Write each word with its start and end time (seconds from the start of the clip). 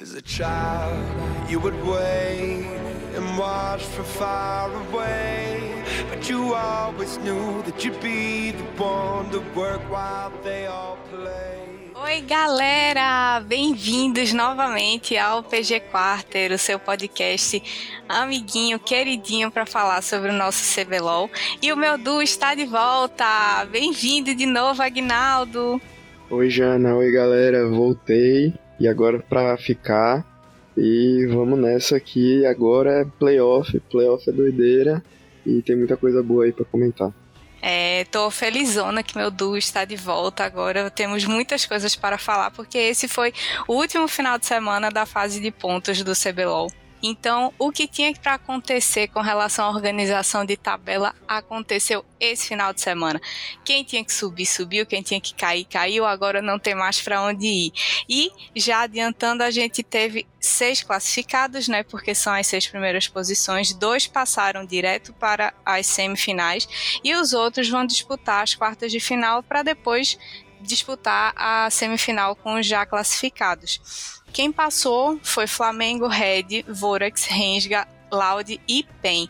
As 0.00 0.14
a 0.14 0.22
child, 0.22 0.96
you 1.50 1.60
would 1.60 1.76
wait 1.84 2.64
and 3.14 3.36
watch 3.36 3.82
from 3.82 4.06
far 4.06 4.72
away. 4.72 5.84
But 6.08 6.26
you 6.26 6.54
always 6.54 7.18
knew 7.18 7.60
that 7.64 7.84
you'd 7.84 8.00
be 8.00 8.52
the 8.52 8.64
one 8.82 9.28
to 9.30 9.40
work 9.54 9.82
while 9.90 10.32
they 10.42 10.64
all 10.64 10.96
play. 11.10 11.92
Oi, 12.02 12.22
galera! 12.22 13.44
Bem-vindos 13.46 14.32
novamente 14.32 15.18
ao 15.18 15.42
PG 15.42 15.80
Quarter, 15.90 16.52
o 16.52 16.58
seu 16.58 16.78
podcast 16.78 17.62
amiguinho, 18.08 18.78
queridinho 18.78 19.50
para 19.50 19.66
falar 19.66 20.02
sobre 20.02 20.30
o 20.30 20.32
nosso 20.32 20.64
CBLOL. 20.74 21.28
E 21.60 21.70
o 21.74 21.76
meu 21.76 21.98
Du 21.98 22.22
está 22.22 22.54
de 22.54 22.64
volta! 22.64 23.66
Bem-vindo 23.70 24.34
de 24.34 24.46
novo, 24.46 24.82
Agnaldo! 24.82 25.78
Oi, 26.30 26.48
Jana! 26.48 26.96
Oi, 26.96 27.12
galera! 27.12 27.68
Voltei 27.68 28.54
e 28.80 28.88
agora 28.88 29.20
para 29.20 29.56
ficar. 29.58 30.26
E 30.76 31.26
vamos 31.26 31.58
nessa 31.58 31.96
aqui. 31.96 32.44
Agora 32.46 33.02
é 33.02 33.04
playoff, 33.04 33.78
playoff 33.90 34.28
é 34.28 34.32
doideira 34.32 35.04
e 35.44 35.60
tem 35.60 35.76
muita 35.76 35.96
coisa 35.96 36.22
boa 36.22 36.44
aí 36.44 36.52
para 36.52 36.64
comentar. 36.64 37.12
É, 37.62 38.04
tô 38.04 38.30
felizona 38.30 39.02
que 39.02 39.18
meu 39.18 39.30
duo 39.30 39.56
está 39.56 39.84
de 39.84 39.96
volta 39.96 40.44
agora. 40.44 40.90
Temos 40.90 41.26
muitas 41.26 41.66
coisas 41.66 41.94
para 41.94 42.16
falar, 42.16 42.50
porque 42.50 42.78
esse 42.78 43.06
foi 43.06 43.34
o 43.68 43.74
último 43.74 44.08
final 44.08 44.38
de 44.38 44.46
semana 44.46 44.90
da 44.90 45.04
fase 45.04 45.40
de 45.40 45.50
pontos 45.50 46.02
do 46.02 46.12
CBLOL. 46.12 46.70
Então, 47.02 47.52
o 47.58 47.72
que 47.72 47.86
tinha 47.86 48.12
para 48.14 48.34
acontecer 48.34 49.08
com 49.08 49.20
relação 49.20 49.66
à 49.66 49.70
organização 49.70 50.44
de 50.44 50.56
tabela 50.56 51.14
aconteceu 51.26 52.04
esse 52.18 52.48
final 52.48 52.72
de 52.72 52.80
semana. 52.80 53.20
Quem 53.64 53.82
tinha 53.82 54.04
que 54.04 54.12
subir, 54.12 54.46
subiu, 54.46 54.84
quem 54.84 55.02
tinha 55.02 55.20
que 55.20 55.34
cair, 55.34 55.64
caiu, 55.64 56.04
agora 56.04 56.42
não 56.42 56.58
tem 56.58 56.74
mais 56.74 57.00
para 57.00 57.22
onde 57.22 57.46
ir. 57.46 57.72
E, 58.08 58.30
já 58.54 58.82
adiantando, 58.82 59.42
a 59.42 59.50
gente 59.50 59.82
teve 59.82 60.26
seis 60.38 60.82
classificados, 60.82 61.68
né? 61.68 61.82
Porque 61.82 62.14
são 62.14 62.32
as 62.34 62.46
seis 62.46 62.66
primeiras 62.66 63.08
posições, 63.08 63.72
dois 63.72 64.06
passaram 64.06 64.66
direto 64.66 65.12
para 65.14 65.54
as 65.64 65.86
semifinais 65.86 66.68
e 67.02 67.14
os 67.14 67.32
outros 67.32 67.68
vão 67.68 67.86
disputar 67.86 68.42
as 68.42 68.54
quartas 68.54 68.92
de 68.92 69.00
final 69.00 69.42
para 69.42 69.62
depois 69.62 70.18
disputar 70.62 71.32
a 71.36 71.70
semifinal 71.70 72.36
com 72.36 72.54
os 72.54 72.66
já 72.66 72.84
classificados. 72.84 74.19
Quem 74.32 74.52
passou 74.52 75.18
foi 75.22 75.46
Flamengo, 75.46 76.06
Red, 76.06 76.64
Vorax, 76.68 77.24
Rensga, 77.24 77.86
Loud 78.12 78.60
e 78.68 78.84
PEN. 79.02 79.28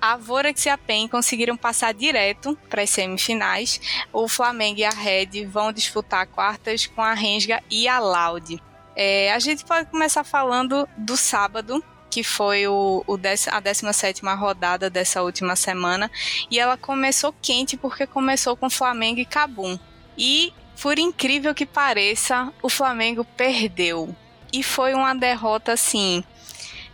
A 0.00 0.16
Vorax 0.16 0.66
e 0.66 0.68
a 0.68 0.78
PEN 0.78 1.08
conseguiram 1.08 1.56
passar 1.56 1.94
direto 1.94 2.58
para 2.68 2.82
as 2.82 2.90
semifinais. 2.90 3.80
O 4.12 4.28
Flamengo 4.28 4.80
e 4.80 4.84
a 4.84 4.90
Red 4.90 5.46
vão 5.46 5.72
disputar 5.72 6.26
quartas 6.26 6.86
com 6.86 7.02
a 7.02 7.14
Rensga 7.14 7.62
e 7.70 7.88
a 7.88 7.98
Loud. 7.98 8.62
É, 8.96 9.32
a 9.32 9.38
gente 9.38 9.64
pode 9.64 9.90
começar 9.90 10.24
falando 10.24 10.88
do 10.96 11.16
sábado, 11.16 11.82
que 12.10 12.22
foi 12.22 12.66
o, 12.68 13.02
o 13.06 13.18
a 13.50 13.60
17 13.60 14.22
rodada 14.24 14.88
dessa 14.88 15.22
última 15.22 15.56
semana. 15.56 16.10
E 16.50 16.58
ela 16.58 16.76
começou 16.76 17.34
quente 17.42 17.76
porque 17.76 18.06
começou 18.06 18.56
com 18.56 18.70
Flamengo 18.70 19.20
e 19.20 19.24
Cabum. 19.24 19.78
E, 20.16 20.52
por 20.80 20.98
incrível 20.98 21.54
que 21.54 21.66
pareça, 21.66 22.52
o 22.62 22.68
Flamengo 22.68 23.24
perdeu 23.24 24.14
e 24.54 24.62
foi 24.62 24.94
uma 24.94 25.14
derrota 25.14 25.72
assim 25.72 26.22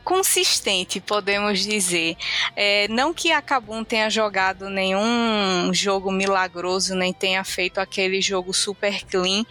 consistente, 0.03 0.99
podemos 0.99 1.61
dizer. 1.61 2.17
É, 2.57 2.89
não 2.89 3.13
que 3.13 3.31
a 3.31 3.43
Kabum 3.43 3.85
tenha 3.85 4.09
jogado 4.09 4.71
nenhum 4.71 5.73
jogo 5.73 6.11
milagroso, 6.11 6.95
nem 6.95 7.13
tenha 7.13 7.45
feito 7.45 7.79
aquele 7.79 8.21
jogo 8.21 8.53
super 8.55 9.05
clean, 9.05 9.45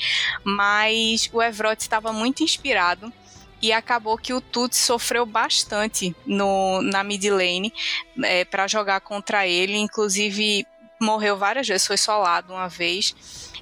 mas 0.43 1.29
o 1.31 1.41
Evrot 1.41 1.79
estava 1.79 2.11
muito 2.11 2.43
inspirado 2.43 3.13
e 3.61 3.71
acabou 3.71 4.17
que 4.17 4.33
o 4.33 4.41
Tuts 4.41 4.79
sofreu 4.79 5.25
bastante 5.25 6.15
no, 6.25 6.81
na 6.81 7.03
mid 7.03 7.23
lane 7.25 7.71
é, 8.23 8.43
para 8.43 8.67
jogar 8.67 9.01
contra 9.01 9.45
ele, 9.45 9.77
inclusive 9.77 10.65
morreu 10.99 11.37
várias 11.37 11.67
vezes, 11.67 11.85
foi 11.85 11.97
solado 11.97 12.53
uma 12.53 12.67
vez. 12.67 13.15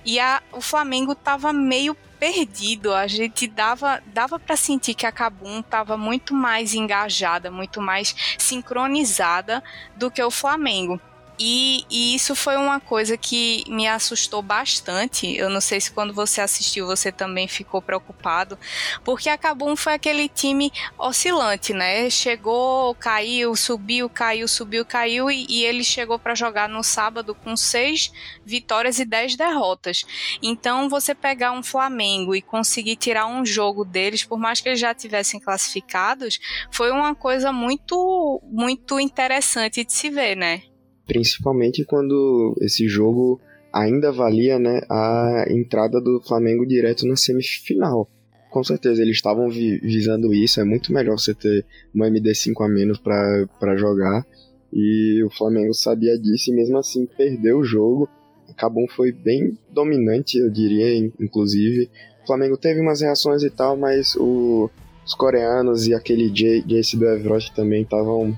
E 0.08 0.22
a, 0.22 0.42
o 0.54 0.62
Flamengo 0.62 1.12
estava 1.12 1.52
meio 1.52 1.94
perdido. 2.18 2.94
A 2.94 3.08
gente 3.08 3.46
dava, 3.46 4.02
dava 4.08 4.40
para 4.40 4.56
sentir 4.56 4.94
que 4.94 5.06
a 5.06 5.12
Cabum 5.12 5.60
estava 5.60 5.98
muito 5.98 6.34
mais 6.34 6.74
engajada, 6.74 7.52
muito 7.52 7.82
mais 7.82 8.16
sincronizada 8.38 9.62
do 9.98 10.10
que 10.10 10.24
o 10.24 10.32
Flamengo. 10.32 10.98
E, 11.40 11.86
e, 11.90 12.16
isso 12.16 12.36
foi 12.36 12.58
uma 12.58 12.80
coisa 12.80 13.16
que 13.16 13.64
me 13.68 13.88
assustou 13.88 14.42
bastante. 14.42 15.36
Eu 15.36 15.50
não 15.50 15.62
sei 15.62 15.80
se 15.80 15.92
quando 15.92 16.14
você 16.14 16.42
assistiu 16.42 16.88
você 16.88 17.12
também 17.12 17.48
ficou 17.48 17.82
preocupado, 17.82 18.58
porque 19.04 19.30
a 19.30 19.38
Cabum 19.38 19.76
foi 19.76 19.94
aquele 19.94 20.28
time 20.28 20.72
oscilante, 20.98 21.74
né? 21.74 22.10
Chegou, 22.10 22.96
caiu, 22.96 23.56
subiu, 23.56 24.10
caiu, 24.10 24.48
subiu, 24.48 24.84
caiu, 24.84 25.30
e, 25.30 25.46
e 25.48 25.64
ele 25.64 25.84
chegou 25.84 26.18
para 26.18 26.34
jogar 26.34 26.68
no 26.68 26.84
sábado 26.84 27.36
com 27.36 27.56
seis 27.56 28.12
vitórias 28.44 28.98
e 28.98 29.06
dez 29.06 29.36
derrotas. 29.36 30.06
Então, 30.42 30.90
você 30.90 31.14
pegar 31.14 31.52
um 31.52 31.62
Flamengo 31.62 32.34
e 32.36 32.42
conseguir 32.42 32.96
tirar 32.96 33.28
um 33.28 33.46
jogo 33.46 33.86
deles, 33.86 34.24
por 34.24 34.40
mais 34.40 34.60
que 34.60 34.70
eles 34.70 34.80
já 34.80 34.94
tivessem 34.94 35.40
classificados, 35.40 36.40
foi 36.72 36.92
uma 36.92 37.14
coisa 37.14 37.52
muito, 37.52 38.42
muito 38.44 39.00
interessante 39.00 39.84
de 39.84 39.94
se 39.94 40.10
ver, 40.10 40.36
né? 40.36 40.64
Principalmente 41.08 41.86
quando 41.86 42.56
esse 42.62 42.88
jogo 42.88 43.40
ainda 43.74 44.12
valia 44.12 44.60
né, 44.60 44.82
a 44.90 45.46
entrada 45.50 46.02
do 46.02 46.22
Flamengo 46.22 46.66
direto 46.66 47.08
na 47.08 47.16
semifinal. 47.16 48.10
Com 48.50 48.64
certeza 48.64 49.02
eles 49.02 49.18
estavam 49.18 49.50
vi 49.50 49.78
visando 49.80 50.34
isso, 50.34 50.60
é 50.60 50.64
muito 50.64 50.92
melhor 50.92 51.18
você 51.18 51.34
ter 51.34 51.66
uma 51.94 52.08
MD5 52.08 52.66
a 52.66 52.68
menos 52.68 52.98
para 52.98 53.76
jogar. 53.76 54.26
E 54.74 55.24
o 55.24 55.30
Flamengo 55.30 55.74
sabia 55.74 56.18
disso 56.18 56.52
e 56.52 56.56
mesmo 56.56 56.78
assim 56.78 57.06
perdeu 57.06 57.60
o 57.60 57.64
jogo. 57.64 58.10
Cabum 58.56 58.88
foi 58.88 59.12
bem 59.12 59.58
dominante, 59.72 60.38
eu 60.38 60.50
diria, 60.50 60.98
inclusive. 61.20 61.90
O 62.24 62.28
Flamengo 62.28 62.58
teve 62.58 62.82
umas 62.82 63.02
reações 63.02 63.44
e 63.44 63.50
tal, 63.50 63.78
mas 63.78 64.16
o, 64.16 64.70
os 65.06 65.14
coreanos 65.14 65.88
e 65.88 65.94
aquele 65.94 66.30
Jace 66.30 66.98
do 66.98 67.06
Evroch 67.06 67.54
também 67.54 67.84
estavam 67.84 68.38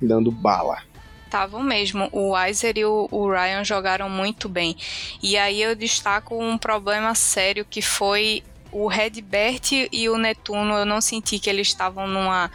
dando 0.00 0.32
bala. 0.32 0.89
Estavam 1.30 1.62
mesmo. 1.62 2.08
O 2.10 2.32
Weiser 2.32 2.76
e 2.76 2.84
o, 2.84 3.06
o, 3.08 3.30
Ryan 3.30 3.62
jogaram 3.62 4.10
muito 4.10 4.48
bem. 4.48 4.76
E 5.22 5.36
aí 5.36 5.62
eu 5.62 5.76
destaco 5.76 6.36
um 6.36 6.58
problema 6.58 7.14
sério 7.14 7.64
que 7.64 7.80
foi 7.80 8.42
o 8.72 8.88
Redbert 8.88 9.88
e 9.92 10.08
o 10.08 10.18
Netuno. 10.18 10.74
Eu 10.74 10.84
não 10.84 11.00
senti 11.00 11.38
que 11.38 11.48
eles 11.48 11.68
estavam 11.68 12.08
numa, 12.08 12.50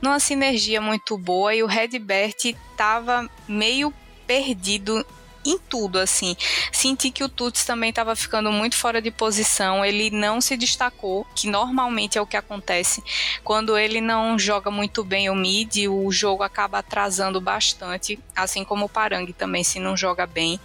numa 0.00 0.20
sinergia 0.20 0.80
muito 0.80 1.18
boa. 1.18 1.52
E 1.52 1.60
o 1.64 1.66
Redbert 1.66 2.36
estava 2.44 3.28
meio 3.48 3.92
perdido 4.28 5.04
em 5.44 5.58
tudo, 5.58 5.98
assim. 5.98 6.36
Senti 6.72 7.10
que 7.10 7.24
o 7.24 7.28
Tuts 7.28 7.64
também 7.64 7.90
estava 7.90 8.14
ficando 8.14 8.52
muito 8.52 8.76
fora 8.76 9.00
de 9.00 9.10
posição, 9.10 9.84
ele 9.84 10.10
não 10.10 10.40
se 10.40 10.56
destacou, 10.56 11.26
que 11.34 11.48
normalmente 11.48 12.18
é 12.18 12.20
o 12.20 12.26
que 12.26 12.36
acontece. 12.36 13.02
Quando 13.42 13.76
ele 13.76 14.00
não 14.00 14.38
joga 14.38 14.70
muito 14.70 15.02
bem 15.04 15.30
o 15.30 15.34
mid, 15.34 15.88
o 15.88 16.10
jogo 16.10 16.42
acaba 16.42 16.78
atrasando 16.78 17.40
bastante, 17.40 18.18
assim 18.34 18.64
como 18.64 18.86
o 18.86 18.88
Parang 18.88 19.32
também, 19.32 19.64
se 19.64 19.78
não 19.78 19.96
joga 19.96 20.26
bem. 20.26 20.60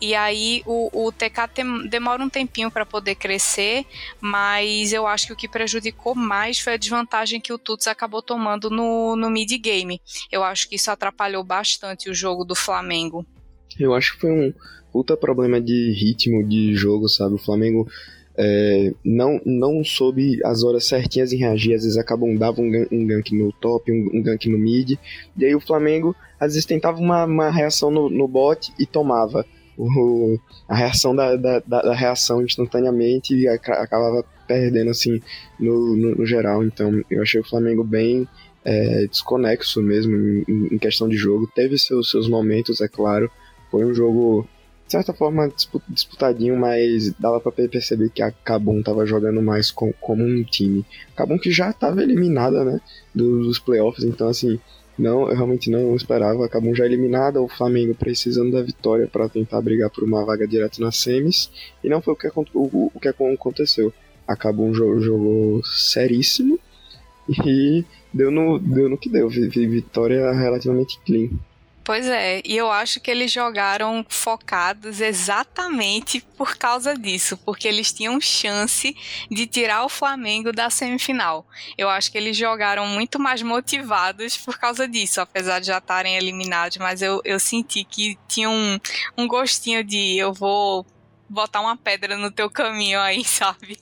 E 0.00 0.14
aí 0.14 0.62
o, 0.64 1.08
o 1.08 1.12
TK 1.12 1.48
tem, 1.52 1.88
demora 1.88 2.22
um 2.22 2.30
tempinho 2.30 2.70
para 2.70 2.86
poder 2.86 3.16
crescer, 3.16 3.84
mas 4.18 4.94
eu 4.94 5.06
acho 5.06 5.26
que 5.26 5.32
o 5.34 5.36
que 5.36 5.48
prejudicou 5.48 6.14
mais 6.14 6.58
foi 6.58 6.74
a 6.74 6.78
desvantagem 6.78 7.40
que 7.40 7.52
o 7.52 7.58
Tuts 7.58 7.86
acabou 7.86 8.22
tomando 8.22 8.70
no, 8.70 9.14
no 9.14 9.28
mid 9.28 9.50
game. 9.58 10.00
Eu 10.32 10.42
acho 10.42 10.68
que 10.68 10.76
isso 10.76 10.90
atrapalhou 10.90 11.44
bastante 11.44 12.08
o 12.08 12.14
jogo 12.14 12.46
do 12.46 12.54
Flamengo. 12.54 13.26
Eu 13.78 13.94
acho 13.94 14.14
que 14.14 14.20
foi 14.20 14.30
um 14.30 14.52
puta 14.92 15.16
problema 15.16 15.60
de 15.60 15.92
ritmo 15.92 16.46
de 16.46 16.74
jogo, 16.74 17.08
sabe? 17.08 17.34
O 17.34 17.38
Flamengo 17.38 17.88
é, 18.36 18.92
não, 19.04 19.40
não 19.44 19.84
soube 19.84 20.40
as 20.44 20.62
horas 20.62 20.86
certinhas 20.86 21.32
em 21.32 21.38
reagir, 21.38 21.74
às 21.74 21.82
vezes 21.82 21.98
acabam 21.98 22.34
dava 22.36 22.60
um, 22.60 22.86
um 22.90 23.06
gank 23.06 23.34
no 23.36 23.52
top, 23.52 23.92
um, 23.92 24.18
um 24.18 24.22
gank 24.22 24.48
no 24.48 24.58
mid, 24.58 24.92
e 25.36 25.44
aí 25.44 25.54
o 25.54 25.60
Flamengo 25.60 26.14
às 26.38 26.54
vezes 26.54 26.64
tentava 26.64 26.98
uma, 26.98 27.24
uma 27.24 27.50
reação 27.50 27.90
no, 27.90 28.08
no 28.08 28.26
bot 28.26 28.72
e 28.78 28.86
tomava 28.86 29.44
o, 29.76 30.38
a 30.68 30.74
reação 30.74 31.14
da, 31.14 31.36
da, 31.36 31.58
da, 31.60 31.94
reação 31.94 32.42
instantaneamente 32.42 33.34
e 33.34 33.48
acabava 33.48 34.24
perdendo 34.46 34.90
assim 34.90 35.20
no, 35.58 35.96
no, 35.96 36.14
no, 36.16 36.26
geral. 36.26 36.62
Então 36.64 37.02
eu 37.10 37.22
achei 37.22 37.40
o 37.40 37.48
Flamengo 37.48 37.82
bem 37.82 38.28
é, 38.64 39.06
desconexo 39.06 39.82
mesmo 39.82 40.14
em, 40.16 40.68
em, 40.72 40.78
questão 40.78 41.08
de 41.08 41.16
jogo. 41.16 41.50
Teve 41.54 41.78
seus, 41.78 42.10
seus 42.10 42.28
momentos, 42.28 42.80
é 42.80 42.88
claro, 42.88 43.30
foi 43.70 43.84
um 43.84 43.94
jogo, 43.94 44.46
de 44.86 44.92
certa 44.92 45.12
forma, 45.12 45.50
disputadinho, 45.88 46.56
mas 46.56 47.12
dava 47.12 47.40
para 47.40 47.52
perceber 47.52 48.10
que 48.10 48.22
a 48.22 48.30
Cabum 48.30 48.82
tava 48.82 49.06
jogando 49.06 49.40
mais 49.40 49.70
com, 49.70 49.92
como 49.92 50.24
um 50.24 50.42
time. 50.42 50.84
Cabum 51.16 51.38
que 51.38 51.50
já 51.50 51.72
tava 51.72 52.02
eliminada, 52.02 52.64
né, 52.64 52.80
dos 53.14 53.58
playoffs, 53.58 54.04
então 54.04 54.28
assim, 54.28 54.58
não, 54.98 55.28
eu 55.28 55.34
realmente 55.34 55.70
não 55.70 55.94
esperava. 55.94 56.48
Cabum 56.48 56.74
já 56.74 56.84
eliminada, 56.84 57.40
o 57.40 57.48
Flamengo 57.48 57.94
precisando 57.94 58.52
da 58.52 58.62
vitória 58.62 59.06
para 59.06 59.28
tentar 59.28 59.60
brigar 59.62 59.90
por 59.90 60.04
uma 60.04 60.24
vaga 60.24 60.46
direto 60.46 60.80
nas 60.80 60.96
semis, 60.96 61.50
e 61.82 61.88
não 61.88 62.02
foi 62.02 62.14
o 62.14 62.16
que, 62.16 62.28
o, 62.54 62.90
o 62.94 63.00
que 63.00 63.08
aconteceu. 63.08 63.92
A 64.26 64.36
Cabum 64.36 64.74
jogou, 64.74 65.00
jogou 65.00 65.64
seríssimo, 65.64 66.58
E 67.28 67.84
deu 68.12 68.30
no, 68.30 68.58
deu 68.58 68.88
no 68.88 68.98
que 68.98 69.08
deu, 69.08 69.28
vitória 69.28 70.32
relativamente 70.32 70.98
clean. 71.04 71.30
Pois 71.82 72.06
é, 72.06 72.42
e 72.44 72.56
eu 72.56 72.70
acho 72.70 73.00
que 73.00 73.10
eles 73.10 73.32
jogaram 73.32 74.04
focados 74.08 75.00
exatamente 75.00 76.20
por 76.36 76.56
causa 76.56 76.94
disso, 76.96 77.38
porque 77.38 77.66
eles 77.66 77.90
tinham 77.92 78.20
chance 78.20 78.94
de 79.30 79.46
tirar 79.46 79.84
o 79.84 79.88
Flamengo 79.88 80.52
da 80.52 80.68
semifinal. 80.68 81.46
Eu 81.78 81.88
acho 81.88 82.12
que 82.12 82.18
eles 82.18 82.36
jogaram 82.36 82.86
muito 82.86 83.18
mais 83.18 83.40
motivados 83.40 84.36
por 84.36 84.58
causa 84.58 84.86
disso, 84.86 85.20
apesar 85.22 85.58
de 85.58 85.68
já 85.68 85.78
estarem 85.78 86.16
eliminados, 86.16 86.76
mas 86.76 87.00
eu, 87.00 87.20
eu 87.24 87.40
senti 87.40 87.82
que 87.82 88.18
tinha 88.28 88.50
um, 88.50 88.78
um 89.16 89.26
gostinho 89.26 89.82
de 89.82 90.18
eu 90.18 90.34
vou 90.34 90.86
botar 91.28 91.62
uma 91.62 91.76
pedra 91.76 92.16
no 92.16 92.30
teu 92.30 92.50
caminho 92.50 93.00
aí, 93.00 93.24
sabe? 93.24 93.78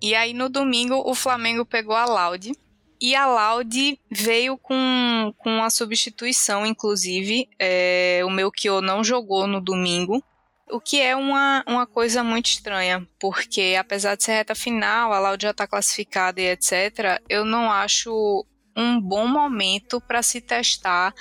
e 0.00 0.14
aí 0.14 0.32
no 0.32 0.48
domingo 0.48 1.02
o 1.04 1.14
Flamengo 1.14 1.66
pegou 1.66 1.94
a 1.94 2.06
Laude 2.06 2.52
e 3.00 3.14
a 3.14 3.26
Laude 3.26 3.98
veio 4.10 4.58
com, 4.58 5.32
com 5.38 5.62
a 5.62 5.70
substituição, 5.70 6.66
inclusive. 6.66 7.48
É, 7.58 8.22
o 8.24 8.30
meu 8.30 8.50
Kyo 8.50 8.80
não 8.80 9.04
jogou 9.04 9.46
no 9.46 9.60
domingo. 9.60 10.22
O 10.70 10.80
que 10.80 11.00
é 11.00 11.16
uma, 11.16 11.64
uma 11.66 11.86
coisa 11.86 12.22
muito 12.22 12.46
estranha, 12.46 13.06
porque 13.18 13.74
apesar 13.78 14.16
de 14.16 14.24
ser 14.24 14.32
reta 14.32 14.54
final, 14.54 15.12
a 15.12 15.18
Laude 15.18 15.44
já 15.44 15.50
está 15.50 15.66
classificada 15.66 16.40
e 16.40 16.50
etc., 16.50 17.22
eu 17.28 17.44
não 17.44 17.70
acho 17.72 18.44
um 18.76 19.00
bom 19.00 19.26
momento 19.26 20.00
para 20.00 20.22
se 20.22 20.40
testar 20.40 21.12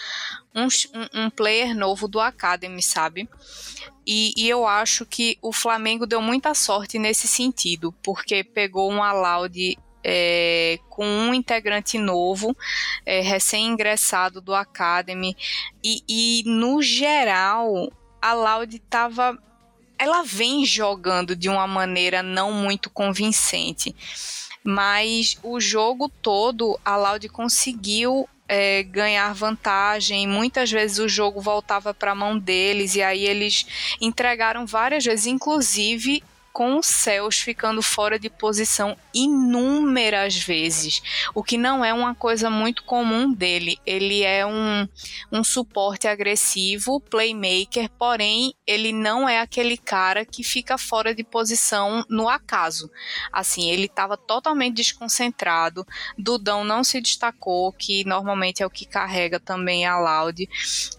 um, 0.53 0.67
um, 1.13 1.29
player 1.29 1.75
novo 1.75 2.07
do 2.07 2.19
Academy, 2.19 2.83
sabe? 2.83 3.27
E, 4.05 4.31
e, 4.37 4.47
eu 4.47 4.67
acho 4.67 5.05
que 5.05 5.37
o 5.41 5.51
Flamengo 5.51 6.05
deu 6.05 6.21
muita 6.21 6.53
sorte 6.53 6.99
nesse 6.99 7.27
sentido, 7.27 7.91
porque 8.03 8.43
pegou 8.43 8.91
um 8.91 8.99
Laude 8.99 9.77
é, 10.09 10.79
com 10.89 11.05
um 11.05 11.33
integrante 11.33 11.97
novo, 11.97 12.55
é, 13.05 13.19
recém-ingressado 13.19 14.39
do 14.39 14.55
Academy, 14.55 15.35
e, 15.83 16.01
e 16.07 16.43
no 16.45 16.81
geral 16.81 17.91
a 18.21 18.33
Laude 18.33 18.77
estava. 18.77 19.37
Ela 19.99 20.23
vem 20.23 20.63
jogando 20.63 21.35
de 21.35 21.49
uma 21.49 21.67
maneira 21.67 22.23
não 22.23 22.53
muito 22.53 22.89
convincente, 22.89 23.93
mas 24.63 25.37
o 25.43 25.59
jogo 25.59 26.07
todo 26.07 26.79
a 26.85 26.95
Laude 26.95 27.27
conseguiu 27.27 28.29
é, 28.47 28.83
ganhar 28.83 29.33
vantagem. 29.33 30.25
Muitas 30.25 30.71
vezes 30.71 30.99
o 30.99 31.09
jogo 31.09 31.41
voltava 31.41 31.93
para 31.93 32.11
a 32.11 32.15
mão 32.15 32.37
deles 32.37 32.95
e 32.95 33.01
aí 33.01 33.25
eles 33.25 33.65
entregaram 33.99 34.65
várias 34.65 35.03
vezes, 35.03 35.25
inclusive 35.25 36.23
com 36.57 36.79
o 36.79 36.81
Céus 36.81 37.37
ficando 37.37 37.83
fora 37.83 38.17
de 38.17 38.31
posição 38.31 38.97
inúmeras 39.13 40.35
vezes, 40.35 41.03
o 41.35 41.43
que 41.43 41.55
não 41.55 41.85
é 41.85 41.93
uma 41.93 42.15
coisa 42.15 42.49
muito 42.49 42.83
comum 42.83 43.31
dele. 43.31 43.77
Ele 43.85 44.23
é 44.23 44.43
um, 44.43 44.87
um 45.31 45.43
suporte 45.43 46.07
agressivo, 46.07 46.99
playmaker, 46.99 47.91
porém 47.91 48.55
ele 48.65 48.91
não 48.91 49.29
é 49.29 49.39
aquele 49.39 49.77
cara 49.77 50.25
que 50.25 50.43
fica 50.43 50.79
fora 50.79 51.13
de 51.13 51.23
posição 51.23 52.03
no 52.09 52.27
acaso. 52.27 52.89
Assim, 53.31 53.69
ele 53.69 53.85
estava 53.85 54.17
totalmente 54.17 54.77
desconcentrado. 54.77 55.85
Dudão 56.17 56.63
não 56.63 56.83
se 56.83 56.99
destacou, 56.99 57.71
que 57.71 58.03
normalmente 58.03 58.63
é 58.63 58.65
o 58.65 58.71
que 58.71 58.87
carrega 58.87 59.39
também 59.39 59.85
a 59.85 59.99
Loud. 59.99 60.49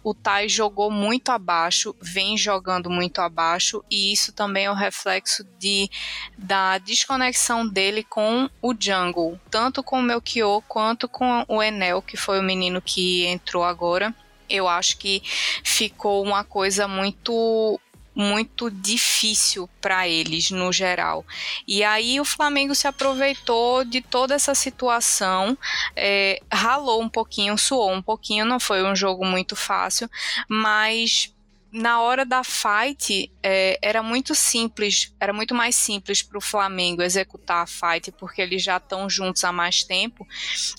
O 0.05 0.15
Tai 0.15 0.49
jogou 0.49 0.89
muito 0.89 1.31
abaixo, 1.31 1.97
vem 2.01 2.39
jogando 2.39 2.89
muito 2.89 3.21
abaixo, 3.21 3.85
e 3.91 4.13
isso 4.13 4.33
também 4.33 4.67
é 4.67 4.71
o 4.71 4.75
um 4.75 4.77
reflexo 4.77 5.48
de, 5.59 5.91
da 6.37 6.79
desconexão 6.79 7.67
dele 7.67 8.03
com 8.03 8.49
o 8.63 8.75
Jungle, 8.79 9.39
tanto 9.51 9.83
com 9.83 9.99
o 9.99 10.03
Melchior 10.03 10.63
quanto 10.69 11.09
com 11.09 11.45
o 11.49 11.63
Enel, 11.63 12.03
que 12.03 12.17
foi 12.17 12.39
o 12.39 12.43
menino 12.43 12.81
que 12.81 13.27
entrou 13.27 13.65
agora. 13.65 14.15
Eu 14.49 14.67
acho 14.67 14.97
que 14.99 15.23
ficou 15.63 16.23
uma 16.23 16.43
coisa 16.43 16.89
muito 16.89 17.79
muito 18.19 18.69
difícil 18.69 19.71
para 19.81 20.09
eles 20.09 20.51
no 20.51 20.73
geral. 20.73 21.25
E 21.69 21.85
aí 21.85 22.19
o 22.19 22.25
Flamengo 22.25 22.75
se 22.75 22.89
aproveitou 22.89 23.85
de 23.85 24.01
toda 24.01 24.35
essa 24.35 24.57
situação, 24.57 25.57
é, 25.95 26.41
ralou 26.53 27.01
um 27.01 27.09
pouquinho, 27.09 27.57
suou 27.57 27.93
um 27.93 28.03
pouquinho, 28.03 28.45
não 28.45 28.59
foi 28.59 28.83
um 28.83 28.97
jogo 28.97 29.25
muito 29.25 29.55
fácil, 29.55 30.11
mas 30.49 31.33
na 31.71 32.01
hora 32.01 32.25
da 32.25 32.43
fight 32.43 33.31
é, 33.43 33.79
era 33.83 34.03
muito 34.03 34.35
simples, 34.35 35.13
era 35.21 35.33
muito 35.33 35.55
mais 35.55 35.77
simples 35.77 36.23
para 36.23 36.39
o 36.39 36.41
Flamengo 36.41 37.03
executar 37.03 37.63
a 37.63 37.67
fight 37.67 38.11
porque 38.13 38.41
eles 38.41 38.63
já 38.63 38.79
estão 38.79 39.09
juntos 39.09 39.45
há 39.45 39.53
mais 39.53 39.83
tempo 39.83 40.27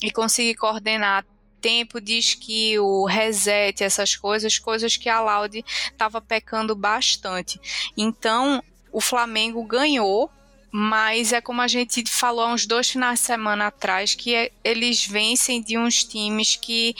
e 0.01 0.11
conseguir 0.11 0.55
coordenar 0.55 1.25
tempo 1.61 1.99
de 1.99 2.17
skill, 2.17 3.03
reset, 3.03 3.83
essas 3.83 4.15
coisas, 4.15 4.57
coisas 4.57 4.97
que 4.97 5.09
a 5.09 5.19
Laude 5.19 5.63
estava 5.91 6.21
pecando 6.21 6.75
bastante. 6.75 7.59
Então 7.95 8.63
o 8.91 9.01
Flamengo 9.01 9.63
ganhou 9.63 10.31
mas 10.71 11.33
é 11.33 11.41
como 11.41 11.61
a 11.61 11.67
gente 11.67 12.03
falou 12.05 12.45
há 12.45 12.53
uns 12.53 12.65
dois 12.67 12.89
finais 12.89 13.19
de 13.19 13.25
semana 13.25 13.67
atrás, 13.67 14.13
que 14.13 14.35
é, 14.35 14.51
eles 14.63 15.05
vencem 15.05 15.61
de 15.61 15.77
uns 15.77 16.03
times 16.03 16.55
que 16.55 16.95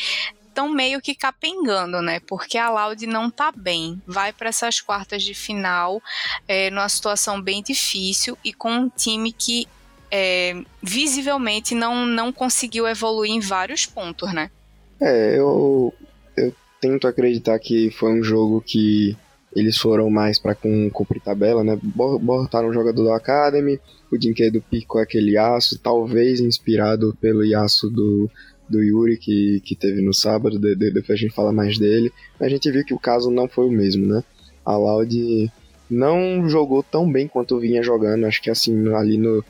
estão 0.50 0.69
meio 0.69 1.01
que 1.01 1.16
capengando, 1.16 2.01
né? 2.01 2.19
Porque 2.28 2.57
a 2.57 2.69
Laude 2.69 3.07
não 3.07 3.30
tá 3.30 3.51
bem. 3.56 4.01
Vai 4.06 4.34
para 4.34 4.50
essas 4.50 4.81
quartas 4.81 5.24
de 5.24 5.34
final 5.34 6.01
é, 6.48 6.69
numa 6.69 6.90
situação 6.90 7.42
bem 7.42 7.63
difícil 7.63 8.38
e 8.44 8.51
com 8.54 8.72
um 8.72 8.90
time 8.90 9.31
que 9.31 9.68
é, 10.12 10.62
visivelmente 10.81 11.74
não, 11.74 12.06
não 12.06 12.31
conseguiu 12.31 12.88
evoluir 12.88 13.31
em 13.31 13.40
vários 13.40 13.86
pontos, 13.86 14.34
né? 14.34 14.51
É, 15.00 15.38
eu, 15.38 15.94
eu 16.36 16.54
tento 16.81 17.07
acreditar 17.07 17.57
que 17.60 17.92
foi 17.92 18.12
um 18.12 18.24
jogo 18.24 18.62
que 18.62 19.16
eles 19.56 19.78
foram 19.78 20.10
mais 20.10 20.38
para 20.38 20.56
cumprir 20.56 21.22
tabela, 21.22 21.63
né? 21.63 21.78
Botaram 21.81 22.69
um 22.69 22.74
jogador 22.74 23.04
do 23.04 23.12
Academy, 23.12 23.80
o 24.12 24.18
Dinquedo 24.18 24.63
picou 24.69 25.02
aquele 25.02 25.38
aço, 25.38 25.80
talvez 25.80 26.40
inspirado 26.40 27.18
pelo 27.19 27.42
aço 27.57 27.90
do, 27.90 28.30
do 28.69 28.81
Yuri 28.81 29.18
que, 29.18 29.62
que 29.62 29.75
teve 29.75 30.01
no 30.01 30.13
sábado, 30.13 30.60
de, 30.60 30.75
de, 30.75 30.92
depois 30.92 31.18
a 31.18 31.21
gente 31.21 31.33
fala 31.33 31.51
mais 31.51 31.77
dele. 31.77 32.12
A 32.39 32.48
gente 32.48 32.71
viu 32.71 32.86
que 32.86 32.94
o 32.94 33.00
caso 33.00 33.31
não 33.31 33.48
foi 33.48 33.68
o 33.68 33.71
mesmo, 33.71 34.06
né? 34.06 34.24
A 34.66 34.77
Loud 34.77 35.51
não 35.89 36.48
jogou 36.48 36.83
tão 36.83 37.11
bem 37.11 37.28
quanto 37.28 37.59
vinha 37.59 37.81
jogando, 37.81 38.26
acho 38.26 38.42
que 38.42 38.49
assim, 38.49 38.88
ali 38.94 39.18
no 39.18 39.44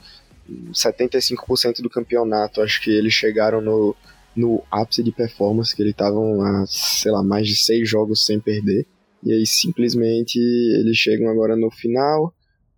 75% 0.71 1.81
do 1.81 1.89
campeonato, 1.89 2.61
acho 2.61 2.81
que 2.81 2.89
eles 2.89 3.13
chegaram 3.13 3.61
no, 3.61 3.95
no 4.35 4.63
ápice 4.71 5.03
de 5.03 5.11
performance, 5.11 5.75
que 5.75 5.81
eles 5.81 5.91
estavam 5.91 6.41
há, 6.41 6.65
sei 6.67 7.11
lá, 7.11 7.21
mais 7.21 7.47
de 7.47 7.55
seis 7.55 7.87
jogos 7.87 8.25
sem 8.25 8.39
perder. 8.39 8.85
E 9.23 9.33
aí 9.33 9.45
simplesmente 9.45 10.39
eles 10.39 10.95
chegam 10.95 11.29
agora 11.29 11.55
no 11.55 11.69
final, 11.69 12.33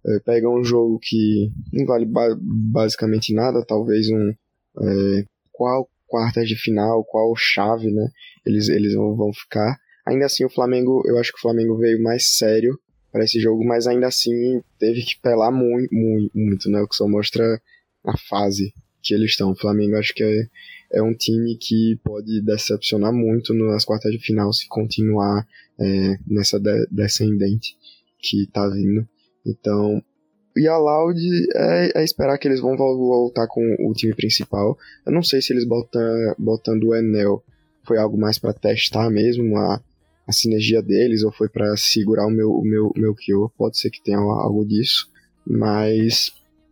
é, 0.05 0.19
pegam 0.25 0.55
um 0.55 0.63
jogo 0.63 0.99
que 0.99 1.51
não 1.71 1.85
vale 1.85 2.05
ba 2.05 2.35
basicamente 2.39 3.33
nada, 3.33 3.63
talvez 3.63 4.09
um 4.09 4.33
é, 4.81 5.25
qual 5.51 5.87
quartas 6.11 6.45
de 6.45 6.57
final, 6.57 7.05
qual 7.05 7.33
chave, 7.37 7.89
né? 7.89 8.09
Eles, 8.45 8.67
eles 8.67 8.93
vão, 8.93 9.15
vão 9.15 9.33
ficar. 9.33 9.79
Ainda 10.05 10.25
assim, 10.25 10.43
o 10.43 10.49
Flamengo, 10.49 11.01
eu 11.05 11.17
acho 11.17 11.31
que 11.31 11.37
o 11.37 11.41
Flamengo 11.41 11.77
veio 11.77 12.03
mais 12.03 12.35
sério 12.35 12.77
para 13.11 13.23
esse 13.23 13.39
jogo, 13.39 13.63
mas 13.63 13.87
ainda 13.87 14.07
assim 14.07 14.61
teve 14.77 15.01
que 15.03 15.19
pelar 15.21 15.51
muito, 15.51 15.93
muito, 15.95 16.37
muito, 16.37 16.69
né? 16.69 16.81
O 16.81 16.87
que 16.87 16.95
só 16.95 17.07
mostra 17.07 17.61
a 18.05 18.17
fase 18.17 18.73
que 19.01 19.13
eles 19.13 19.31
estão. 19.31 19.51
O 19.51 19.55
Flamengo 19.55 19.95
acho 19.95 20.13
que 20.13 20.23
é, 20.23 20.47
é 20.99 21.01
um 21.01 21.13
time 21.13 21.57
que 21.57 21.97
pode 22.03 22.41
decepcionar 22.41 23.13
muito 23.13 23.53
nas 23.53 23.85
quartas 23.85 24.11
de 24.11 24.19
final 24.19 24.51
se 24.51 24.67
continuar 24.67 25.47
é, 25.79 26.17
nessa 26.27 26.59
de 26.59 26.87
descendente 26.91 27.75
que 28.19 28.47
tá 28.51 28.67
vindo. 28.67 29.07
Então, 29.45 30.03
e 30.55 30.67
a 30.67 30.77
Loud 30.77 31.19
é, 31.55 31.99
é, 31.99 32.03
esperar 32.03 32.37
que 32.37 32.47
eles 32.47 32.59
vão 32.59 32.75
voltar 32.75 33.47
com 33.47 33.61
o 33.79 33.93
time 33.93 34.13
principal. 34.13 34.77
Eu 35.05 35.11
não 35.11 35.23
sei 35.23 35.41
se 35.41 35.53
eles 35.53 35.65
botam, 35.65 36.01
botando 36.37 36.85
o 36.85 36.95
Enel 36.95 37.43
foi 37.83 37.97
algo 37.97 38.17
mais 38.17 38.37
para 38.37 38.53
testar 38.53 39.09
mesmo 39.09 39.57
a, 39.57 39.81
a 40.27 40.31
sinergia 40.31 40.81
deles 40.81 41.23
ou 41.23 41.31
foi 41.31 41.49
para 41.49 41.75
segurar 41.77 42.27
o 42.27 42.31
meu, 42.31 42.51
o 42.51 42.63
meu, 42.63 42.91
meu 42.95 43.15
Kyo. 43.15 43.51
Pode 43.57 43.77
ser 43.79 43.89
que 43.89 44.03
tenha 44.03 44.19
algo 44.19 44.65
disso, 44.65 45.09
mas 45.45 46.31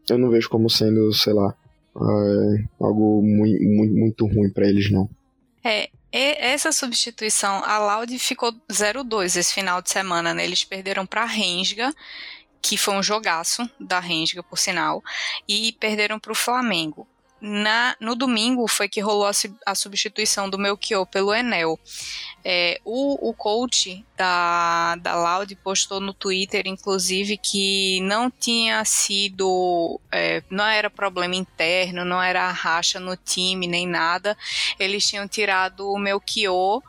eu 0.10 0.18
não 0.18 0.30
vejo 0.30 0.50
como 0.50 0.70
sendo, 0.70 1.12
sei 1.14 1.34
lá, 1.34 1.56
é, 1.96 2.64
algo 2.80 3.22
muito, 3.22 3.64
muito, 3.64 3.94
muito 3.94 4.26
ruim 4.28 4.50
para 4.50 4.68
eles, 4.68 4.92
não. 4.92 5.10
É, 5.64 5.90
essa 6.12 6.72
substituição, 6.72 7.64
a 7.64 7.78
Loud 7.78 8.18
ficou 8.18 8.52
0-2 8.72 9.38
esse 9.38 9.54
final 9.54 9.82
de 9.82 9.92
semana, 9.92 10.34
né? 10.34 10.44
Eles 10.44 10.64
perderam 10.64 11.06
para 11.06 11.26
Rensga 11.26 11.94
que 12.62 12.78
foi 12.78 12.96
um 12.96 13.04
jogaço 13.04 13.70
da 13.80 14.00
Renga, 14.00 14.44
por 14.44 14.58
sinal, 14.58 15.04
e 15.48 15.72
perderam 15.74 16.20
para 16.20 16.32
o 16.32 16.36
Flamengo. 16.36 17.08
na, 17.42 17.96
no 18.02 18.16
domingo 18.16 18.68
foi 18.68 18.90
que 18.90 19.00
rolou 19.00 19.26
a, 19.26 19.32
a 19.66 19.74
substituição 19.74 20.50
do 20.50 20.60
Melchior 20.60 21.06
pelo 21.06 21.34
Enel. 21.34 21.80
É, 22.44 22.80
o, 22.84 23.30
o 23.30 23.34
coach 23.34 24.06
da, 24.18 24.96
da 24.98 25.16
Loud 25.16 25.56
postou 25.58 26.00
no 26.02 26.14
Twitter, 26.14 26.64
inclusive, 26.66 27.38
que 27.38 28.02
não 28.02 28.30
tinha 28.30 28.84
sido. 28.84 30.00
É, 30.12 30.44
não 30.50 30.66
era 30.66 30.90
problema 30.90 31.36
interno, 31.36 32.04
não 32.04 32.22
era 32.22 32.52
racha 32.52 33.00
no 33.00 33.16
time 33.16 33.68
nem 33.68 33.88
nada. 33.88 34.38
Eles 34.78 35.08
tinham 35.08 35.28
tirado 35.28 35.90
o 35.90 35.98
Melchior 35.98 36.82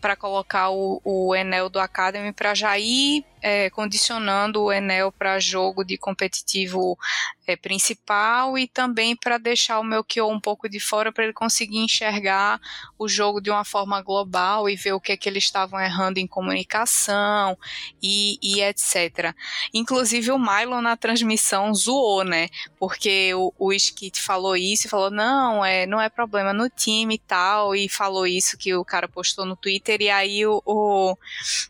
para 0.00 0.16
colocar 0.16 0.70
o, 0.70 1.00
o 1.04 1.34
Enel 1.34 1.68
do 1.68 1.78
Academy 1.78 2.32
para 2.32 2.54
já 2.54 2.78
ir 2.78 3.24
é, 3.42 3.70
condicionando 3.70 4.62
o 4.62 4.72
Enel 4.72 5.12
para 5.12 5.38
jogo 5.38 5.84
de 5.84 5.96
competitivo 5.96 6.98
é, 7.46 7.56
principal 7.56 8.56
e 8.56 8.68
também 8.68 9.16
para 9.16 9.38
deixar 9.38 9.80
o 9.80 9.84
Melchior 9.84 10.30
um 10.30 10.40
pouco 10.40 10.68
de 10.68 10.78
fora 10.78 11.12
para 11.12 11.24
ele 11.24 11.32
conseguir 11.32 11.78
enxergar 11.78 12.60
o 12.98 13.08
jogo 13.08 13.40
de 13.40 13.50
uma 13.50 13.64
forma 13.64 14.00
global 14.02 14.68
e 14.68 14.76
ver 14.76 14.92
o 14.92 15.00
que 15.00 15.12
é 15.12 15.16
que 15.16 15.28
eles 15.28 15.44
estavam 15.44 15.80
errando 15.80 16.18
em 16.18 16.26
comunicação 16.26 17.58
e, 18.02 18.38
e 18.42 18.62
etc. 18.62 19.34
Inclusive 19.74 20.30
o 20.30 20.38
Milo 20.38 20.80
na 20.80 20.96
transmissão 20.96 21.74
zoou, 21.74 22.24
né? 22.24 22.48
Porque 22.78 23.34
o, 23.34 23.52
o 23.58 23.72
Skit 23.72 24.20
falou 24.20 24.56
isso 24.56 24.86
e 24.86 24.90
falou: 24.90 25.10
não, 25.10 25.64
é, 25.64 25.86
não 25.86 26.00
é 26.00 26.08
problema 26.08 26.52
no 26.52 26.68
time 26.68 27.14
e 27.14 27.18
tal, 27.18 27.74
e 27.74 27.88
falou 27.88 28.26
isso 28.26 28.56
que 28.56 28.74
o 28.74 28.84
cara 28.84 29.08
postou 29.08 29.44
no 29.44 29.56
Twitter, 29.56 30.00
e 30.00 30.10
aí 30.10 30.46
o, 30.46 30.62
o, 30.64 31.16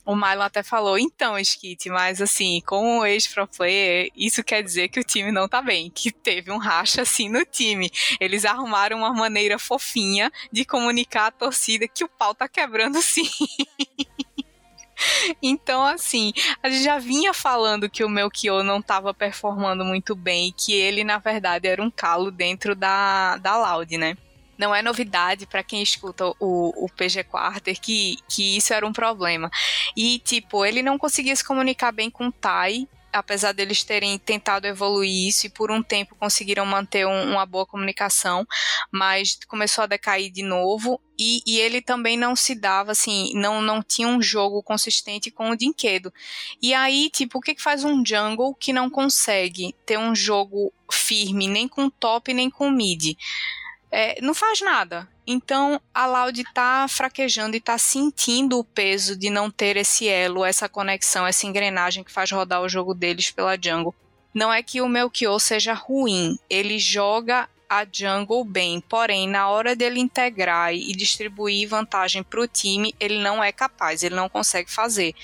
o 0.04 0.14
Milo 0.14 0.42
até 0.42 0.62
falou: 0.62 0.98
então, 0.98 1.38
Skit 1.38 1.59
kit, 1.60 1.90
mas 1.90 2.22
assim, 2.22 2.62
como 2.64 3.04
ex-pro 3.04 3.46
player, 3.46 4.10
isso 4.16 4.42
quer 4.42 4.62
dizer 4.62 4.88
que 4.88 4.98
o 4.98 5.04
time 5.04 5.30
não 5.30 5.46
tá 5.46 5.60
bem, 5.60 5.90
que 5.90 6.10
teve 6.10 6.50
um 6.50 6.56
racha 6.56 7.02
assim 7.02 7.28
no 7.28 7.44
time. 7.44 7.90
Eles 8.18 8.46
arrumaram 8.46 8.98
uma 8.98 9.12
maneira 9.12 9.58
fofinha 9.58 10.32
de 10.50 10.64
comunicar 10.64 11.26
à 11.26 11.30
torcida 11.30 11.86
que 11.86 12.02
o 12.02 12.08
pau 12.08 12.34
tá 12.34 12.48
quebrando 12.48 13.00
sim. 13.02 13.28
Então, 15.42 15.82
assim, 15.82 16.32
a 16.62 16.68
gente 16.68 16.84
já 16.84 16.98
vinha 16.98 17.32
falando 17.32 17.88
que 17.88 18.04
o 18.04 18.08
Melchior 18.08 18.62
não 18.62 18.80
estava 18.80 19.14
performando 19.14 19.84
muito 19.84 20.14
bem 20.14 20.48
e 20.48 20.52
que 20.52 20.74
ele, 20.74 21.04
na 21.04 21.18
verdade, 21.18 21.66
era 21.68 21.82
um 21.82 21.90
calo 21.90 22.30
dentro 22.30 22.74
da, 22.74 23.36
da 23.38 23.56
Loud, 23.56 23.96
né? 23.96 24.16
Não 24.60 24.74
é 24.74 24.82
novidade 24.82 25.46
para 25.46 25.62
quem 25.62 25.82
escuta 25.82 26.26
o, 26.38 26.84
o 26.84 26.88
PG 26.90 27.24
Quarter 27.24 27.80
que, 27.80 28.18
que 28.28 28.58
isso 28.58 28.74
era 28.74 28.86
um 28.86 28.92
problema. 28.92 29.50
E, 29.96 30.18
tipo, 30.18 30.66
ele 30.66 30.82
não 30.82 30.98
conseguia 30.98 31.34
se 31.34 31.42
comunicar 31.42 31.90
bem 31.90 32.10
com 32.10 32.26
o 32.26 32.32
Tai, 32.32 32.86
apesar 33.10 33.52
deles 33.52 33.82
terem 33.82 34.18
tentado 34.18 34.66
evoluir 34.66 35.28
isso 35.28 35.46
e 35.46 35.50
por 35.50 35.70
um 35.70 35.82
tempo 35.82 36.14
conseguiram 36.14 36.66
manter 36.66 37.06
um, 37.06 37.32
uma 37.32 37.46
boa 37.46 37.64
comunicação, 37.64 38.46
mas 38.92 39.38
começou 39.48 39.82
a 39.82 39.86
decair 39.86 40.30
de 40.30 40.42
novo 40.42 41.00
e, 41.18 41.42
e, 41.46 41.58
ele 41.58 41.82
também 41.82 42.16
não 42.16 42.36
se 42.36 42.54
dava 42.54 42.92
assim, 42.92 43.32
não, 43.34 43.60
não 43.60 43.82
tinha 43.82 44.08
um 44.08 44.22
jogo 44.22 44.62
consistente 44.62 45.30
com 45.30 45.50
o 45.50 45.56
Dinquedo. 45.56 46.12
E 46.62 46.72
aí, 46.72 47.10
tipo, 47.10 47.38
o 47.38 47.40
que, 47.40 47.54
que 47.54 47.62
faz 47.62 47.82
um 47.82 48.02
jungle 48.04 48.54
que 48.54 48.72
não 48.72 48.88
consegue 48.88 49.74
ter 49.84 49.98
um 49.98 50.14
jogo 50.14 50.72
firme 50.90 51.48
nem 51.48 51.66
com 51.66 51.90
top 51.90 52.32
nem 52.32 52.48
com 52.48 52.70
mid? 52.70 53.16
É, 53.90 54.20
não 54.20 54.34
faz 54.34 54.60
nada. 54.60 55.08
Então 55.26 55.80
a 55.94 56.06
Loud 56.06 56.40
está 56.40 56.86
fraquejando 56.88 57.56
e 57.56 57.58
está 57.58 57.78
sentindo 57.78 58.58
o 58.58 58.64
peso 58.64 59.16
de 59.16 59.30
não 59.30 59.50
ter 59.50 59.76
esse 59.76 60.08
elo, 60.08 60.44
essa 60.44 60.68
conexão, 60.68 61.26
essa 61.26 61.46
engrenagem 61.46 62.02
que 62.04 62.12
faz 62.12 62.30
rodar 62.30 62.62
o 62.62 62.68
jogo 62.68 62.94
deles 62.94 63.30
pela 63.30 63.56
jungle. 63.60 63.94
Não 64.32 64.52
é 64.52 64.62
que 64.62 64.80
o 64.80 64.88
Melchior 64.88 65.38
seja 65.40 65.72
ruim, 65.72 66.38
ele 66.48 66.78
joga 66.78 67.48
a 67.70 67.86
jungle 67.90 68.44
bem, 68.44 68.80
porém, 68.80 69.28
na 69.28 69.48
hora 69.48 69.76
dele 69.76 70.00
integrar 70.00 70.74
e 70.74 70.92
distribuir 70.92 71.68
vantagem 71.68 72.20
para 72.20 72.40
o 72.40 72.48
time, 72.48 72.92
ele 72.98 73.20
não 73.20 73.44
é 73.44 73.52
capaz, 73.52 74.02
ele 74.02 74.16
não 74.16 74.28
consegue 74.28 74.68
fazer. 74.68 75.14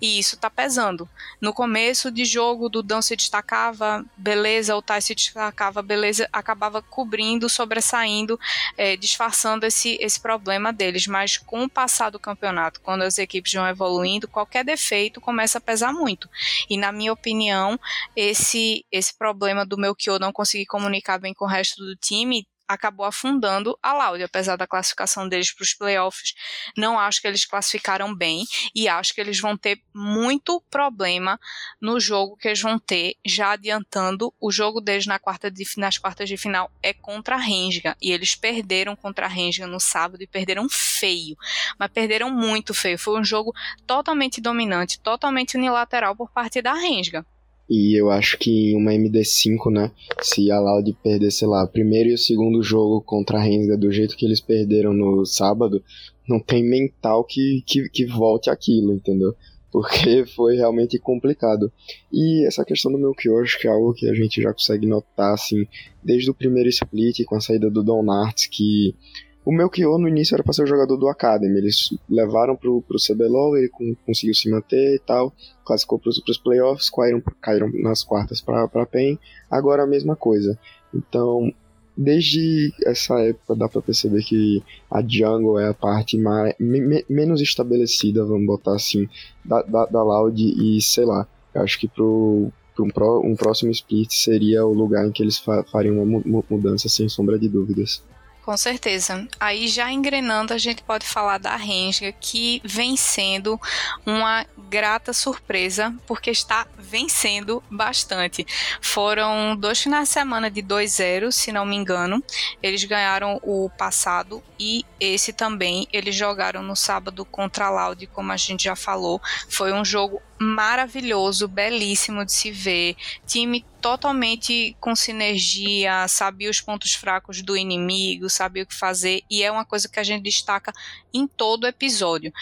E 0.00 0.18
isso 0.18 0.36
tá 0.38 0.48
pesando. 0.48 1.08
No 1.40 1.52
começo 1.52 2.10
de 2.10 2.24
jogo, 2.24 2.66
o 2.66 2.68
Dudão 2.70 3.02
se 3.02 3.14
destacava, 3.14 4.04
beleza, 4.16 4.74
o 4.74 4.80
Tai 4.80 5.00
se 5.02 5.14
destacava, 5.14 5.82
beleza, 5.82 6.26
acabava 6.32 6.80
cobrindo, 6.80 7.48
sobressaindo, 7.50 8.40
é, 8.78 8.96
disfarçando 8.96 9.66
esse, 9.66 9.98
esse 10.00 10.18
problema 10.18 10.72
deles. 10.72 11.06
Mas 11.06 11.36
com 11.36 11.64
o 11.64 11.68
passar 11.68 12.08
do 12.08 12.18
campeonato, 12.18 12.80
quando 12.80 13.02
as 13.02 13.18
equipes 13.18 13.52
vão 13.52 13.68
evoluindo, 13.68 14.26
qualquer 14.26 14.64
defeito 14.64 15.20
começa 15.20 15.58
a 15.58 15.60
pesar 15.60 15.92
muito. 15.92 16.30
E 16.68 16.78
na 16.78 16.90
minha 16.90 17.12
opinião, 17.12 17.78
esse, 18.16 18.86
esse 18.90 19.12
problema 19.18 19.66
do 19.66 19.76
Melchior 19.76 20.18
não 20.18 20.32
conseguir 20.32 20.66
comunicar 20.66 21.18
bem 21.18 21.34
com 21.34 21.44
o 21.44 21.48
resto 21.48 21.79
do 21.84 21.96
time 21.96 22.46
acabou 22.72 23.04
afundando 23.04 23.76
a 23.82 23.92
Laude, 23.92 24.22
apesar 24.22 24.56
da 24.56 24.66
classificação 24.66 25.28
deles 25.28 25.52
para 25.52 25.64
os 25.64 25.74
playoffs. 25.74 26.34
Não 26.76 26.98
acho 26.98 27.20
que 27.20 27.26
eles 27.26 27.44
classificaram 27.44 28.14
bem 28.14 28.44
e 28.74 28.88
acho 28.88 29.12
que 29.12 29.20
eles 29.20 29.40
vão 29.40 29.56
ter 29.56 29.82
muito 29.92 30.62
problema 30.70 31.38
no 31.80 31.98
jogo 31.98 32.36
que 32.36 32.46
eles 32.46 32.60
vão 32.60 32.78
ter, 32.78 33.16
já 33.26 33.52
adiantando, 33.52 34.32
o 34.40 34.52
jogo 34.52 34.80
deles 34.80 35.06
na 35.06 35.18
quarta 35.18 35.50
de, 35.50 35.64
nas 35.76 35.98
quartas 35.98 36.28
de 36.28 36.36
final 36.36 36.70
é 36.82 36.92
contra 36.92 37.34
a 37.34 37.38
Renga 37.38 37.96
e 38.00 38.12
eles 38.12 38.36
perderam 38.36 38.94
contra 38.94 39.26
a 39.26 39.28
Renga 39.28 39.66
no 39.66 39.80
sábado 39.80 40.22
e 40.22 40.26
perderam 40.26 40.68
feio, 40.70 41.36
mas 41.76 41.90
perderam 41.90 42.30
muito 42.30 42.72
feio. 42.72 42.98
Foi 42.98 43.18
um 43.18 43.24
jogo 43.24 43.52
totalmente 43.86 44.40
dominante, 44.40 45.00
totalmente 45.00 45.56
unilateral 45.56 46.14
por 46.14 46.30
parte 46.30 46.62
da 46.62 46.74
Renga. 46.74 47.26
E 47.70 47.94
eu 47.94 48.10
acho 48.10 48.36
que 48.36 48.74
uma 48.74 48.90
MD5, 48.90 49.70
né? 49.70 49.92
Se 50.20 50.50
a 50.50 50.58
Loud 50.58 50.92
perder, 51.04 51.30
sei 51.30 51.46
lá, 51.46 51.64
primeiro 51.68 52.08
e 52.08 52.14
o 52.14 52.18
segundo 52.18 52.60
jogo 52.64 53.00
contra 53.00 53.38
a 53.38 53.40
Rensga 53.40 53.76
do 53.76 53.92
jeito 53.92 54.16
que 54.16 54.26
eles 54.26 54.40
perderam 54.40 54.92
no 54.92 55.24
sábado, 55.24 55.80
não 56.28 56.40
tem 56.40 56.64
mental 56.64 57.22
que, 57.22 57.62
que, 57.64 57.88
que 57.88 58.06
volte 58.06 58.50
aquilo, 58.50 58.92
entendeu? 58.92 59.36
Porque 59.70 60.26
foi 60.34 60.56
realmente 60.56 60.98
complicado. 60.98 61.72
E 62.12 62.44
essa 62.44 62.64
questão 62.64 62.90
do 62.90 62.98
Melchior, 62.98 63.44
acho 63.44 63.60
que 63.60 63.68
é 63.68 63.70
algo 63.70 63.94
que 63.94 64.10
a 64.10 64.14
gente 64.14 64.42
já 64.42 64.52
consegue 64.52 64.84
notar, 64.84 65.34
assim, 65.34 65.64
desde 66.02 66.28
o 66.28 66.34
primeiro 66.34 66.68
split, 66.68 67.24
com 67.24 67.36
a 67.36 67.40
saída 67.40 67.70
do 67.70 67.84
Don 67.84 68.10
Arts, 68.10 68.48
que 68.48 68.96
o 69.44 69.52
Melchior 69.52 69.98
no 69.98 70.08
início 70.08 70.34
era 70.34 70.42
para 70.42 70.52
ser 70.52 70.64
o 70.64 70.66
jogador 70.66 70.96
do 70.96 71.08
Academy. 71.08 71.58
Eles 71.58 71.90
levaram 72.08 72.56
pro, 72.56 72.82
pro 72.82 72.98
CBLOL, 72.98 73.56
ele 73.56 73.68
com, 73.68 73.94
conseguiu 74.06 74.34
se 74.34 74.50
manter 74.50 74.96
e 74.96 74.98
tal, 74.98 75.32
classificou 75.64 75.98
pros, 75.98 76.20
pros 76.20 76.38
playoffs, 76.38 76.90
caíram, 76.90 77.22
caíram 77.40 77.70
nas 77.82 78.04
quartas 78.04 78.40
pra, 78.40 78.68
pra 78.68 78.86
PEN. 78.86 79.18
Agora 79.50 79.84
a 79.84 79.86
mesma 79.86 80.14
coisa. 80.14 80.58
Então, 80.94 81.52
desde 81.96 82.72
essa 82.84 83.18
época 83.20 83.54
dá 83.54 83.68
pra 83.68 83.82
perceber 83.82 84.22
que 84.22 84.62
a 84.90 85.02
jungle 85.06 85.58
é 85.58 85.68
a 85.68 85.74
parte 85.74 86.18
mais, 86.18 86.54
me, 86.58 87.04
menos 87.08 87.40
estabelecida, 87.40 88.24
vamos 88.24 88.46
botar 88.46 88.74
assim, 88.74 89.08
da, 89.44 89.62
da, 89.62 89.86
da 89.86 90.02
Loud 90.02 90.42
e 90.42 90.80
sei 90.82 91.04
lá, 91.04 91.26
acho 91.54 91.78
que 91.78 91.88
pro, 91.88 92.50
pro 92.74 92.84
um, 92.84 92.90
pro, 92.90 93.20
um 93.24 93.36
próximo 93.36 93.70
split 93.70 94.10
seria 94.12 94.64
o 94.64 94.72
lugar 94.72 95.06
em 95.06 95.12
que 95.12 95.22
eles 95.22 95.38
fa 95.38 95.64
fariam 95.64 96.02
uma 96.02 96.44
mudança 96.48 96.88
sem 96.88 97.08
sombra 97.08 97.38
de 97.38 97.48
dúvidas. 97.48 98.02
Com 98.44 98.56
certeza. 98.56 99.28
Aí 99.38 99.68
já 99.68 99.92
engrenando, 99.92 100.54
a 100.54 100.58
gente 100.58 100.82
pode 100.82 101.06
falar 101.06 101.38
da 101.38 101.54
Renga, 101.56 102.10
que 102.12 102.60
vem 102.64 102.96
sendo 102.96 103.60
uma 104.04 104.46
grata 104.56 105.12
surpresa, 105.12 105.94
porque 106.06 106.30
está 106.30 106.66
vencendo 106.78 107.62
bastante. 107.70 108.46
Foram 108.80 109.54
dois 109.54 109.80
finais 109.80 110.08
de 110.08 110.14
semana 110.14 110.50
de 110.50 110.62
2-0, 110.62 111.30
se 111.30 111.52
não 111.52 111.66
me 111.66 111.76
engano. 111.76 112.22
Eles 112.62 112.82
ganharam 112.84 113.38
o 113.42 113.68
passado 113.70 114.42
e 114.58 114.84
esse 114.98 115.32
também. 115.32 115.86
Eles 115.92 116.14
jogaram 116.14 116.62
no 116.62 116.74
sábado 116.74 117.24
contra 117.24 117.66
a 117.66 117.70
Laude, 117.70 118.06
como 118.06 118.32
a 118.32 118.36
gente 118.36 118.64
já 118.64 118.74
falou. 118.74 119.20
Foi 119.48 119.72
um 119.72 119.84
jogo 119.84 120.20
maravilhoso, 120.40 121.46
belíssimo 121.46 122.24
de 122.24 122.32
se 122.32 122.50
ver. 122.50 122.96
Time 123.26 123.62
totalmente 123.80 124.74
com 124.80 124.96
sinergia, 124.96 126.08
sabia 126.08 126.50
os 126.50 126.62
pontos 126.62 126.94
fracos 126.94 127.42
do 127.42 127.56
inimigo, 127.56 128.30
sabia 128.30 128.62
o 128.62 128.66
que 128.66 128.74
fazer, 128.74 129.22
e 129.28 129.42
é 129.42 129.52
uma 129.52 129.66
coisa 129.66 129.88
que 129.88 130.00
a 130.00 130.02
gente 130.02 130.22
destaca 130.22 130.72
em 131.12 131.26
todo 131.26 131.66
episódio. 131.66 132.32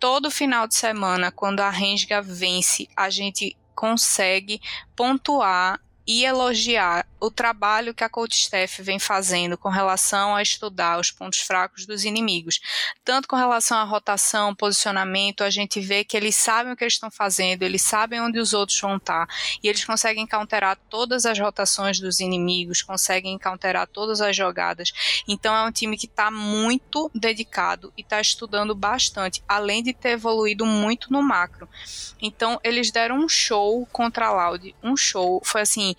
Todo 0.00 0.30
final 0.30 0.66
de 0.66 0.74
semana, 0.74 1.30
quando 1.30 1.60
a 1.60 1.70
Renga 1.70 2.20
vence, 2.20 2.88
a 2.96 3.08
gente 3.08 3.56
consegue 3.74 4.60
pontuar 4.96 5.80
e 6.06 6.24
elogiar 6.24 7.06
o 7.24 7.30
trabalho 7.30 7.94
que 7.94 8.04
a 8.04 8.08
coach 8.08 8.38
staff 8.38 8.82
vem 8.82 8.98
fazendo 8.98 9.56
com 9.56 9.70
relação 9.70 10.36
a 10.36 10.42
estudar 10.42 11.00
os 11.00 11.10
pontos 11.10 11.40
fracos 11.40 11.86
dos 11.86 12.04
inimigos. 12.04 12.60
Tanto 13.04 13.26
com 13.26 13.36
relação 13.36 13.78
à 13.78 13.84
rotação, 13.84 14.54
posicionamento, 14.54 15.42
a 15.42 15.48
gente 15.48 15.80
vê 15.80 16.04
que 16.04 16.16
eles 16.16 16.36
sabem 16.36 16.72
o 16.72 16.76
que 16.76 16.84
eles 16.84 16.94
estão 16.94 17.10
fazendo, 17.10 17.62
eles 17.62 17.80
sabem 17.82 18.20
onde 18.20 18.38
os 18.38 18.52
outros 18.52 18.78
vão 18.78 18.96
estar 18.96 19.26
e 19.62 19.68
eles 19.68 19.84
conseguem 19.84 20.26
counterar 20.26 20.78
todas 20.90 21.24
as 21.24 21.38
rotações 21.38 21.98
dos 21.98 22.20
inimigos, 22.20 22.82
conseguem 22.82 23.38
counterar 23.38 23.86
todas 23.86 24.20
as 24.20 24.36
jogadas. 24.36 24.92
Então 25.26 25.54
é 25.54 25.62
um 25.62 25.72
time 25.72 25.96
que 25.96 26.06
está 26.06 26.30
muito 26.30 27.10
dedicado 27.14 27.92
e 27.96 28.02
está 28.02 28.20
estudando 28.20 28.74
bastante, 28.74 29.42
além 29.48 29.82
de 29.82 29.92
ter 29.94 30.10
evoluído 30.10 30.66
muito 30.66 31.12
no 31.12 31.22
macro. 31.22 31.68
Então 32.20 32.60
eles 32.62 32.90
deram 32.90 33.16
um 33.16 33.28
show 33.28 33.86
contra 33.92 34.26
a 34.26 34.32
Loud, 34.32 34.74
um 34.82 34.96
show, 34.96 35.40
foi 35.44 35.62
assim, 35.62 35.96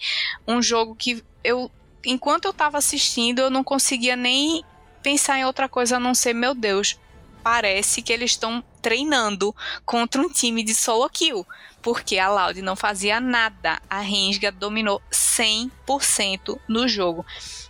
um 0.48 0.62
jogo 0.62 0.96
que 0.96 1.14
eu 1.45 1.71
enquanto 2.05 2.45
eu 2.45 2.51
estava 2.51 2.77
assistindo, 2.77 3.39
eu 3.39 3.49
não 3.49 3.63
conseguia 3.63 4.15
nem 4.15 4.63
pensar 5.01 5.39
em 5.39 5.45
outra 5.45 5.67
coisa 5.67 5.97
a 5.97 5.99
não 5.99 6.13
ser, 6.13 6.33
meu 6.33 6.53
Deus, 6.53 6.99
parece 7.43 8.01
que 8.01 8.11
eles 8.11 8.31
estão 8.31 8.63
treinando 8.81 9.55
contra 9.85 10.21
um 10.21 10.29
time 10.29 10.63
de 10.63 10.73
solo 10.73 11.09
kill, 11.09 11.45
porque 11.81 12.17
a 12.17 12.29
Loud 12.29 12.61
não 12.61 12.75
fazia 12.75 13.19
nada. 13.19 13.79
A 13.89 13.99
Rensga 13.99 14.51
dominou 14.51 15.01
100% 15.11 16.59
no 16.67 16.87
jogo. 16.87 17.25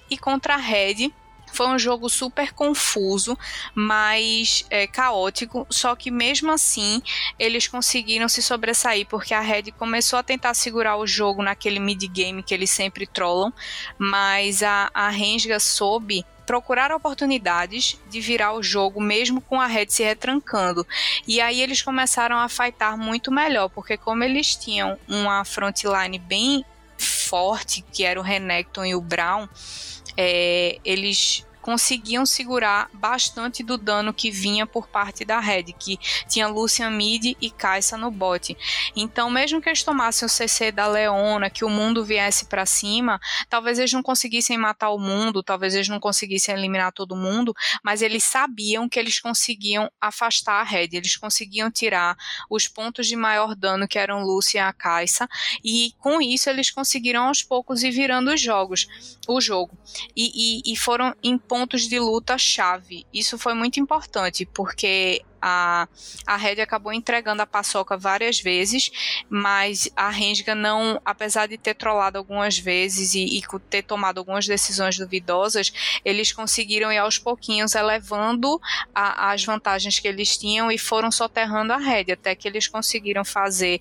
E 0.10 0.18
contra 0.18 0.54
a 0.54 0.58
Red, 0.58 1.14
foi 1.56 1.68
um 1.68 1.80
jogo 1.80 2.10
super 2.10 2.52
confuso, 2.54 3.38
mas 3.74 4.66
é, 4.70 4.86
caótico. 4.86 5.66
Só 5.70 5.96
que 5.96 6.12
mesmo 6.12 6.52
assim 6.52 7.02
eles 7.40 7.68
conseguiram 7.68 8.28
se 8.28 8.44
sobressair, 8.44 9.08
porque 9.08 9.34
a 9.34 9.42
Red 9.42 9.72
começou 9.78 10.20
a 10.20 10.24
tentar 10.24 10.54
segurar 10.54 10.98
o 10.98 11.08
jogo 11.08 11.42
naquele 11.42 11.80
mid-game 11.80 12.44
que 12.44 12.54
eles 12.54 12.70
sempre 12.70 13.08
trollam, 13.08 13.54
mas 13.98 14.62
a, 14.62 14.92
a 14.94 15.12
soube 15.60 16.26
procurar 16.46 16.92
oportunidades 16.92 18.00
de 18.10 18.22
virar 18.22 18.54
o 18.54 18.62
jogo 18.62 19.02
mesmo 19.02 19.42
com 19.42 19.60
a 19.60 19.66
Red 19.66 19.88
se 19.90 20.04
retrancando. 20.04 20.86
E 21.28 21.42
aí 21.42 21.62
eles 21.62 21.82
começaram 21.82 22.38
a 22.38 22.48
fightar 22.48 22.98
muito 22.98 23.32
melhor, 23.32 23.70
porque 23.70 23.98
como 23.98 24.24
eles 24.24 24.56
tinham 24.56 24.98
uma 25.08 25.44
frontline 25.44 26.20
bem 26.20 26.64
forte, 26.98 27.84
que 27.92 28.04
era 28.04 28.20
o 28.20 28.24
Renekton 28.24 28.86
e 28.86 28.96
o 28.96 29.02
Brown, 29.02 29.48
é, 30.16 30.80
eles 30.86 31.45
conseguiam 31.66 32.28
segurar 32.28 32.92
bastante 32.94 33.64
do 33.64 33.76
dano 33.76 34.14
que 34.14 34.30
vinha 34.30 34.68
por 34.68 34.88
parte 34.88 35.26
da 35.26 35.40
Red, 35.40 35.74
que 35.74 35.98
tinha 36.30 36.48
Lucian 36.48 36.92
Mid 36.92 37.36
e 37.42 37.50
Kai'Sa 37.50 37.98
no 37.98 38.12
bot. 38.12 38.56
Então, 38.96 39.32
mesmo 39.32 39.60
que 39.60 39.68
eles 39.68 39.82
tomassem 39.82 40.28
o 40.28 40.30
CC 40.30 40.72
da 40.72 40.86
Leona, 40.86 41.50
que 41.50 41.66
o 41.66 41.70
mundo 41.70 42.06
viesse 42.06 42.46
para 42.46 42.68
cima, 42.68 43.20
talvez 43.50 43.80
eles 43.80 43.92
não 43.92 44.04
conseguissem 44.04 44.60
matar 44.60 44.92
o 44.92 45.00
mundo, 45.00 45.42
talvez 45.42 45.74
eles 45.74 45.90
não 45.90 46.00
conseguissem 46.00 46.54
eliminar 46.54 46.94
todo 46.94 47.16
mundo, 47.16 47.52
mas 47.84 48.04
eles 48.04 48.24
sabiam 48.24 48.88
que 48.88 49.00
eles 49.00 49.20
conseguiam 49.20 49.90
afastar 50.00 50.62
a 50.62 50.64
Red, 50.64 50.90
eles 50.92 51.18
conseguiam 51.18 51.72
tirar 51.72 52.16
os 52.48 52.68
pontos 52.68 53.08
de 53.08 53.16
maior 53.16 53.56
dano 53.56 53.88
que 53.88 53.98
eram 53.98 54.24
Lucian 54.24 54.60
e 54.60 54.60
a 54.60 54.72
Kai'Sa, 54.72 55.28
e 55.64 55.94
com 55.98 56.22
isso 56.22 56.48
eles 56.48 56.70
conseguiram 56.70 57.24
aos 57.24 57.42
poucos 57.42 57.82
ir 57.82 57.90
virando 57.90 58.32
os 58.32 58.40
jogos, 58.40 59.18
o 59.28 59.42
jogo. 59.42 59.76
E, 60.16 60.62
e, 60.68 60.74
e 60.74 60.78
foram 60.78 61.16
impondo 61.24 61.55
pontos 61.56 61.84
de 61.88 61.98
luta 61.98 62.38
chave. 62.38 63.08
Isso 63.14 63.38
foi 63.38 63.54
muito 63.54 63.80
importante, 63.80 64.46
porque 64.46 65.22
a, 65.48 65.88
a 66.26 66.36
Red 66.38 66.60
acabou 66.60 66.92
entregando 66.92 67.44
a 67.44 67.46
paçoca 67.46 67.96
várias 67.96 68.40
vezes, 68.40 68.90
mas 69.30 69.88
a 69.96 70.10
Rensga 70.10 70.56
não, 70.56 71.00
apesar 71.06 71.48
de 71.48 71.56
ter 71.56 71.76
trollado 71.76 72.18
algumas 72.18 72.58
vezes 72.58 73.14
e, 73.14 73.38
e, 73.38 73.44
ter 73.70 73.84
tomado 73.84 74.18
algumas 74.18 74.48
decisões 74.48 74.98
duvidosas, 74.98 75.72
eles 76.04 76.32
conseguiram 76.32 76.92
ir 76.92 76.98
aos 76.98 77.20
pouquinhos 77.20 77.76
elevando 77.76 78.60
a, 78.94 79.32
as 79.32 79.46
vantagens 79.46 80.00
que 80.00 80.08
eles 80.08 80.36
tinham 80.36 80.72
e 80.72 80.80
foram 80.80 81.12
soterrando 81.12 81.74
a 81.74 81.78
Red, 81.78 82.12
até 82.12 82.34
que 82.34 82.48
eles 82.48 82.68
conseguiram 82.68 83.24
fazer 83.24 83.80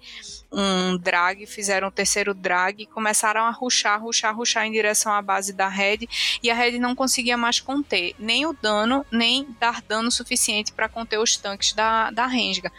um 0.53 0.97
drag, 0.99 1.47
fizeram 1.47 1.89
o 1.89 1.91
terceiro 1.91 2.35
drag 2.35 2.83
e 2.83 2.87
começaram 2.87 3.41
a 3.41 3.51
ruxar, 3.51 4.01
ruxar, 4.01 4.37
ruxar 4.37 4.67
em 4.67 4.73
direção 4.73 5.13
à 5.13 5.23
base 5.23 5.53
da 5.53 5.67
Red 5.67 6.07
e 6.43 6.51
a 6.51 6.55
Red 6.55 6.79
não 6.79 6.95
conseguia 6.95 7.37
mais 7.37 7.59
conter 7.59 8.15
nem 8.19 8.47
o 8.47 8.53
dano, 8.53 9.05
nem 9.11 9.49
dar 9.59 9.83
dano 9.83 10.11
suficiente 10.11 10.73
para 10.73 10.89
conter 10.89 11.19
os 11.19 11.37
tanques 11.37 11.54
tanques 11.55 11.73
da, 11.73 12.11
da 12.11 12.27
Rensga. 12.27 12.71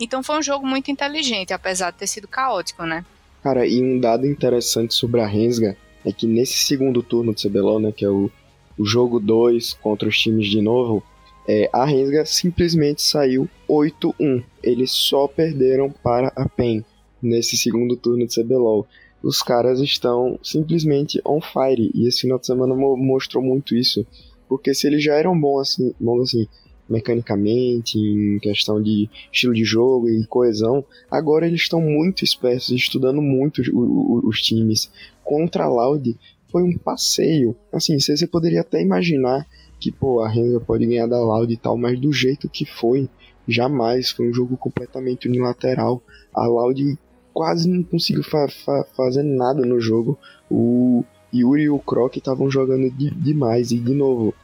Então 0.00 0.22
foi 0.22 0.38
um 0.38 0.42
jogo 0.42 0.66
muito 0.66 0.90
inteligente, 0.90 1.52
apesar 1.52 1.90
de 1.90 1.98
ter 1.98 2.06
sido 2.06 2.26
caótico, 2.26 2.84
né? 2.84 3.04
Cara, 3.42 3.66
e 3.66 3.82
um 3.82 4.00
dado 4.00 4.26
interessante 4.26 4.94
sobre 4.94 5.20
a 5.20 5.26
Rensga 5.26 5.76
é 6.04 6.12
que 6.12 6.26
nesse 6.26 6.64
segundo 6.64 7.02
turno 7.02 7.32
do 7.32 7.40
CBLOL, 7.40 7.80
né, 7.80 7.92
que 7.92 8.04
é 8.04 8.08
o, 8.08 8.30
o 8.78 8.84
jogo 8.84 9.20
2 9.20 9.74
contra 9.74 10.08
os 10.08 10.18
times 10.18 10.48
de 10.48 10.60
novo, 10.60 11.02
é, 11.46 11.68
a 11.72 11.84
Rensga 11.84 12.24
simplesmente 12.24 13.02
saiu 13.02 13.48
8-1. 13.68 14.42
Eles 14.62 14.90
só 14.92 15.26
perderam 15.26 15.90
para 15.90 16.32
a 16.36 16.48
PEN 16.48 16.84
nesse 17.20 17.56
segundo 17.56 17.96
turno 17.96 18.26
de 18.26 18.34
CBLOL. 18.34 18.86
Os 19.22 19.42
caras 19.42 19.80
estão 19.80 20.38
simplesmente 20.42 21.20
on 21.24 21.40
fire 21.40 21.90
e 21.94 22.08
esse 22.08 22.22
final 22.22 22.38
de 22.38 22.46
semana 22.46 22.74
mostrou 22.74 23.42
muito 23.42 23.74
isso. 23.76 24.06
Porque 24.48 24.74
se 24.74 24.86
eles 24.86 25.02
já 25.02 25.14
eram 25.14 25.38
bons 25.38 25.60
assim, 25.60 25.94
bons 25.98 26.22
assim 26.22 26.46
mecanicamente, 26.88 27.98
em 27.98 28.38
questão 28.38 28.82
de 28.82 29.08
estilo 29.32 29.54
de 29.54 29.64
jogo 29.64 30.08
e 30.08 30.26
coesão, 30.26 30.84
agora 31.10 31.46
eles 31.46 31.62
estão 31.62 31.80
muito 31.80 32.24
espertos, 32.24 32.70
estudando 32.70 33.22
muito 33.22 33.60
os, 33.60 33.68
os, 33.68 34.24
os 34.24 34.42
times. 34.42 34.90
Contra 35.24 35.64
a 35.64 35.68
Loud 35.68 36.16
foi 36.50 36.62
um 36.62 36.76
passeio. 36.76 37.56
Assim, 37.72 37.98
você 37.98 38.26
poderia 38.26 38.60
até 38.60 38.80
imaginar 38.80 39.46
que, 39.80 39.90
pô, 39.90 40.20
a 40.20 40.28
Renga 40.28 40.60
pode 40.60 40.86
ganhar 40.86 41.06
da 41.06 41.18
Loud 41.18 41.52
e 41.52 41.56
tal, 41.56 41.76
mas 41.76 41.98
do 41.98 42.12
jeito 42.12 42.48
que 42.48 42.64
foi, 42.64 43.08
jamais. 43.48 44.10
Foi 44.10 44.28
um 44.28 44.34
jogo 44.34 44.56
completamente 44.56 45.26
unilateral. 45.26 46.02
A 46.32 46.46
Loud 46.46 46.98
quase 47.32 47.68
não 47.68 47.82
conseguiu 47.82 48.22
fa 48.22 48.46
fa 48.48 48.84
fazer 48.94 49.22
nada 49.22 49.64
no 49.64 49.80
jogo. 49.80 50.18
O 50.50 51.02
Yuri 51.34 51.62
e 51.62 51.70
o 51.70 51.78
Croc 51.78 52.16
estavam 52.16 52.50
jogando 52.50 52.90
de 52.90 53.10
demais. 53.10 53.72
E, 53.72 53.78
de 53.78 53.94
novo, 53.94 54.34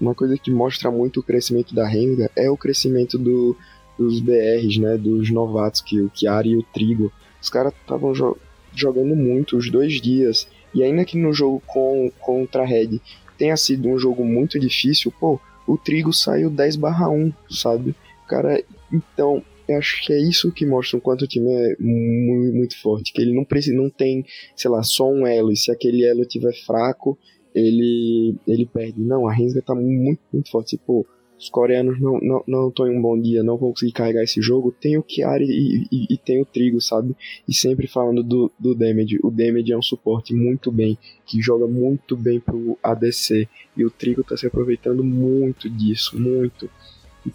uma 0.00 0.14
coisa 0.14 0.36
que 0.36 0.50
mostra 0.50 0.90
muito 0.90 1.20
o 1.20 1.22
crescimento 1.22 1.74
da 1.74 1.86
Renga 1.86 2.30
é 2.36 2.50
o 2.50 2.56
crescimento 2.56 3.18
do, 3.18 3.56
dos 3.98 4.20
BRs, 4.20 4.78
né? 4.78 4.96
Dos 4.96 5.30
novatos, 5.30 5.80
que 5.80 6.00
o 6.00 6.10
Chiari 6.14 6.50
e 6.50 6.56
o 6.56 6.62
Trigo. 6.62 7.12
Os 7.40 7.48
caras 7.48 7.72
estavam 7.80 8.14
jo 8.14 8.36
jogando 8.74 9.16
muito 9.16 9.56
os 9.56 9.70
dois 9.70 10.00
dias. 10.00 10.46
E 10.74 10.82
ainda 10.82 11.04
que 11.04 11.16
no 11.16 11.32
jogo 11.32 11.62
com, 11.66 12.12
contra 12.20 12.62
a 12.62 12.66
Red 12.66 13.00
tenha 13.38 13.56
sido 13.56 13.88
um 13.88 13.98
jogo 13.98 14.22
muito 14.22 14.60
difícil, 14.60 15.10
pô, 15.18 15.40
o 15.66 15.78
Trigo 15.78 16.12
saiu 16.12 16.50
10 16.50 16.76
barra 16.76 17.08
1, 17.08 17.32
sabe? 17.48 17.94
Cara, 18.28 18.62
então, 18.92 19.42
eu 19.68 19.78
acho 19.78 20.04
que 20.04 20.12
é 20.12 20.18
isso 20.18 20.52
que 20.52 20.64
mostra 20.64 20.98
o 20.98 21.00
quanto 21.00 21.24
o 21.24 21.26
time 21.26 21.50
é 21.50 21.76
muito, 21.80 22.54
muito 22.54 22.80
forte. 22.80 23.12
Que 23.12 23.22
ele 23.22 23.34
não 23.34 23.44
precisa, 23.44 23.76
não 23.76 23.90
tem, 23.90 24.24
sei 24.54 24.70
lá, 24.70 24.82
só 24.82 25.10
um 25.10 25.26
elo. 25.26 25.50
E 25.50 25.56
se 25.56 25.70
aquele 25.70 26.04
elo 26.04 26.22
estiver 26.22 26.52
fraco, 26.64 27.18
ele, 27.56 28.36
ele 28.46 28.66
perde. 28.66 29.00
Não, 29.00 29.26
a 29.26 29.32
Rensga 29.32 29.62
tá 29.62 29.74
muito, 29.74 30.20
muito 30.30 30.50
forte. 30.50 30.76
Tipo, 30.76 31.06
os 31.38 31.48
coreanos 31.48 31.98
não 31.98 32.16
estão 32.18 32.42
não, 32.46 32.72
não 32.76 32.86
em 32.86 32.98
um 32.98 33.02
bom 33.02 33.18
dia, 33.18 33.42
não 33.42 33.56
vão 33.56 33.70
conseguir 33.70 33.92
carregar 33.92 34.22
esse 34.22 34.42
jogo. 34.42 34.74
Tem 34.78 34.98
o 34.98 35.04
Chiari 35.06 35.46
e, 35.46 35.86
e, 35.90 36.06
e, 36.10 36.18
tem 36.18 36.40
o 36.40 36.44
Trigo, 36.44 36.80
sabe? 36.80 37.16
E 37.48 37.54
sempre 37.54 37.86
falando 37.86 38.22
do, 38.22 38.52
do 38.58 38.74
Damage. 38.74 39.18
O 39.22 39.30
Damage 39.30 39.72
é 39.72 39.76
um 39.76 39.82
suporte 39.82 40.34
muito 40.34 40.70
bem, 40.70 40.98
que 41.24 41.40
joga 41.40 41.66
muito 41.66 42.14
bem 42.14 42.38
pro 42.38 42.78
ADC. 42.82 43.48
E 43.74 43.84
o 43.84 43.90
Trigo 43.90 44.22
tá 44.22 44.36
se 44.36 44.46
aproveitando 44.46 45.02
muito 45.02 45.70
disso, 45.70 46.20
muito. 46.20 46.70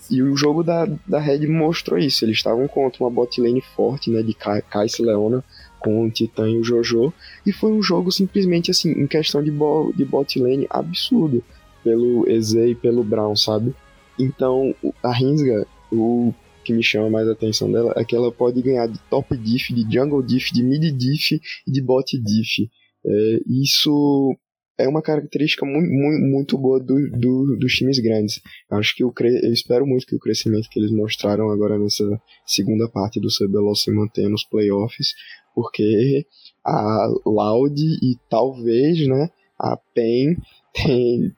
E 0.10 0.22
o 0.22 0.38
jogo 0.38 0.64
da, 0.64 0.86
da 1.06 1.20
Red 1.20 1.48
mostrou 1.48 2.00
isso. 2.00 2.24
Eles 2.24 2.38
estavam 2.38 2.68
contra 2.68 3.04
uma 3.04 3.10
bot 3.10 3.42
lane 3.42 3.62
forte, 3.62 4.10
né? 4.12 4.22
De 4.22 4.34
Kai'Sa 4.34 5.04
Leona 5.04 5.44
com 5.82 6.06
o 6.06 6.12
Titan 6.12 6.50
e 6.50 6.58
o 6.58 6.64
Jojo, 6.64 7.14
e 7.46 7.52
foi 7.52 7.72
um 7.72 7.82
jogo 7.82 8.12
simplesmente 8.12 8.72
assim, 8.72 8.92
em 8.92 9.08
questão 9.08 9.44
de, 9.44 9.52
bo 9.52 9.92
de 9.96 10.06
bot 10.06 10.40
lane 10.40 10.68
absurdo, 10.70 11.44
pelo 11.84 12.30
Eze 12.30 12.72
e 12.72 12.76
pelo 12.76 13.04
Brown, 13.04 13.36
sabe? 13.36 13.74
Então, 14.18 14.74
a 15.04 15.12
Rinsga, 15.12 15.66
o 15.92 16.34
que 16.64 16.74
me 16.74 16.84
chama 16.84 17.10
mais 17.10 17.28
a 17.28 17.32
atenção 17.32 17.72
dela 17.72 17.94
é 17.98 18.06
que 18.06 18.16
ela 18.16 18.32
pode 18.32 18.62
ganhar 18.62 18.88
de 18.88 19.00
top 19.10 19.36
diff, 19.36 19.74
de 19.74 19.82
jungle 19.92 20.22
diff, 20.22 20.54
de 20.54 20.64
mid 20.64 20.96
diff 20.96 21.42
e 21.68 21.72
de 21.72 21.82
bot 21.82 22.18
diff. 22.20 22.70
É, 23.04 23.40
isso 23.48 24.38
é 24.84 24.88
uma 24.88 25.02
característica 25.02 25.66
muito, 25.66 25.90
muito, 25.90 26.22
muito 26.22 26.58
boa 26.58 26.80
do, 26.80 26.96
do, 27.12 27.58
dos 27.60 27.74
times 27.74 28.00
grandes. 28.00 28.42
Eu 28.70 28.78
acho 28.78 28.96
que 28.96 29.04
eu, 29.04 29.12
cre... 29.12 29.30
eu 29.44 29.52
espero 29.52 29.86
muito 29.86 30.06
que 30.06 30.16
o 30.16 30.20
crescimento 30.20 30.70
que 30.70 30.80
eles 30.80 30.92
mostraram 30.92 31.50
agora 31.50 31.78
nessa 31.78 32.04
segunda 32.46 32.90
parte 32.90 33.20
do 33.20 33.28
CBLOL 33.30 33.76
se 33.76 33.92
mantenha 33.92 34.30
nos 34.30 34.44
playoffs, 34.44 35.14
porque 35.54 36.26
a 36.66 37.08
Loud 37.26 37.82
e 37.82 38.18
talvez 38.30 39.08
né, 39.08 39.30
a 39.60 39.78
PEN 39.94 40.36
tem, 40.74 41.32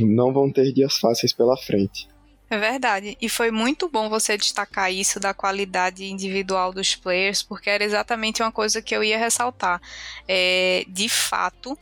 não 0.00 0.32
vão 0.32 0.50
ter 0.50 0.72
dias 0.72 0.96
fáceis 0.98 1.32
pela 1.32 1.56
frente. 1.56 2.08
É 2.48 2.56
verdade. 2.56 3.16
E 3.20 3.28
foi 3.28 3.50
muito 3.50 3.88
bom 3.88 4.08
você 4.08 4.36
destacar 4.36 4.92
isso 4.92 5.18
da 5.18 5.34
qualidade 5.34 6.04
individual 6.04 6.72
dos 6.72 6.94
players, 6.94 7.42
porque 7.42 7.68
era 7.68 7.82
exatamente 7.82 8.40
uma 8.40 8.52
coisa 8.52 8.80
que 8.80 8.94
eu 8.94 9.02
ia 9.02 9.18
ressaltar. 9.18 9.80
É, 10.28 10.84
de 10.86 11.08
fato, 11.08 11.76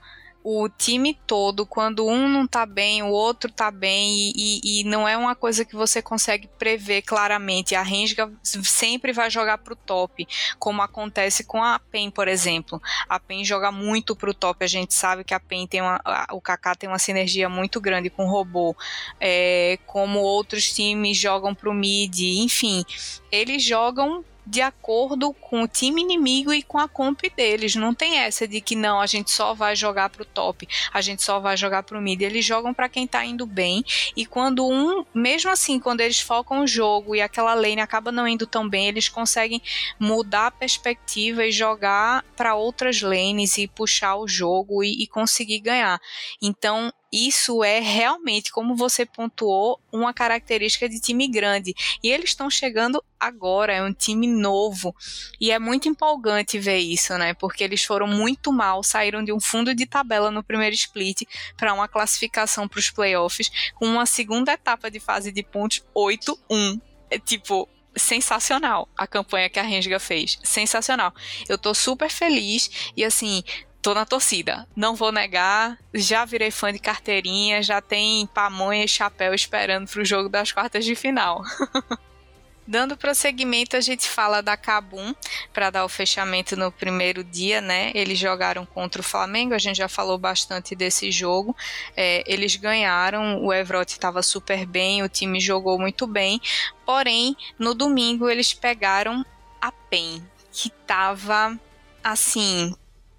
o 0.45 0.69
time 0.69 1.19
todo, 1.27 1.65
quando 1.65 2.07
um 2.07 2.29
não 2.29 2.47
tá 2.47 2.67
bem, 2.67 3.03
o 3.03 3.09
outro 3.09 3.51
tá 3.51 3.71
bem, 3.71 4.31
e, 4.37 4.61
e, 4.63 4.85
não 4.85 5.09
é 5.09 5.17
uma 5.17 5.35
coisa 5.35 5.65
que 5.65 5.75
você 5.75 6.03
consegue 6.03 6.47
prever 6.59 7.01
claramente. 7.01 7.75
A 7.75 7.81
Renga 7.81 8.31
sempre 8.43 9.11
vai 9.11 9.31
jogar 9.31 9.57
pro 9.57 9.75
top, 9.75 10.29
como 10.59 10.83
acontece 10.83 11.45
com 11.45 11.65
a 11.65 11.79
PEN, 11.79 12.11
por 12.11 12.29
exemplo. 12.29 12.81
A 13.09 13.19
PEN 13.19 13.43
joga 13.43 13.73
muito 13.73 14.15
pro 14.15 14.35
top, 14.35 14.63
a 14.63 14.69
gente 14.69 14.93
sabe 14.93 15.25
que 15.25 15.33
a 15.33 15.41
PEN 15.41 15.67
tem 15.67 15.81
uma. 15.81 15.99
O 16.33 16.43
Kaká 16.43 16.75
tem 16.75 16.91
uma 16.91 16.99
sinergia 16.99 17.49
muito 17.49 17.81
grande 17.81 18.11
com 18.11 18.27
o 18.27 18.31
robô, 18.31 18.77
é, 19.19 19.79
como 19.87 20.19
outros 20.19 20.71
times 20.71 21.17
jogam 21.17 21.55
pro 21.55 21.73
mid, 21.73 22.21
enfim, 22.21 22.85
eles 23.33 23.63
jogam 23.63 24.23
de 24.47 24.61
acordo 24.61 25.33
com 25.33 25.63
o 25.63 25.69
time 25.69 26.03
inimigo 26.03 26.53
e 26.53 26.63
com 26.63 26.79
a 26.79 26.89
comp 26.89 27.21
deles. 27.37 27.75
Não 27.75 27.95
tem 27.95 28.19
essa 28.19 28.47
de 28.47 28.61
que 28.61 28.77
não, 28.77 29.01
a 29.01 29.07
gente 29.07 29.31
só 29.31 29.55
vai 29.55 29.75
jogar 29.75 30.11
pro 30.11 30.25
top, 30.25 30.69
a 30.93 31.01
gente 31.01 31.23
só 31.23 31.41
vai 31.41 31.57
jogar 31.57 31.83
pro 31.83 32.01
mid. 32.01 32.21
Eles 32.21 32.45
jogam 32.45 32.75
para 32.75 32.89
quem 32.89 33.07
tá 33.07 33.25
indo 33.25 33.47
bem. 33.47 33.85
E 34.17 34.27
quando 34.27 34.67
um, 34.67 35.05
mesmo 35.15 35.51
assim, 35.51 35.79
quando 35.81 36.01
eles 36.01 36.21
focam 36.21 36.63
o 36.63 36.67
jogo 36.67 37.15
e 37.15 37.21
aquela 37.21 37.55
lane 37.55 37.81
acaba 37.81 38.13
não 38.13 38.29
indo 38.29 38.47
tão 38.47 38.69
bem, 38.69 38.89
eles 38.89 39.09
conseguem 39.09 39.63
mudar 39.99 40.49
a 40.49 40.51
perspectiva 40.51 41.45
e 41.45 41.53
jogar 41.53 42.25
para 42.37 42.55
outras 42.55 43.01
lanes 43.01 43.57
e 43.59 43.67
puxar 43.67 44.17
o 44.17 44.29
jogo 44.29 44.83
e, 44.83 45.03
e 45.03 45.07
conseguir 45.07 45.61
ganhar. 45.61 46.01
Então, 46.41 46.93
isso 47.15 47.63
é 47.63 47.79
realmente, 47.79 48.51
como 48.51 48.75
você 48.75 49.07
pontuou, 49.07 49.81
uma 49.93 50.13
característica 50.13 50.89
de 50.89 51.01
time 51.01 51.29
grande. 51.29 51.73
E 52.03 52.11
eles 52.11 52.31
estão 52.31 52.51
chegando 52.51 53.01
agora, 53.21 53.73
é 53.73 53.81
um 53.81 53.93
time 53.93 54.27
novo. 54.27 54.93
E 55.41 55.53
é 55.53 55.59
muito 55.61 55.89
empolgante 55.89 56.59
ver 56.59 56.79
isso, 56.79 57.17
né? 57.17 57.33
Porque 57.33 57.63
eles 57.63 57.85
foram 57.85 58.09
muito 58.09 58.53
mal, 58.53 58.83
saíram 58.83 59.23
de 59.23 59.33
um 59.33 59.41
fundo 59.41 59.73
de 59.77 59.87
tabela 59.87 60.29
no 60.29 60.43
primeiro 60.43 60.75
split 60.75 61.23
para 61.57 61.73
uma 61.73 61.87
classificação 61.87 62.67
para 62.67 62.81
os 62.81 62.91
playoffs, 62.91 63.49
com 63.77 63.87
uma 63.87 64.07
segunda 64.07 64.53
etapa 64.53 64.91
de 64.91 64.99
fase 64.99 65.31
de 65.31 65.45
pontos 65.45 65.85
8-1. 65.95 66.81
É 67.11 67.19
tipo, 67.21 67.69
sensacional 67.97 68.89
a 68.97 69.07
campanha 69.07 69.49
que 69.49 69.61
a 69.61 69.63
Rensga 69.63 70.01
fez. 70.01 70.37
Sensacional. 70.43 71.15
Eu 71.49 71.57
tô 71.57 71.73
super 71.73 72.11
feliz 72.11 72.93
e 72.97 73.05
assim, 73.05 73.45
tô 73.85 73.93
na 73.93 74.07
torcida. 74.07 74.67
Não 74.75 74.95
vou 74.95 75.13
negar, 75.13 75.79
já 75.93 76.25
virei 76.25 76.51
fã 76.51 76.73
de 76.73 76.79
carteirinha, 76.79 77.63
já 77.63 77.83
tem 77.83 78.27
pamonha 78.29 78.83
e 78.83 78.89
chapéu 78.89 79.35
esperando 79.35 79.87
pro 79.87 80.03
jogo 80.03 80.31
das 80.31 80.51
quartas 80.51 80.87
de 80.87 80.95
final. 80.95 81.43
Dando 82.67 82.97
prosseguimento, 82.97 83.77
a 83.77 83.83
gente 83.83 84.09
fala 84.09 84.41
da 84.41 84.57
Cabum 84.57 85.15
para 85.53 85.69
dar 85.69 85.85
o 85.85 85.89
fechamento 85.91 86.57
no 86.57 86.73
primeiro 86.73 87.23
dia, 87.23 87.61
né? 87.61 87.93
Eles 87.95 88.19
jogaram 88.19 88.65
contra 88.65 89.03
o 89.03 89.05
Flamengo, 89.05 89.53
a 89.53 89.59
gente 89.59 89.77
já 89.77 89.89
falou 89.89 90.17
bastante 90.17 90.75
desse 90.75 91.13
jogo. 91.13 91.55
É, 91.95 92.25
eles 92.27 92.57
ganharam, 92.57 93.45
o 93.45 93.53
Evrote 93.53 93.93
estava 93.93 94.23
super 94.23 94.65
bem, 94.65 95.03
o 95.03 95.11
time 95.11 95.39
jogou 95.39 95.79
muito 95.79 96.07
bem. 96.07 96.41
Porém, 96.87 97.37
no 97.59 97.75
domingo 97.75 98.31
eles 98.31 98.55
pegaram 98.55 99.23
a 99.61 99.71
PEN, 99.71 100.27
que 100.51 100.69
estava 100.69 101.61
assim 102.03 102.75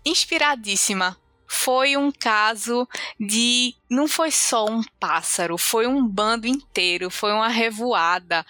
inspiradíssima. 0.05 1.17
Foi 1.47 1.95
um 1.95 2.11
caso 2.11 2.87
de. 3.19 3.75
Não 3.89 4.07
foi 4.07 4.31
só 4.31 4.65
um 4.65 4.81
pássaro, 4.99 5.57
foi 5.57 5.85
um 5.87 6.05
bando 6.05 6.47
inteiro, 6.47 7.09
foi 7.09 7.31
uma 7.31 7.47
revoada. 7.47 8.45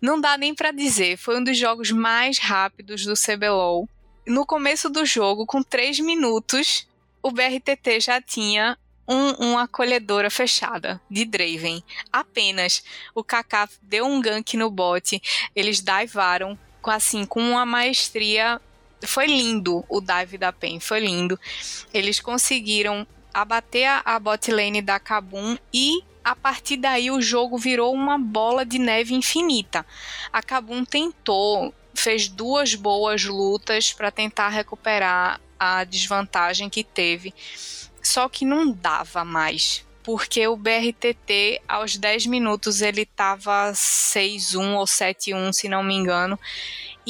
Não 0.00 0.20
dá 0.20 0.36
nem 0.36 0.54
para 0.54 0.70
dizer, 0.70 1.18
foi 1.18 1.38
um 1.38 1.44
dos 1.44 1.58
jogos 1.58 1.90
mais 1.90 2.38
rápidos 2.38 3.04
do 3.04 3.14
CBLOL. 3.14 3.88
No 4.26 4.46
começo 4.46 4.88
do 4.88 5.04
jogo, 5.06 5.46
com 5.46 5.62
3 5.62 6.00
minutos, 6.00 6.86
o 7.22 7.30
BRTT 7.30 8.00
já 8.00 8.20
tinha 8.20 8.76
um, 9.06 9.30
uma 9.50 9.62
acolhedora 9.62 10.30
fechada 10.30 11.00
de 11.10 11.24
Draven. 11.24 11.82
Apenas 12.12 12.82
o 13.14 13.24
Kaká 13.24 13.68
deu 13.82 14.04
um 14.04 14.20
gank 14.20 14.56
no 14.56 14.70
bot, 14.70 15.20
eles 15.56 15.80
divaram 15.80 16.58
assim 16.84 17.26
com 17.26 17.40
uma 17.40 17.66
maestria 17.66 18.60
foi 19.06 19.26
lindo 19.26 19.84
o 19.88 20.00
dive 20.00 20.38
da 20.38 20.52
PEN, 20.52 20.80
foi 20.80 21.00
lindo. 21.00 21.38
Eles 21.92 22.20
conseguiram 22.20 23.06
abater 23.32 23.86
a, 23.86 24.02
a 24.04 24.18
bot 24.18 24.50
lane 24.50 24.82
da 24.82 24.98
Kabum 24.98 25.56
e 25.72 26.02
a 26.24 26.34
partir 26.34 26.76
daí 26.76 27.10
o 27.10 27.22
jogo 27.22 27.56
virou 27.56 27.94
uma 27.94 28.18
bola 28.18 28.64
de 28.64 28.78
neve 28.78 29.14
infinita. 29.14 29.86
A 30.32 30.42
Kabum 30.42 30.84
tentou, 30.84 31.72
fez 31.94 32.28
duas 32.28 32.74
boas 32.74 33.24
lutas 33.24 33.92
para 33.92 34.10
tentar 34.10 34.48
recuperar 34.48 35.40
a 35.58 35.84
desvantagem 35.84 36.68
que 36.68 36.84
teve, 36.84 37.34
só 38.02 38.28
que 38.28 38.44
não 38.44 38.70
dava 38.70 39.24
mais. 39.24 39.86
Porque 40.02 40.46
o 40.46 40.56
BRTT, 40.56 41.60
aos 41.68 41.96
10 41.96 42.26
minutos, 42.26 42.80
ele 42.80 43.02
estava 43.02 43.72
6-1 43.72 44.74
ou 44.74 44.84
7-1, 44.84 45.52
se 45.52 45.68
não 45.68 45.82
me 45.82 45.94
engano 45.94 46.38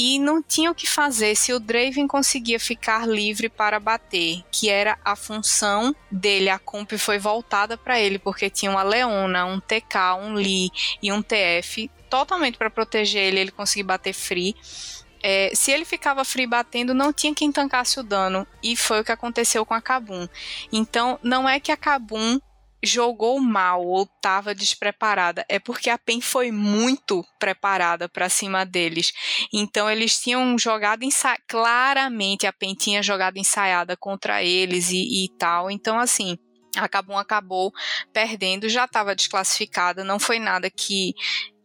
e 0.00 0.16
não 0.20 0.40
tinha 0.40 0.70
o 0.70 0.74
que 0.76 0.86
fazer 0.86 1.34
se 1.34 1.52
o 1.52 1.58
Draven 1.58 2.06
conseguia 2.06 2.60
ficar 2.60 3.04
livre 3.04 3.48
para 3.48 3.80
bater, 3.80 4.44
que 4.48 4.68
era 4.68 4.96
a 5.04 5.16
função 5.16 5.92
dele. 6.08 6.48
A 6.48 6.56
comp 6.56 6.92
foi 6.92 7.18
voltada 7.18 7.76
para 7.76 7.98
ele, 7.98 8.16
porque 8.16 8.48
tinha 8.48 8.70
uma 8.70 8.84
Leona, 8.84 9.44
um 9.44 9.58
TK, 9.58 10.14
um 10.22 10.34
Lee 10.34 10.70
e 11.02 11.10
um 11.10 11.20
TF 11.20 11.90
totalmente 12.08 12.56
para 12.56 12.70
proteger 12.70 13.24
ele, 13.24 13.40
ele 13.40 13.50
conseguir 13.50 13.82
bater 13.82 14.12
free. 14.12 14.54
É, 15.20 15.50
se 15.52 15.72
ele 15.72 15.84
ficava 15.84 16.24
free 16.24 16.46
batendo, 16.46 16.94
não 16.94 17.12
tinha 17.12 17.34
quem 17.34 17.50
tancasse 17.50 17.98
o 17.98 18.04
dano. 18.04 18.46
E 18.62 18.76
foi 18.76 19.00
o 19.00 19.04
que 19.04 19.10
aconteceu 19.10 19.66
com 19.66 19.74
a 19.74 19.82
Kabum. 19.82 20.28
Então, 20.72 21.18
não 21.24 21.48
é 21.48 21.58
que 21.58 21.72
a 21.72 21.76
Kabum 21.76 22.38
jogou 22.82 23.40
mal 23.40 23.84
ou 23.84 24.04
estava 24.04 24.54
despreparada, 24.54 25.44
é 25.48 25.58
porque 25.58 25.90
a 25.90 25.98
PEN 25.98 26.20
foi 26.20 26.52
muito 26.52 27.24
preparada 27.38 28.08
para 28.08 28.28
cima 28.28 28.64
deles. 28.64 29.12
Então 29.52 29.90
eles 29.90 30.20
tinham 30.20 30.56
jogado 30.58 31.02
ensa... 31.02 31.36
claramente 31.48 32.46
a 32.46 32.52
PEN 32.52 32.74
tinha 32.74 33.02
jogado 33.02 33.36
ensaiada 33.36 33.96
contra 33.96 34.42
eles 34.42 34.90
e, 34.90 35.24
e 35.24 35.28
tal. 35.38 35.70
Então 35.70 35.98
assim, 35.98 36.38
a 36.76 36.88
Cabum 36.88 37.18
acabou 37.18 37.72
perdendo, 38.12 38.68
já 38.68 38.84
estava 38.84 39.14
desclassificada, 39.14 40.04
não 40.04 40.18
foi 40.18 40.38
nada 40.38 40.70
que 40.70 41.14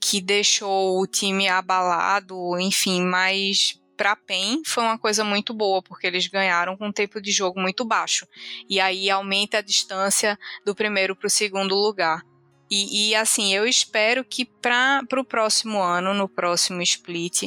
que 0.05 0.19
deixou 0.19 0.99
o 0.99 1.07
time 1.07 1.47
abalado, 1.47 2.59
enfim, 2.59 3.01
mas 3.01 3.79
para 4.03 4.17
PEN 4.17 4.61
foi 4.65 4.83
uma 4.83 4.97
coisa 4.97 5.23
muito 5.23 5.53
boa, 5.53 5.81
porque 5.81 6.05
eles 6.05 6.27
ganharam 6.27 6.75
com 6.75 6.87
um 6.87 6.91
tempo 6.91 7.21
de 7.21 7.31
jogo 7.31 7.57
muito 7.57 7.85
baixo. 7.85 8.27
E 8.69 8.77
aí 8.77 9.09
aumenta 9.09 9.59
a 9.59 9.61
distância 9.61 10.37
do 10.65 10.75
primeiro 10.75 11.15
para 11.15 11.27
o 11.27 11.29
segundo 11.29 11.73
lugar. 11.73 12.21
E, 12.69 13.11
e, 13.11 13.15
assim, 13.15 13.53
eu 13.55 13.65
espero 13.65 14.25
que 14.25 14.43
para 14.43 15.05
o 15.17 15.23
próximo 15.23 15.81
ano, 15.81 16.13
no 16.13 16.27
próximo 16.27 16.81
split, 16.81 17.43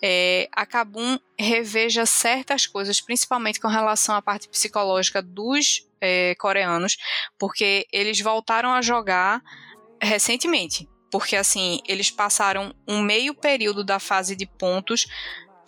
é, 0.00 0.48
a 0.50 0.64
Kabum 0.64 1.18
reveja 1.38 2.06
certas 2.06 2.66
coisas, 2.66 3.02
principalmente 3.02 3.60
com 3.60 3.68
relação 3.68 4.14
à 4.14 4.22
parte 4.22 4.48
psicológica 4.48 5.20
dos 5.20 5.86
é, 6.00 6.34
coreanos, 6.36 6.96
porque 7.38 7.86
eles 7.92 8.18
voltaram 8.18 8.72
a 8.72 8.80
jogar 8.80 9.42
recentemente. 10.00 10.88
Porque 11.10 11.36
assim, 11.36 11.80
eles 11.86 12.10
passaram 12.10 12.74
um 12.86 13.02
meio 13.02 13.34
período 13.34 13.84
da 13.84 13.98
fase 13.98 14.34
de 14.36 14.46
pontos 14.46 15.06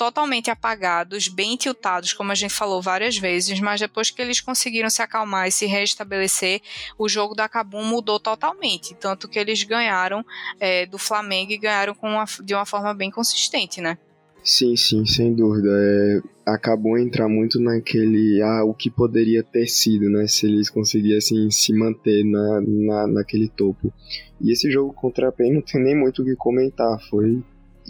totalmente 0.01 0.51
apagados, 0.51 1.29
bem 1.29 1.59
tiltados, 1.59 2.15
como 2.15 2.33
a 2.33 2.35
gente 2.35 2.55
falou 2.55 2.81
várias 2.81 3.19
vezes, 3.19 3.61
mas 3.61 3.81
depois 3.81 4.11
que 4.11 4.23
eles 4.23 4.41
conseguiram 4.41 4.89
se 4.89 5.03
acalmar 5.03 5.47
e 5.47 5.53
se 5.53 5.67
restabelecer, 5.67 6.63
o 6.99 7.07
jogo 7.07 7.35
da 7.35 7.47
Cabum 7.47 7.85
mudou 7.85 8.19
totalmente. 8.19 8.95
Tanto 8.95 9.29
que 9.29 9.39
eles 9.39 9.63
ganharam 9.63 10.25
é, 10.59 10.87
do 10.87 10.97
Flamengo 10.97 11.53
e 11.53 11.59
ganharam 11.59 11.95
uma, 12.01 12.25
de 12.43 12.55
uma 12.55 12.65
forma 12.65 12.95
bem 12.95 13.11
consistente, 13.11 13.83
né? 13.83 13.99
Sim, 14.43 14.75
sim, 14.75 15.05
sem 15.05 15.35
dúvida. 15.35 15.69
É, 15.71 16.21
acabou 16.47 16.97
entrar 16.97 17.29
muito 17.29 17.61
naquele. 17.61 18.41
Ah, 18.41 18.65
o 18.65 18.73
que 18.73 18.89
poderia 18.89 19.43
ter 19.43 19.67
sido, 19.67 20.09
né? 20.09 20.27
Se 20.27 20.47
eles 20.47 20.71
conseguissem 20.71 21.51
se 21.51 21.75
manter 21.75 22.25
na, 22.25 22.63
na, 22.63 23.07
naquele 23.07 23.51
topo. 23.51 23.93
E 24.41 24.51
esse 24.51 24.71
jogo 24.71 24.95
contra 24.95 25.29
a 25.29 25.33
PEN 25.33 25.53
não 25.53 25.61
tem 25.61 25.83
nem 25.83 25.95
muito 25.95 26.23
o 26.23 26.25
que 26.25 26.35
comentar. 26.37 26.99
Foi 27.11 27.43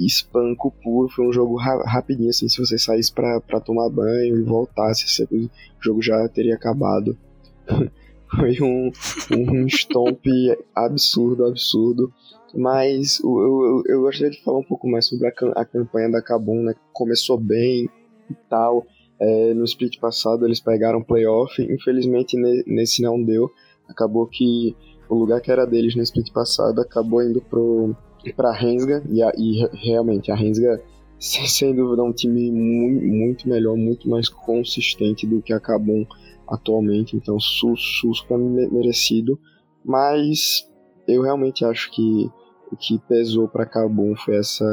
espanco 0.06 0.70
puro. 0.82 1.08
Foi 1.08 1.26
um 1.26 1.32
jogo 1.32 1.56
ra 1.56 1.82
rapidinho, 1.84 2.30
assim, 2.30 2.48
se 2.48 2.58
você 2.58 2.78
saísse 2.78 3.12
pra 3.12 3.60
tomar 3.64 3.88
banho 3.90 4.36
e 4.36 4.42
voltasse, 4.42 5.24
o 5.24 5.50
jogo 5.80 6.02
já 6.02 6.28
teria 6.28 6.54
acabado. 6.54 7.16
Foi 8.30 8.56
um, 8.62 8.92
um 9.32 9.66
stomp 9.66 10.24
absurdo, 10.74 11.46
absurdo. 11.46 12.12
Mas 12.54 13.20
eu, 13.20 13.40
eu, 13.40 13.82
eu, 13.86 14.00
gostaria 14.02 14.30
de 14.30 14.42
falar 14.42 14.58
um 14.58 14.64
pouco 14.64 14.88
mais 14.88 15.06
sobre 15.06 15.28
a, 15.28 15.32
a 15.56 15.64
campanha 15.64 16.10
da 16.10 16.22
Kabum, 16.22 16.62
né? 16.62 16.74
Começou 16.92 17.38
bem 17.38 17.88
e 18.30 18.34
tal. 18.48 18.86
É, 19.20 19.52
no 19.52 19.64
split 19.64 19.98
passado 19.98 20.46
eles 20.46 20.60
pegaram 20.60 21.02
playoff, 21.02 21.60
infelizmente 21.62 22.36
nesse 22.66 23.02
não 23.02 23.22
deu. 23.22 23.50
Acabou 23.88 24.26
que 24.26 24.74
o 25.08 25.14
lugar 25.14 25.40
que 25.40 25.50
era 25.50 25.66
deles 25.66 25.94
no 25.94 26.02
split 26.02 26.32
passado 26.32 26.80
acabou 26.80 27.22
indo 27.22 27.40
pro, 27.42 27.94
para 28.34 28.52
Rensga 28.52 29.02
e, 29.08 29.22
a, 29.22 29.32
e 29.36 29.66
realmente 29.72 30.30
a 30.30 30.34
Rensga 30.34 30.82
sem 31.18 31.74
dúvida 31.74 32.00
é 32.00 32.04
um 32.04 32.12
time 32.12 32.50
muito, 32.50 33.06
muito 33.06 33.48
melhor, 33.48 33.76
muito 33.76 34.08
mais 34.08 34.28
consistente 34.28 35.26
do 35.26 35.42
que 35.42 35.52
a 35.52 35.60
Cabum 35.60 36.06
atualmente, 36.48 37.16
então 37.16 37.38
super 37.38 38.38
merecido, 38.38 39.38
mas 39.84 40.68
eu 41.06 41.22
realmente 41.22 41.64
acho 41.64 41.90
que 41.92 42.30
o 42.72 42.76
que 42.76 42.98
pesou 43.00 43.48
para 43.48 43.66
Cabum 43.66 44.14
foi 44.16 44.36
essa 44.36 44.64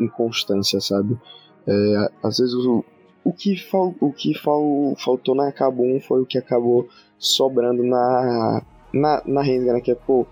inconstância, 0.00 0.80
sabe? 0.80 1.18
É, 1.66 2.10
às 2.22 2.38
vezes 2.38 2.54
o, 2.54 2.84
o 3.24 3.32
que, 3.32 3.56
fal, 3.56 3.94
o 4.00 4.12
que 4.12 4.34
fal, 4.34 4.94
faltou 4.98 5.34
na 5.34 5.50
Cabum 5.50 5.98
foi 6.00 6.22
o 6.22 6.26
que 6.26 6.38
acabou 6.38 6.88
sobrando 7.18 7.82
na, 7.82 8.62
na, 8.92 9.22
na 9.26 9.42
Rensga, 9.42 9.72
né? 9.72 9.80
Que 9.80 9.92
é, 9.92 9.94
pô, 9.94 10.26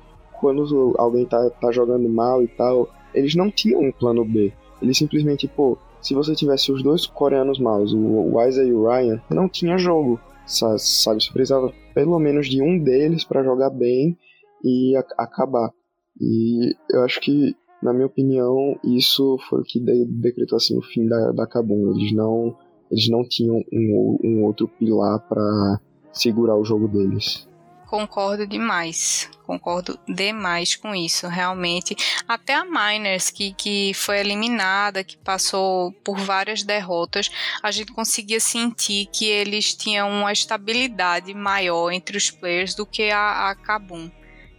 quando 0.45 0.95
alguém 0.99 1.25
tá, 1.25 1.49
tá 1.49 1.73
jogando 1.73 2.07
mal 2.07 2.43
e 2.43 2.49
tal, 2.49 2.87
eles 3.15 3.35
não 3.35 3.51
tinham 3.51 3.81
um 3.81 3.91
plano 3.91 4.27
B. 4.27 4.53
Eles 4.83 4.99
simplesmente, 4.99 5.49
pô, 5.49 5.79
se 6.03 6.13
você 6.13 6.35
tivesse 6.35 6.71
os 6.71 6.83
dois 6.83 7.07
coreanos 7.07 7.59
maus, 7.59 7.95
o 7.95 8.37
Wise 8.37 8.61
e 8.61 8.71
o 8.71 8.87
Ryan, 8.87 9.23
não 9.31 9.49
tinha 9.49 9.79
jogo, 9.79 10.21
sabe? 10.47 10.79
Você 10.79 11.33
precisava 11.33 11.73
pelo 11.95 12.19
menos 12.19 12.47
de 12.47 12.61
um 12.61 12.79
deles 12.79 13.25
para 13.25 13.43
jogar 13.43 13.71
bem 13.71 14.19
e 14.63 14.95
acabar. 15.17 15.71
E 16.21 16.77
eu 16.91 17.05
acho 17.05 17.23
que, 17.23 17.57
na 17.83 17.95
minha 17.95 18.07
opinião, 18.07 18.79
isso 18.85 19.39
foi 19.49 19.63
o 19.63 19.65
que 19.65 19.81
decretou 19.81 20.57
assim 20.57 20.77
o 20.77 20.83
fim 20.83 21.09
da, 21.09 21.33
da 21.33 21.47
Kabum. 21.47 21.97
Eles 21.97 22.13
não, 22.13 22.55
eles 22.91 23.09
não 23.09 23.27
tinham 23.27 23.65
um, 23.73 24.19
um 24.23 24.45
outro 24.45 24.69
pilar 24.69 25.27
para 25.27 25.81
segurar 26.13 26.59
o 26.59 26.67
jogo 26.67 26.87
deles. 26.87 27.49
Concordo 27.95 28.45
demais. 28.45 29.31
Concordo 29.47 29.97
demais 30.09 30.75
com 30.75 30.93
isso, 30.97 31.29
realmente. 31.29 31.95
Até 32.27 32.53
a 32.53 32.65
Miners, 32.65 33.31
que, 33.31 33.53
que 33.53 33.95
foi 33.95 34.19
eliminada, 34.19 35.05
que 35.05 35.17
passou 35.17 35.93
por 36.05 36.19
várias 36.19 36.65
derrotas, 36.65 37.31
a 37.63 37.71
gente 37.71 37.93
conseguia 37.93 38.41
sentir 38.41 39.07
que 39.13 39.27
eles 39.27 39.77
tinham 39.77 40.11
uma 40.11 40.33
estabilidade 40.33 41.33
maior 41.33 41.93
entre 41.93 42.17
os 42.17 42.33
players 42.33 42.75
do 42.75 42.85
que 42.85 43.13
a, 43.13 43.51
a 43.51 43.55
Kabum 43.55 44.11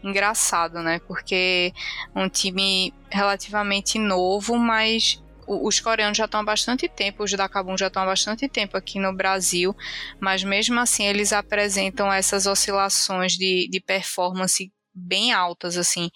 engraçado, 0.02 0.82
né? 0.82 1.02
Porque 1.06 1.74
um 2.16 2.30
time 2.30 2.94
relativamente 3.10 4.00
novo, 4.00 4.58
mas 4.58 5.22
os 5.48 5.80
coreanos 5.80 6.18
já 6.18 6.26
estão 6.26 6.40
há 6.40 6.44
bastante 6.44 6.88
tempo, 6.88 7.24
os 7.24 7.32
da 7.32 7.48
Kabum 7.48 7.78
já 7.78 7.88
estão 7.88 8.04
há 8.04 8.06
bastante 8.06 8.48
tempo 8.48 8.78
aqui 8.78 9.00
no 9.00 9.14
Brasil, 9.14 9.76
mas 10.20 10.44
mesmo 10.44 10.80
assim 10.80 11.06
eles 11.06 11.34
apresentam 11.34 12.12
essas 12.12 12.46
oscilações 12.46 13.34
de, 13.34 13.68
de 13.70 13.80
performance 13.80 14.72
bem 14.94 15.34
altas, 15.34 15.78
assim, 15.78 16.10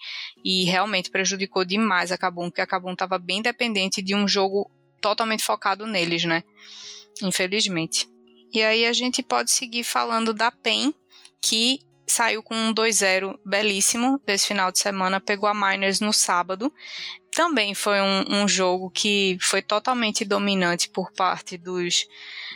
e 0.44 0.64
realmente 0.64 1.10
prejudicou 1.10 1.64
demais 1.64 2.10
a 2.10 2.18
Kabum, 2.18 2.48
porque 2.48 2.62
a 2.62 2.66
Kabum 2.66 2.92
estava 2.92 3.18
bem 3.18 3.42
dependente 3.42 4.00
de 4.00 4.14
um 4.14 4.26
jogo 4.26 4.70
totalmente 5.00 5.44
focado 5.44 5.86
neles, 5.86 6.24
né? 6.24 6.42
Infelizmente. 7.22 8.08
E 8.52 8.62
aí 8.62 8.86
a 8.86 8.92
gente 8.92 9.22
pode 9.22 9.50
seguir 9.50 9.84
falando 9.84 10.32
da 10.32 10.50
PEN, 10.50 10.94
que 11.42 11.80
saiu 12.06 12.42
com 12.42 12.54
um 12.54 12.74
2-0 12.74 13.38
belíssimo 13.44 14.20
desse 14.26 14.48
final 14.48 14.72
de 14.72 14.80
semana, 14.80 15.20
pegou 15.20 15.48
a 15.48 15.54
Miners 15.54 16.00
no 16.00 16.12
sábado. 16.12 16.72
Também 17.32 17.74
foi 17.74 18.00
um, 18.00 18.42
um 18.42 18.48
jogo 18.48 18.90
que 18.90 19.38
foi 19.40 19.62
totalmente 19.62 20.24
dominante 20.24 20.88
por 20.88 21.12
parte 21.12 21.56
dos, 21.56 22.06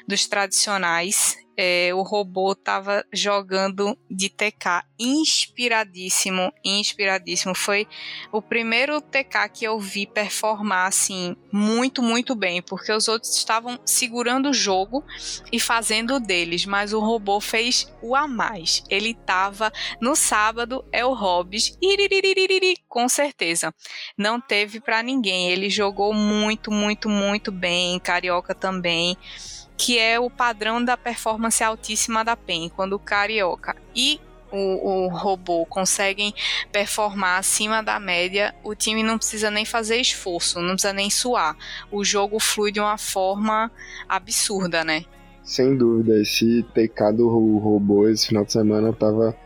dos 0.07 0.27
tradicionais 0.27 1.37
é, 1.57 1.91
o 1.95 2.03
robô 2.03 2.53
estava 2.53 3.05
jogando 3.13 3.97
de 4.11 4.29
TK 4.29 4.85
inspiradíssimo, 4.99 6.53
inspiradíssimo. 6.65 7.55
Foi 7.55 7.87
o 8.33 8.41
primeiro 8.41 9.01
TK 9.01 9.49
que 9.53 9.65
eu 9.65 9.79
vi 9.79 10.07
performar 10.07 10.89
assim 10.89 11.37
muito, 11.53 12.03
muito 12.03 12.35
bem, 12.35 12.63
porque 12.63 12.93
os 12.93 13.09
outros 13.09 13.37
estavam 13.37 13.79
segurando 13.85 14.51
o 14.51 14.55
jogo 14.55 15.05
e 15.53 15.61
fazendo 15.61 16.21
deles, 16.21 16.67
mas 16.67 16.93
o 16.93 17.01
robô 17.01 17.41
fez 17.41 17.93
o 18.03 18.15
a 18.15 18.27
mais. 18.27 18.83
Ele 18.89 19.11
estava 19.11 19.73
no 20.01 20.15
sábado 20.15 20.85
é 20.93 21.05
o 21.05 21.13
Hobbs, 21.13 21.79
com 22.89 23.09
certeza. 23.09 23.75
Não 24.17 24.41
teve 24.41 24.81
para 24.81 25.03
ninguém. 25.03 25.51
Ele 25.51 25.69
jogou 25.71 26.13
muito, 26.13 26.71
muito, 26.71 27.09
muito 27.09 27.51
bem. 27.51 27.99
Carioca 27.99 28.55
também 28.55 29.17
que 29.77 29.99
é 29.99 30.19
o 30.19 30.31
padrão 30.31 30.85
da 30.85 30.97
performance 30.97 31.63
altíssima 31.63 32.25
da 32.25 32.37
PEN, 32.37 32.69
quando 32.69 32.95
o 32.95 32.99
Carioca 32.99 33.77
e 33.95 34.21
o, 34.53 35.07
o, 35.07 35.09
robô 35.09 35.67
conseguem 35.67 36.33
performar 36.71 37.41
acima 37.41 37.83
da 37.83 37.99
média, 37.99 38.55
o 38.63 38.75
time 38.75 39.03
não 39.03 39.19
precisa 39.19 39.51
nem 39.51 39.65
fazer 39.65 39.97
esforço, 39.97 40.61
não 40.61 40.75
precisa 40.75 40.93
nem 40.93 41.11
suar. 41.11 41.57
O 41.91 42.05
jogo 42.05 42.39
flui 42.39 42.71
de 42.71 42.79
uma 42.79 42.97
forma 42.97 43.71
absurda, 44.09 44.85
né? 44.85 45.05
Sem 45.43 45.77
dúvida, 45.77 46.21
esse 46.21 46.65
TK 46.73 47.13
do 47.17 47.29
robô 47.59 48.09
esse 48.09 48.29
final 48.29 48.45
de 48.45 48.53
semana 48.53 48.93
tava 48.93 49.37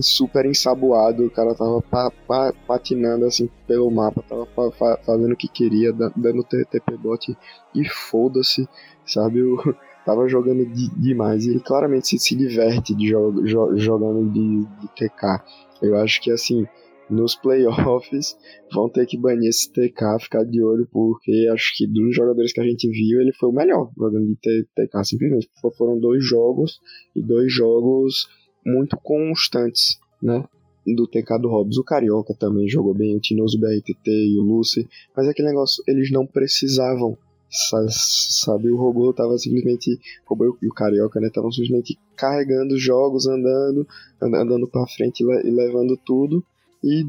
super 0.00 0.46
ensaboado, 0.46 1.26
o 1.26 1.30
cara 1.30 1.54
tava 1.54 1.82
pa, 1.82 2.10
pa, 2.26 2.52
patinando 2.66 3.26
assim 3.26 3.50
pelo 3.66 3.90
mapa, 3.90 4.22
tava 4.26 4.46
fa, 4.46 4.98
fazendo 5.04 5.32
o 5.32 5.36
que 5.36 5.48
queria, 5.48 5.92
dando 5.92 6.44
TP 6.44 6.96
bot 6.96 7.36
e 7.74 7.84
foda-se, 7.88 8.66
sabe? 9.06 9.40
Eu 9.40 9.56
tava 10.04 10.28
jogando 10.28 10.66
de, 10.66 10.88
demais 11.00 11.44
e 11.44 11.50
ele 11.50 11.60
claramente 11.60 12.08
se, 12.08 12.18
se 12.18 12.34
diverte 12.34 12.94
de 12.94 13.08
jo, 13.08 13.46
jo, 13.46 13.76
jogando 13.76 14.30
de, 14.30 14.64
de 14.80 14.88
TK. 14.94 15.42
Eu 15.82 15.96
acho 15.96 16.20
que 16.20 16.30
assim, 16.30 16.66
nos 17.12 17.34
playoffs 17.36 18.36
vão 18.72 18.88
ter 18.88 19.06
que 19.06 19.18
banir 19.18 19.50
esse 19.50 19.70
TK, 19.70 20.18
ficar 20.20 20.44
de 20.44 20.62
olho, 20.62 20.88
porque 20.90 21.48
acho 21.52 21.76
que 21.76 21.86
dos 21.86 22.14
jogadores 22.14 22.52
que 22.52 22.60
a 22.60 22.64
gente 22.64 22.88
viu, 22.88 23.20
ele 23.20 23.32
foi 23.34 23.50
o 23.50 23.52
melhor 23.52 23.90
jogando 23.96 24.26
de 24.26 24.36
TK. 24.36 25.04
Simplesmente 25.04 25.50
foram 25.76 25.98
dois 25.98 26.24
jogos 26.24 26.80
e 27.14 27.22
dois 27.22 27.52
jogos 27.52 28.28
muito 28.64 28.96
constantes, 28.96 29.98
né? 30.22 30.44
Do 30.86 31.06
TK 31.06 31.38
do 31.40 31.48
Hobbs. 31.48 31.78
O 31.78 31.84
Carioca 31.84 32.34
também 32.34 32.68
jogou 32.68 32.94
bem, 32.94 33.16
o 33.16 33.20
Tinoso 33.20 33.60
BRTT 33.60 34.10
e 34.10 34.38
o 34.38 34.42
Lucy, 34.42 34.88
mas 35.16 35.28
aquele 35.28 35.48
negócio, 35.48 35.82
eles 35.86 36.10
não 36.10 36.26
precisavam, 36.26 37.16
sabe? 37.52 38.70
O 38.70 38.76
robô 38.76 39.12
tava 39.12 39.36
simplesmente, 39.36 40.00
o 40.26 40.30
robô 40.30 40.56
e 40.62 40.66
o 40.66 40.72
Carioca, 40.72 41.20
né? 41.20 41.28
Estavam 41.28 41.52
simplesmente 41.52 41.98
carregando 42.16 42.78
jogos, 42.78 43.26
andando, 43.26 43.86
andando 44.20 44.66
pra 44.66 44.86
frente 44.86 45.22
e 45.22 45.50
levando 45.50 45.96
tudo, 45.96 46.44
e 46.82 47.04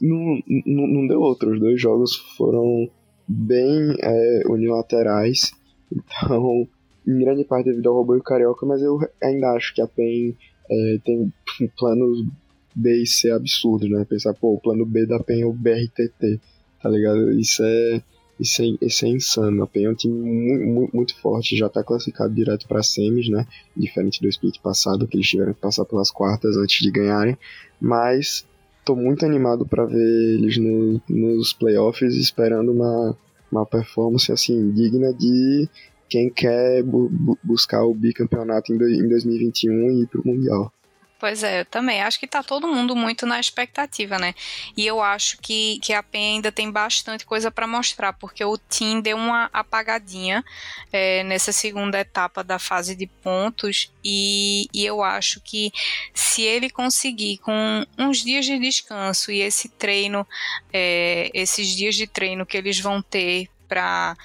não, 0.00 0.42
não, 0.66 0.86
não 0.86 1.06
deu 1.06 1.20
outro. 1.20 1.52
Os 1.52 1.60
dois 1.60 1.80
jogos 1.80 2.16
foram 2.36 2.88
bem 3.26 3.96
é, 4.00 4.42
unilaterais, 4.46 5.52
então, 5.92 6.68
em 7.06 7.18
grande 7.18 7.44
parte 7.44 7.66
devido 7.66 7.88
ao 7.88 7.96
robô 7.96 8.14
e 8.14 8.18
o 8.18 8.22
Carioca, 8.22 8.64
mas 8.64 8.80
eu 8.82 8.98
ainda 9.22 9.50
acho 9.52 9.74
que 9.74 9.82
a 9.82 9.86
PEN 9.86 10.36
é, 10.70 10.98
tem 11.04 11.32
planos 11.76 12.26
B 12.74 13.02
e 13.02 13.06
C 13.06 13.30
absurdos, 13.30 13.90
né? 13.90 14.04
Pensar, 14.08 14.34
pô, 14.34 14.54
o 14.54 14.60
plano 14.60 14.86
B 14.86 15.06
da 15.06 15.18
PEN 15.18 15.42
é 15.42 15.46
o 15.46 15.52
BRTT, 15.52 16.40
tá 16.80 16.88
ligado? 16.88 17.32
Isso 17.32 17.62
é, 17.64 18.02
isso 18.40 18.62
é, 18.62 18.86
isso 18.86 19.04
é 19.04 19.08
insano. 19.08 19.62
A 19.62 19.66
PEN 19.66 19.84
é 19.84 19.90
um 19.90 19.94
time 19.94 20.14
muito, 20.14 20.96
muito 20.96 21.20
forte, 21.20 21.56
já 21.56 21.68
tá 21.68 21.84
classificado 21.84 22.34
direto 22.34 22.66
para 22.66 22.82
semis, 22.82 23.28
né? 23.28 23.46
Diferente 23.76 24.20
do 24.20 24.28
split 24.28 24.58
passado, 24.60 25.06
que 25.06 25.16
eles 25.16 25.28
tiveram 25.28 25.52
que 25.52 25.60
passar 25.60 25.84
pelas 25.84 26.10
quartas 26.10 26.56
antes 26.56 26.82
de 26.82 26.90
ganharem. 26.90 27.36
Mas 27.78 28.46
tô 28.84 28.96
muito 28.96 29.26
animado 29.26 29.66
para 29.66 29.84
ver 29.84 30.34
eles 30.34 30.56
no, 30.56 31.00
nos 31.08 31.52
playoffs, 31.52 32.16
esperando 32.16 32.72
uma, 32.72 33.16
uma 33.52 33.66
performance 33.66 34.32
assim 34.32 34.70
digna 34.72 35.12
de 35.12 35.68
quem 36.08 36.30
quer 36.30 36.82
bu 36.82 37.36
buscar 37.44 37.84
o 37.84 37.94
bicampeonato 37.94 38.72
em, 38.72 38.78
do, 38.78 38.88
em 38.88 39.06
2021 39.06 39.90
e 39.90 40.02
ir 40.02 40.06
pro 40.06 40.26
Mundial. 40.26 40.72
Pois 41.20 41.42
é, 41.42 41.60
eu 41.60 41.64
também. 41.66 42.00
Acho 42.00 42.18
que 42.18 42.26
tá 42.26 42.42
todo 42.42 42.66
mundo 42.66 42.96
muito 42.96 43.26
na 43.26 43.38
expectativa, 43.38 44.18
né? 44.18 44.34
E 44.74 44.86
eu 44.86 45.02
acho 45.02 45.36
que, 45.36 45.78
que 45.82 45.92
a 45.92 46.02
PEN 46.02 46.36
ainda 46.36 46.50
tem 46.50 46.72
bastante 46.72 47.26
coisa 47.26 47.50
para 47.50 47.66
mostrar, 47.66 48.14
porque 48.14 48.42
o 48.42 48.56
Team 48.56 49.02
deu 49.02 49.18
uma 49.18 49.50
apagadinha 49.52 50.42
é, 50.90 51.22
nessa 51.24 51.52
segunda 51.52 52.00
etapa 52.00 52.42
da 52.42 52.58
fase 52.58 52.96
de 52.96 53.06
pontos. 53.06 53.92
E, 54.02 54.66
e 54.72 54.86
eu 54.86 55.02
acho 55.02 55.42
que 55.42 55.70
se 56.14 56.40
ele 56.40 56.70
conseguir, 56.70 57.36
com 57.38 57.84
uns 57.98 58.24
dias 58.24 58.46
de 58.46 58.58
descanso 58.58 59.30
e 59.30 59.42
esse 59.42 59.68
treino, 59.68 60.26
é, 60.72 61.30
esses 61.34 61.76
dias 61.76 61.96
de 61.96 62.06
treino 62.06 62.46
que 62.46 62.56
eles 62.56 62.80
vão 62.80 63.02
ter 63.02 63.50
para 63.68 64.16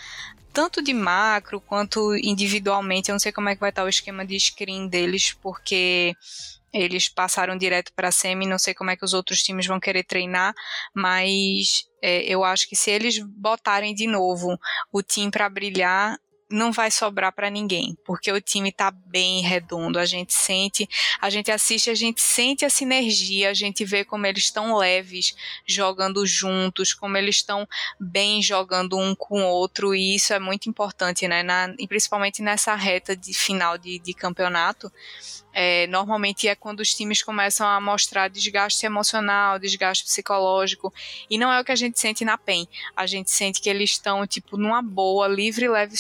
tanto 0.54 0.82
de 0.82 0.94
macro 0.94 1.60
quanto 1.60 2.16
individualmente. 2.16 3.10
Eu 3.10 3.14
não 3.16 3.20
sei 3.20 3.34
como 3.34 3.50
é 3.50 3.56
que 3.56 3.60
vai 3.60 3.72
estar 3.72 3.84
o 3.84 3.90
esquema 3.90 4.26
de 4.26 4.40
screen 4.40 4.88
deles, 4.88 5.34
porque 5.42 6.16
eles 6.76 7.08
passaram 7.08 7.58
direto 7.58 7.94
para 7.96 8.10
a 8.10 8.12
semi, 8.12 8.46
não 8.46 8.60
sei 8.60 8.74
como 8.74 8.92
é 8.92 8.98
que 8.98 9.06
os 9.06 9.14
outros 9.14 9.42
times 9.42 9.66
vão 9.66 9.80
querer 9.80 10.04
treinar, 10.04 10.54
mas 10.94 11.88
é, 12.02 12.22
eu 12.24 12.44
acho 12.44 12.68
que 12.68 12.76
se 12.76 12.92
eles 12.92 13.18
botarem 13.20 13.96
de 13.96 14.08
novo 14.08 14.60
o 14.92 15.02
time 15.02 15.32
para 15.32 15.48
brilhar, 15.50 16.20
não 16.50 16.72
vai 16.72 16.92
sobrar 16.92 17.34
para 17.34 17.50
ninguém, 17.50 17.98
porque 18.06 18.32
o 18.32 18.40
time 18.40 18.72
tá 18.72 18.92
bem 18.92 19.42
redondo. 19.42 19.98
A 19.98 20.06
gente 20.06 20.34
sente, 20.34 20.88
a 21.20 21.30
gente 21.30 21.52
assiste, 21.52 21.90
a 21.90 21.96
gente 21.96 22.22
sente 22.22 22.64
a 22.64 22.70
sinergia, 22.70 23.50
a 23.50 23.54
gente 23.54 23.84
vê 23.84 24.06
como 24.06 24.26
eles 24.28 24.44
estão 24.44 24.78
leves 24.78 25.36
jogando 25.66 26.26
juntos, 26.26 26.94
como 26.94 27.18
eles 27.18 27.38
estão 27.38 27.68
bem 28.00 28.42
jogando 28.42 28.98
um 28.98 29.16
com 29.16 29.42
o 29.42 29.48
outro, 29.48 29.96
e 29.96 30.16
isso 30.16 30.34
é 30.34 30.40
muito 30.40 30.70
importante, 30.70 31.28
né? 31.28 31.42
Na, 31.42 31.74
e 31.80 31.88
principalmente 31.88 32.42
nessa 32.42 32.76
reta 32.76 33.16
de 33.16 33.34
final 33.34 33.78
de, 33.78 34.00
de 34.00 34.14
campeonato. 34.14 34.92
É, 35.58 35.88
normalmente 35.88 36.50
é 36.50 36.54
quando 36.54 36.82
os 36.82 36.94
times 36.94 37.24
começam 37.24 37.66
a 37.66 37.80
mostrar 37.80 38.28
desgaste 38.28 38.86
emocional, 38.86 39.58
desgaste 39.58 40.04
psicológico, 40.04 40.94
e 41.30 41.38
não 41.38 41.50
é 41.50 41.62
o 41.62 41.64
que 41.64 41.72
a 41.72 41.78
gente 41.78 41.98
sente 41.98 42.26
na 42.26 42.38
PEN. 42.38 42.68
A 42.94 43.08
gente 43.08 43.32
sente 43.32 43.62
que 43.62 43.70
eles 43.70 43.92
estão, 43.92 44.28
tipo, 44.28 44.58
numa 44.58 44.82
boa, 44.82 45.30
livre, 45.30 45.70
leve, 45.70 45.96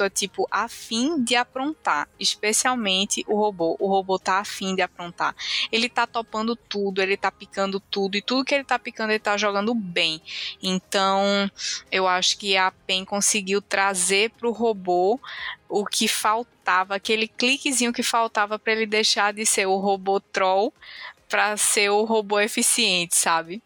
é 0.00 0.10
tipo 0.10 0.46
afim 0.50 1.22
de 1.24 1.34
aprontar, 1.34 2.08
especialmente 2.18 3.24
o 3.26 3.34
robô. 3.34 3.76
O 3.80 3.88
robô 3.88 4.18
tá 4.18 4.38
afim 4.38 4.76
de 4.76 4.82
aprontar. 4.82 5.34
Ele 5.72 5.88
tá 5.88 6.06
topando 6.06 6.54
tudo, 6.54 7.02
ele 7.02 7.16
tá 7.16 7.32
picando 7.32 7.80
tudo 7.80 8.16
e 8.16 8.22
tudo 8.22 8.44
que 8.44 8.54
ele 8.54 8.64
tá 8.64 8.78
picando 8.78 9.10
ele 9.10 9.18
tá 9.18 9.36
jogando 9.36 9.74
bem. 9.74 10.22
Então, 10.62 11.50
eu 11.90 12.06
acho 12.06 12.38
que 12.38 12.56
a 12.56 12.70
PEN 12.86 13.04
conseguiu 13.04 13.60
trazer 13.60 14.30
pro 14.30 14.52
robô 14.52 15.18
o 15.70 15.86
que 15.86 16.08
faltava, 16.08 16.96
aquele 16.96 17.28
cliquezinho 17.28 17.92
que 17.92 18.02
faltava 18.02 18.58
para 18.58 18.72
ele 18.72 18.86
deixar 18.86 19.32
de 19.32 19.46
ser 19.46 19.66
o 19.66 19.76
robô 19.76 20.20
troll 20.20 20.74
para 21.28 21.56
ser 21.56 21.90
o 21.90 22.04
robô 22.04 22.40
eficiente, 22.40 23.16
sabe? 23.16 23.62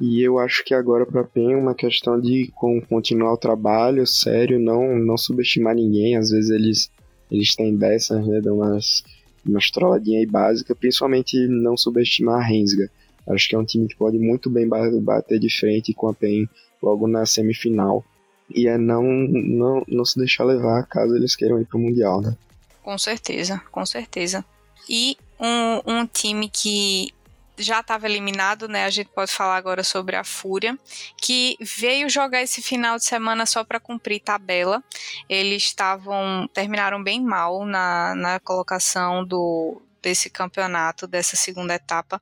E 0.00 0.22
eu 0.22 0.38
acho 0.38 0.64
que 0.64 0.72
agora 0.72 1.04
para 1.04 1.24
PEN 1.24 1.54
é 1.54 1.56
uma 1.56 1.74
questão 1.74 2.20
de 2.20 2.52
continuar 2.88 3.32
o 3.32 3.36
trabalho 3.36 4.06
sério, 4.06 4.60
não 4.60 4.96
não 4.96 5.18
subestimar 5.18 5.74
ninguém. 5.74 6.16
Às 6.16 6.30
vezes 6.30 6.50
eles 6.50 6.90
eles 7.30 7.56
têm 7.56 7.76
dessas, 7.76 8.24
né, 8.24 8.40
dão 8.40 8.58
umas 8.58 9.02
umas 9.44 9.70
trolladinhas 9.70 10.20
aí 10.20 10.26
básicas, 10.26 10.76
principalmente 10.78 11.36
não 11.48 11.76
subestimar 11.76 12.36
a 12.36 12.44
Rensga. 12.44 12.88
Acho 13.28 13.48
que 13.48 13.56
é 13.56 13.58
um 13.58 13.64
time 13.64 13.88
que 13.88 13.96
pode 13.96 14.18
muito 14.18 14.48
bem 14.48 14.68
bater 14.68 15.40
de 15.40 15.50
frente 15.50 15.92
com 15.92 16.08
a 16.08 16.14
PEN 16.14 16.48
logo 16.80 17.08
na 17.08 17.26
semifinal. 17.26 18.04
E 18.50 18.66
é 18.66 18.78
não, 18.78 19.02
não, 19.02 19.84
não 19.86 20.04
se 20.04 20.18
deixar 20.18 20.44
levar 20.44 20.86
caso 20.86 21.14
eles 21.14 21.36
queiram 21.36 21.60
ir 21.60 21.66
pro 21.66 21.78
Mundial, 21.78 22.20
né? 22.20 22.36
Com 22.82 22.96
certeza, 22.96 23.60
com 23.70 23.84
certeza. 23.84 24.44
E 24.88 25.16
um, 25.38 25.98
um 25.98 26.06
time 26.06 26.48
que 26.48 27.12
já 27.58 27.80
estava 27.80 28.06
eliminado, 28.06 28.68
né? 28.68 28.84
A 28.84 28.90
gente 28.90 29.10
pode 29.10 29.32
falar 29.32 29.56
agora 29.56 29.82
sobre 29.82 30.16
a 30.16 30.24
Fúria, 30.24 30.78
que 31.20 31.56
veio 31.60 32.08
jogar 32.08 32.42
esse 32.42 32.62
final 32.62 32.96
de 32.96 33.04
semana 33.04 33.44
só 33.44 33.64
para 33.64 33.80
cumprir 33.80 34.20
tabela. 34.20 34.82
Eles 35.28 35.64
estavam 35.64 36.48
terminaram 36.52 37.02
bem 37.02 37.20
mal 37.20 37.64
na, 37.64 38.14
na 38.14 38.40
colocação 38.40 39.24
do 39.24 39.82
desse 40.00 40.30
campeonato, 40.30 41.08
dessa 41.08 41.36
segunda 41.36 41.74
etapa, 41.74 42.20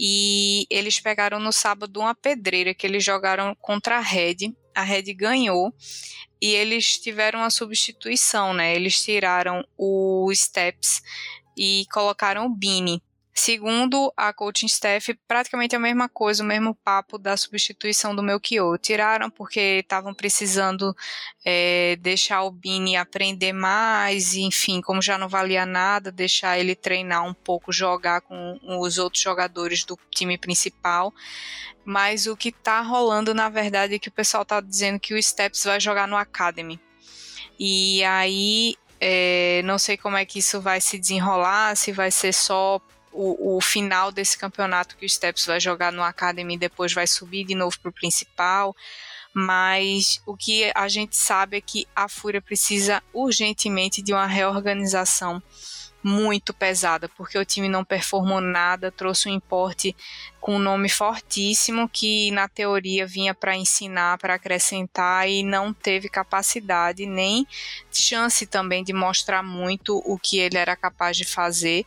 e 0.00 0.66
eles 0.70 0.98
pegaram 0.98 1.38
no 1.38 1.52
sábado 1.52 2.00
uma 2.00 2.14
pedreira 2.14 2.72
que 2.72 2.86
eles 2.86 3.04
jogaram 3.04 3.54
contra 3.60 3.98
a 3.98 4.00
Red. 4.00 4.54
A 4.78 4.82
Red 4.82 5.12
ganhou 5.12 5.74
e 6.40 6.54
eles 6.54 7.00
tiveram 7.00 7.42
a 7.42 7.50
substituição, 7.50 8.54
né? 8.54 8.76
Eles 8.76 9.02
tiraram 9.02 9.66
o 9.76 10.30
Steps 10.32 11.02
e 11.56 11.84
colocaram 11.92 12.46
o 12.46 12.54
Bini. 12.54 13.02
Segundo 13.40 14.12
a 14.16 14.32
coaching 14.32 14.66
staff, 14.66 15.16
praticamente 15.28 15.76
a 15.76 15.78
mesma 15.78 16.08
coisa, 16.08 16.42
o 16.42 16.46
mesmo 16.46 16.74
papo 16.74 17.16
da 17.16 17.36
substituição 17.36 18.12
do 18.12 18.20
Melchior. 18.20 18.76
Tiraram 18.80 19.30
porque 19.30 19.78
estavam 19.78 20.12
precisando 20.12 20.92
é, 21.44 21.96
deixar 22.00 22.42
o 22.42 22.50
Bini 22.50 22.96
aprender 22.96 23.52
mais, 23.52 24.34
enfim, 24.34 24.80
como 24.80 25.00
já 25.00 25.16
não 25.16 25.28
valia 25.28 25.64
nada, 25.64 26.10
deixar 26.10 26.58
ele 26.58 26.74
treinar 26.74 27.24
um 27.24 27.32
pouco, 27.32 27.72
jogar 27.72 28.22
com 28.22 28.58
os 28.80 28.98
outros 28.98 29.22
jogadores 29.22 29.84
do 29.84 29.96
time 30.10 30.36
principal. 30.36 31.14
Mas 31.84 32.26
o 32.26 32.36
que 32.36 32.48
está 32.48 32.80
rolando, 32.80 33.32
na 33.32 33.48
verdade, 33.48 33.94
é 33.94 33.98
que 34.00 34.08
o 34.08 34.12
pessoal 34.12 34.42
está 34.42 34.60
dizendo 34.60 34.98
que 34.98 35.14
o 35.14 35.22
Steps 35.22 35.62
vai 35.62 35.78
jogar 35.78 36.08
no 36.08 36.16
Academy. 36.16 36.80
E 37.56 38.02
aí 38.02 38.74
é, 39.00 39.62
não 39.64 39.78
sei 39.78 39.96
como 39.96 40.16
é 40.16 40.24
que 40.24 40.40
isso 40.40 40.60
vai 40.60 40.80
se 40.80 40.98
desenrolar, 40.98 41.76
se 41.76 41.92
vai 41.92 42.10
ser 42.10 42.32
só 42.34 42.80
o, 43.12 43.56
o, 43.56 43.60
final 43.60 44.10
desse 44.12 44.36
campeonato 44.36 44.96
que 44.96 45.06
o 45.06 45.08
Steps 45.08 45.46
vai 45.46 45.60
jogar 45.60 45.92
no 45.92 46.02
Academy 46.02 46.54
e 46.54 46.58
depois 46.58 46.92
vai 46.92 47.06
subir 47.06 47.44
de 47.44 47.54
novo 47.54 47.78
para 47.80 47.90
o 47.90 47.92
principal. 47.92 48.74
Mas 49.32 50.20
o 50.26 50.36
que 50.36 50.70
a 50.74 50.88
gente 50.88 51.16
sabe 51.16 51.58
é 51.58 51.60
que 51.60 51.86
a 51.94 52.08
Fúria 52.08 52.40
precisa 52.40 53.02
urgentemente 53.12 54.02
de 54.02 54.12
uma 54.12 54.26
reorganização 54.26 55.42
muito 56.02 56.54
pesada, 56.54 57.08
porque 57.08 57.38
o 57.38 57.44
time 57.44 57.68
não 57.68 57.84
performou 57.84 58.40
nada, 58.40 58.90
trouxe 58.90 59.28
um 59.28 59.32
importe 59.32 59.94
com 60.40 60.56
um 60.56 60.58
nome 60.58 60.88
fortíssimo 60.88 61.88
que 61.88 62.30
na 62.30 62.48
teoria 62.48 63.06
vinha 63.06 63.34
para 63.34 63.56
ensinar, 63.56 64.16
para 64.18 64.34
acrescentar 64.34 65.28
e 65.28 65.42
não 65.42 65.72
teve 65.72 66.08
capacidade 66.08 67.04
nem 67.04 67.46
chance 67.92 68.46
também 68.46 68.84
de 68.84 68.92
mostrar 68.92 69.42
muito 69.42 70.00
o 70.06 70.18
que 70.18 70.38
ele 70.38 70.56
era 70.56 70.76
capaz 70.76 71.16
de 71.16 71.24
fazer 71.24 71.84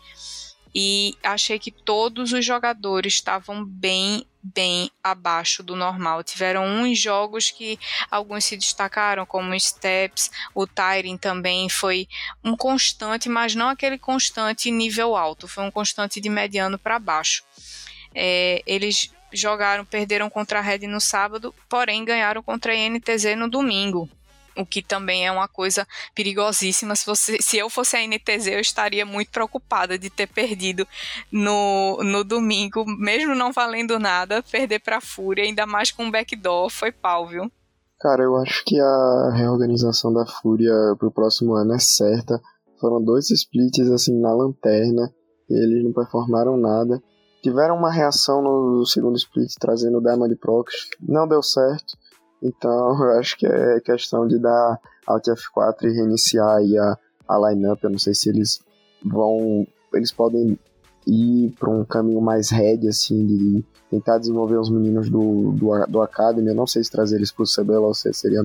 e 0.73 1.17
achei 1.23 1.59
que 1.59 1.71
todos 1.71 2.31
os 2.33 2.45
jogadores 2.45 3.13
estavam 3.13 3.65
bem 3.65 4.25
bem 4.43 4.89
abaixo 5.03 5.61
do 5.61 5.75
normal. 5.75 6.23
Tiveram 6.23 6.65
uns 6.65 6.97
jogos 6.97 7.51
que 7.51 7.77
alguns 8.09 8.45
se 8.45 8.57
destacaram, 8.57 9.23
como 9.23 9.53
o 9.53 9.59
Steps, 9.59 10.31
o 10.55 10.65
Tyrin 10.65 11.15
também 11.15 11.69
foi 11.69 12.07
um 12.43 12.57
constante, 12.57 13.29
mas 13.29 13.53
não 13.53 13.69
aquele 13.69 13.99
constante 13.99 14.71
nível 14.71 15.15
alto, 15.15 15.47
foi 15.47 15.63
um 15.63 15.69
constante 15.69 16.19
de 16.19 16.27
mediano 16.27 16.79
para 16.79 16.97
baixo. 16.97 17.43
É, 18.15 18.63
eles 18.65 19.11
jogaram, 19.31 19.85
perderam 19.85 20.27
contra 20.27 20.57
a 20.57 20.61
Red 20.61 20.87
no 20.87 20.99
sábado, 20.99 21.53
porém 21.69 22.03
ganharam 22.03 22.41
contra 22.41 22.73
a 22.73 22.89
NTZ 22.89 23.37
no 23.37 23.47
domingo 23.47 24.09
o 24.61 24.65
que 24.65 24.81
também 24.81 25.25
é 25.25 25.31
uma 25.31 25.47
coisa 25.47 25.87
perigosíssima. 26.15 26.95
Se, 26.95 27.05
você, 27.05 27.41
se 27.41 27.57
eu 27.57 27.69
fosse 27.69 27.97
a 27.97 28.07
NTZ, 28.07 28.47
eu 28.47 28.59
estaria 28.59 29.05
muito 29.05 29.31
preocupada 29.31 29.97
de 29.97 30.09
ter 30.09 30.27
perdido 30.27 30.87
no, 31.31 31.99
no 32.03 32.23
domingo, 32.23 32.85
mesmo 32.85 33.35
não 33.35 33.51
valendo 33.51 33.99
nada, 33.99 34.43
perder 34.43 34.79
para 34.79 34.97
a 34.97 35.01
Fúria, 35.01 35.43
ainda 35.43 35.65
mais 35.65 35.91
com 35.91 36.05
um 36.05 36.11
backdoor, 36.11 36.69
foi 36.69 36.91
pau, 36.91 37.27
viu? 37.27 37.51
Cara, 37.99 38.23
eu 38.23 38.35
acho 38.37 38.63
que 38.65 38.79
a 38.79 39.31
reorganização 39.35 40.11
da 40.11 40.25
Fúria 40.25 40.73
pro 40.97 41.11
próximo 41.11 41.53
ano 41.53 41.75
é 41.75 41.79
certa. 41.79 42.41
Foram 42.79 43.03
dois 43.03 43.29
splits 43.29 43.91
assim 43.91 44.19
na 44.19 44.33
lanterna, 44.33 45.13
e 45.47 45.53
eles 45.53 45.83
não 45.83 45.93
performaram 45.93 46.57
nada. 46.57 47.01
Tiveram 47.43 47.75
uma 47.75 47.91
reação 47.91 48.41
no 48.41 48.85
segundo 48.85 49.17
split 49.17 49.51
trazendo 49.59 49.97
o 49.97 50.01
Diamond 50.01 50.35
Prox, 50.37 50.73
não 50.99 51.27
deu 51.27 51.43
certo. 51.43 51.97
Então, 52.41 52.97
eu 53.03 53.19
acho 53.19 53.37
que 53.37 53.45
é 53.45 53.79
questão 53.81 54.27
de 54.27 54.39
dar 54.39 54.79
Alt 55.07 55.27
F4 55.27 55.83
e 55.83 55.93
reiniciar 55.93 56.57
aí 56.57 56.77
a, 56.77 56.97
a 57.27 57.49
lineup. 57.49 57.83
Eu 57.83 57.91
não 57.91 57.99
sei 57.99 58.13
se 58.13 58.29
eles 58.29 58.59
vão. 59.03 59.67
Eles 59.93 60.11
podem 60.11 60.57
ir 61.07 61.53
para 61.59 61.69
um 61.69 61.83
caminho 61.83 62.21
mais 62.21 62.49
head, 62.49 62.87
assim, 62.87 63.25
de 63.25 63.65
tentar 63.89 64.19
desenvolver 64.19 64.57
os 64.57 64.69
meninos 64.69 65.09
do, 65.09 65.51
do, 65.51 65.85
do 65.87 66.01
Academy. 66.01 66.47
Eu 66.47 66.55
não 66.55 66.67
sei 66.67 66.83
se 66.83 66.91
trazer 66.91 67.17
eles 67.17 67.31
para 67.31 67.43
o 67.43 67.47
CBLOL 67.47 67.93
seria 67.93 68.41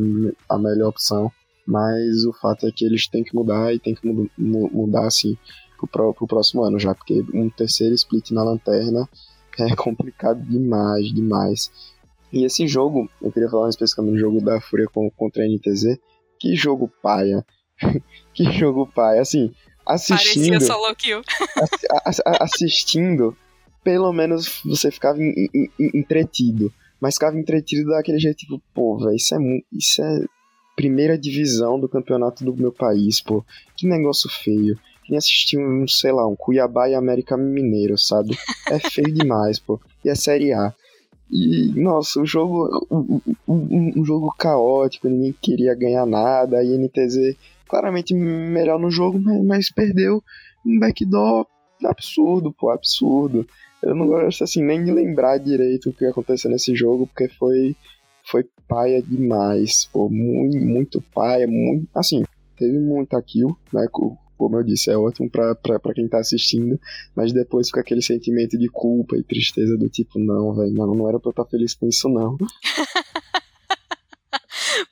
a 0.48 0.58
melhor 0.58 0.88
opção. 0.88 1.30
Mas 1.66 2.24
o 2.24 2.32
fato 2.32 2.66
é 2.66 2.70
que 2.70 2.84
eles 2.84 3.08
têm 3.08 3.24
que 3.24 3.34
mudar 3.34 3.74
e 3.74 3.78
tem 3.78 3.94
que 3.94 4.30
mudar, 4.38 5.06
assim, 5.06 5.36
pro, 5.90 6.14
pro 6.14 6.26
próximo 6.26 6.62
ano 6.62 6.78
já. 6.78 6.94
Porque 6.94 7.24
um 7.34 7.50
terceiro 7.50 7.94
split 7.94 8.30
na 8.30 8.44
lanterna 8.44 9.08
é 9.58 9.74
complicado 9.74 10.40
demais, 10.42 11.12
demais. 11.12 11.70
E 12.32 12.44
esse 12.44 12.66
jogo, 12.66 13.08
eu 13.22 13.30
queria 13.30 13.48
falar 13.48 13.68
especificamente 13.68 14.14
do 14.14 14.18
jogo 14.18 14.40
da 14.40 14.60
Fúria 14.60 14.86
contra 15.16 15.44
a 15.44 15.46
NTZ. 15.46 15.98
Que 16.38 16.54
jogo 16.54 16.90
paia. 17.02 17.44
que 18.34 18.44
jogo 18.52 18.86
paia. 18.86 19.20
Assim, 19.20 19.52
assistindo. 19.86 20.48
Parecia 20.48 20.60
solo 20.60 20.94
kill. 20.96 21.22
assistindo, 22.40 23.36
pelo 23.84 24.12
menos 24.12 24.60
você 24.64 24.90
ficava 24.90 25.18
entretido. 25.78 26.72
Mas 27.00 27.14
ficava 27.14 27.38
entretido 27.38 27.90
daquele 27.90 28.18
jeito, 28.18 28.38
tipo, 28.38 28.60
pô, 28.74 28.98
velho, 28.98 29.14
isso 29.14 29.34
é, 29.34 29.38
isso 29.72 30.02
é 30.02 30.24
primeira 30.74 31.18
divisão 31.18 31.78
do 31.78 31.88
campeonato 31.88 32.44
do 32.44 32.54
meu 32.54 32.72
país, 32.72 33.20
pô. 33.20 33.44
Que 33.76 33.86
negócio 33.86 34.28
feio. 34.30 34.78
Quem 35.04 35.16
assistiu 35.16 35.60
um, 35.60 35.86
sei 35.86 36.10
lá, 36.10 36.26
um 36.26 36.34
Cuiabá 36.34 36.88
e 36.88 36.94
América 36.94 37.36
Mineiro, 37.36 37.96
sabe? 37.96 38.36
É 38.68 38.78
feio 38.78 39.12
demais, 39.14 39.58
pô. 39.58 39.80
E 40.04 40.08
é 40.08 40.14
Série 40.14 40.52
A. 40.52 40.74
E, 41.30 41.72
nossa, 41.80 42.20
o 42.20 42.26
jogo. 42.26 42.86
Um, 42.90 43.20
um, 43.48 43.92
um, 43.96 44.04
jogo 44.04 44.32
caótico, 44.38 45.08
ninguém 45.08 45.34
queria 45.40 45.74
ganhar 45.74 46.06
nada. 46.06 46.58
A 46.58 46.64
INTZ 46.64 47.36
claramente 47.68 48.14
melhor 48.14 48.78
no 48.78 48.90
jogo, 48.90 49.20
mas, 49.20 49.44
mas 49.44 49.70
perdeu 49.70 50.22
um 50.64 50.78
backdoor 50.78 51.46
absurdo, 51.84 52.52
pô, 52.52 52.70
absurdo. 52.70 53.46
Eu 53.82 53.94
não 53.94 54.06
gosto 54.06 54.44
assim 54.44 54.62
nem 54.62 54.82
de 54.84 54.90
lembrar 54.90 55.38
direito 55.38 55.90
o 55.90 55.92
que 55.92 56.04
aconteceu 56.06 56.50
nesse 56.50 56.74
jogo, 56.74 57.06
porque 57.06 57.28
foi 57.28 57.76
foi 58.28 58.44
paia 58.66 59.00
demais, 59.00 59.88
pô, 59.92 60.08
muito, 60.08 60.58
muito 60.58 61.00
paia, 61.00 61.46
muito, 61.46 61.86
assim, 61.94 62.24
teve 62.56 62.76
muita 62.76 63.22
kill, 63.22 63.56
né, 63.72 63.86
como 64.36 64.56
eu 64.56 64.62
disse, 64.62 64.90
é 64.90 64.96
ótimo 64.96 65.30
pra, 65.30 65.56
quem 65.94 66.08
tá 66.08 66.18
assistindo, 66.18 66.78
mas 67.14 67.32
depois 67.32 67.68
fica 67.68 67.80
aquele 67.80 68.02
sentimento 68.02 68.58
de 68.58 68.68
culpa 68.68 69.16
e 69.16 69.22
tristeza 69.22 69.76
do 69.76 69.88
tipo, 69.88 70.18
não, 70.18 70.54
velho, 70.54 70.72
não, 70.72 70.94
não 70.94 71.08
era 71.08 71.18
pra 71.18 71.28
eu 71.28 71.30
estar 71.30 71.44
tá 71.44 71.50
feliz 71.50 71.74
com 71.74 71.88
isso, 71.88 72.08
não. 72.08 72.36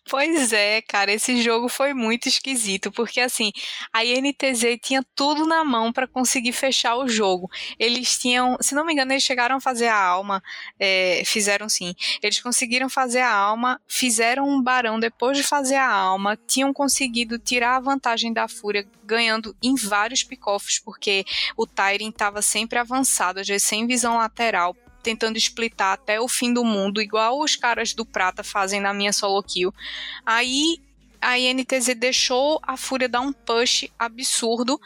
Pois 0.09 0.53
é, 0.53 0.83
cara, 0.83 1.13
esse 1.13 1.43
jogo 1.43 1.69
foi 1.69 1.93
muito 1.93 2.29
esquisito, 2.29 2.93
porque 2.93 3.21
assim, 3.21 3.51
a 3.93 4.05
INTZ 4.05 4.79
tinha 4.81 5.05
tudo 5.15 5.47
na 5.47 5.65
mão 5.65 5.93
para 5.93 6.07
conseguir 6.07 6.53
fechar 6.53 6.97
o 6.97 7.09
jogo. 7.09 7.51
Eles 7.79 8.19
tinham, 8.19 8.57
se 8.61 8.75
não 8.75 8.85
me 8.85 8.93
engano, 8.93 9.13
eles 9.13 9.23
chegaram 9.23 9.57
a 9.57 9.61
fazer 9.61 9.89
a 9.89 9.97
alma, 9.97 10.43
é, 10.79 11.23
fizeram 11.25 11.69
sim. 11.69 11.95
Eles 12.23 12.41
conseguiram 12.41 12.89
fazer 12.89 13.21
a 13.21 13.35
alma, 13.35 13.81
fizeram 13.89 14.49
um 14.49 14.63
barão 14.63 15.01
depois 15.01 15.37
de 15.37 15.43
fazer 15.43 15.77
a 15.77 15.91
alma, 15.91 16.39
tinham 16.47 16.73
conseguido 16.73 17.39
tirar 17.39 17.77
a 17.77 17.81
vantagem 17.81 18.33
da 18.33 18.47
Fúria, 18.47 18.87
ganhando 19.05 19.57
em 19.63 19.75
vários 19.75 20.23
pick-offs, 20.23 20.79
porque 20.79 21.25
o 21.57 21.67
Tyrion 21.67 22.11
estava 22.11 22.41
sempre 22.43 22.79
avançado, 22.79 23.41
às 23.41 23.47
vezes 23.47 23.67
sem 23.67 23.87
visão 23.87 24.17
lateral, 24.17 24.77
tentando 25.05 25.37
splitar 25.37 25.93
até 25.93 26.19
o 26.19 26.27
fim 26.27 26.53
do 26.53 26.65
mundo, 26.65 27.01
igual 27.01 27.39
os 27.39 27.55
caras 27.55 27.93
do 27.93 28.05
Prata 28.05 28.43
fazem 28.43 28.81
na 28.81 28.93
minha 28.95 29.13
solo 29.13 29.43
kill. 29.43 29.73
Aí 30.25 30.81
a 31.21 31.39
INTZ 31.39 31.95
deixou 31.97 32.61
a 32.63 32.77
Fúria 32.77 33.09
dar 33.09 33.21
um 33.21 33.33
push 33.33 33.87
absurdo 33.99 34.81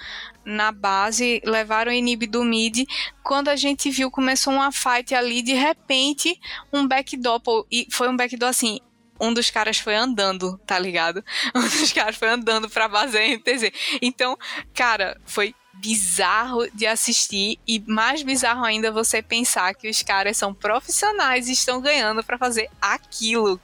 na 0.44 0.70
base, 0.70 1.40
levaram 1.44 1.90
o 1.90 1.94
inib 1.94 2.26
do 2.26 2.44
mid. 2.44 2.86
Quando 3.24 3.48
a 3.48 3.56
gente 3.56 3.90
viu, 3.90 4.10
começou 4.10 4.52
uma 4.52 4.70
fight 4.70 5.14
ali, 5.14 5.42
de 5.42 5.52
repente, 5.52 6.38
um 6.72 6.86
backdoor, 6.86 7.40
e 7.70 7.86
foi 7.90 8.08
um 8.08 8.16
backdoor 8.16 8.50
assim, 8.50 8.78
um 9.20 9.32
dos 9.32 9.50
caras 9.50 9.78
foi 9.78 9.96
andando, 9.96 10.58
tá 10.64 10.78
ligado? 10.78 11.24
Um 11.54 11.62
dos 11.62 11.92
caras 11.92 12.16
foi 12.16 12.28
andando 12.28 12.70
pra 12.70 12.86
base 12.86 13.12
da 13.14 13.20
NTZ. 13.20 13.72
Então, 14.00 14.36
cara, 14.72 15.20
foi 15.24 15.54
bizarro 15.80 16.68
de 16.74 16.86
assistir 16.86 17.58
e 17.66 17.82
mais 17.86 18.22
bizarro 18.22 18.64
ainda 18.64 18.90
você 18.90 19.22
pensar 19.22 19.74
que 19.74 19.88
os 19.88 20.02
caras 20.02 20.36
são 20.36 20.52
profissionais 20.52 21.48
e 21.48 21.52
estão 21.52 21.80
ganhando 21.80 22.22
para 22.22 22.38
fazer 22.38 22.68
aquilo. 22.80 23.60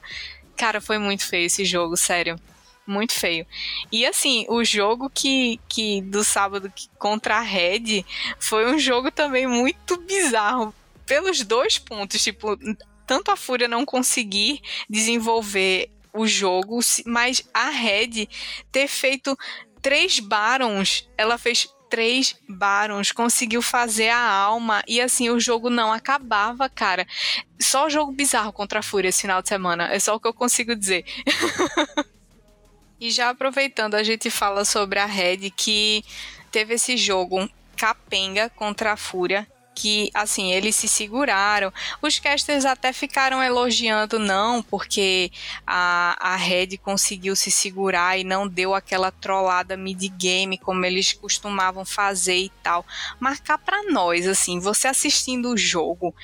Cara, 0.55 0.79
foi 0.79 0.97
muito 0.97 1.25
feio 1.25 1.45
esse 1.45 1.65
jogo, 1.65 1.97
sério. 1.97 2.39
Muito 2.87 3.13
feio. 3.13 3.45
E 3.91 4.05
assim, 4.05 4.45
o 4.47 4.63
jogo 4.63 5.09
que, 5.09 5.59
que 5.67 6.01
do 6.01 6.23
sábado 6.23 6.71
contra 6.97 7.37
a 7.37 7.41
Red 7.41 8.05
foi 8.39 8.71
um 8.71 8.77
jogo 8.77 9.11
também 9.11 9.47
muito 9.47 9.97
bizarro. 9.97 10.73
Pelos 11.05 11.41
dois 11.41 11.77
pontos, 11.77 12.23
tipo, 12.23 12.57
tanto 13.05 13.31
a 13.31 13.35
Fúria 13.35 13.67
não 13.67 13.85
conseguir 13.85 14.61
desenvolver 14.89 15.89
o 16.13 16.25
jogo, 16.25 16.79
mas 17.05 17.43
a 17.53 17.69
Red 17.69 18.27
ter 18.71 18.87
feito 18.87 19.37
três 19.81 20.19
Barons, 20.19 21.07
ela 21.17 21.37
fez 21.37 21.67
três 21.89 22.35
Barons, 22.47 23.11
conseguiu 23.11 23.61
fazer 23.61 24.09
a 24.09 24.27
alma 24.27 24.83
e 24.87 24.99
assim 24.99 25.29
o 25.29 25.39
jogo 25.39 25.69
não 25.69 25.91
acabava, 25.91 26.69
cara. 26.69 27.07
Só 27.59 27.89
jogo 27.89 28.11
bizarro 28.11 28.51
contra 28.51 28.79
a 28.79 28.83
Fúria 28.83 29.09
esse 29.09 29.21
final 29.21 29.41
de 29.41 29.49
semana, 29.49 29.93
é 29.93 29.99
só 29.99 30.15
o 30.15 30.19
que 30.19 30.27
eu 30.27 30.33
consigo 30.33 30.75
dizer. 30.75 31.05
e 32.99 33.11
já 33.11 33.29
aproveitando, 33.29 33.95
a 33.95 34.03
gente 34.03 34.29
fala 34.29 34.65
sobre 34.65 34.99
a 34.99 35.05
Red 35.05 35.49
que 35.51 36.03
teve 36.51 36.75
esse 36.75 36.97
jogo 36.97 37.49
capenga 37.75 38.49
contra 38.49 38.93
a 38.93 38.97
Fúria 38.97 39.47
que, 39.75 40.09
assim, 40.13 40.53
eles 40.53 40.75
se 40.75 40.87
seguraram. 40.87 41.71
Os 42.01 42.17
casters 42.17 42.63
até 42.63 42.93
ficaram 42.93 43.43
elogiando, 43.43 44.17
não, 44.17 44.63
porque 44.63 45.29
a, 45.67 46.15
a 46.19 46.35
Red 46.37 46.77
conseguiu 46.77 47.35
se 47.35 47.51
segurar 47.51 48.17
e 48.17 48.23
não 48.23 48.47
deu 48.47 48.73
aquela 48.73 49.11
trollada 49.11 49.75
mid-game 49.75 50.57
como 50.57 50.85
eles 50.85 51.11
costumavam 51.11 51.83
fazer 51.83 52.37
e 52.37 52.51
tal. 52.63 52.85
Marcar 53.19 53.57
para 53.57 53.83
nós, 53.91 54.25
assim, 54.25 54.59
você 54.59 54.87
assistindo 54.87 55.49
o 55.49 55.57
jogo, 55.57 56.15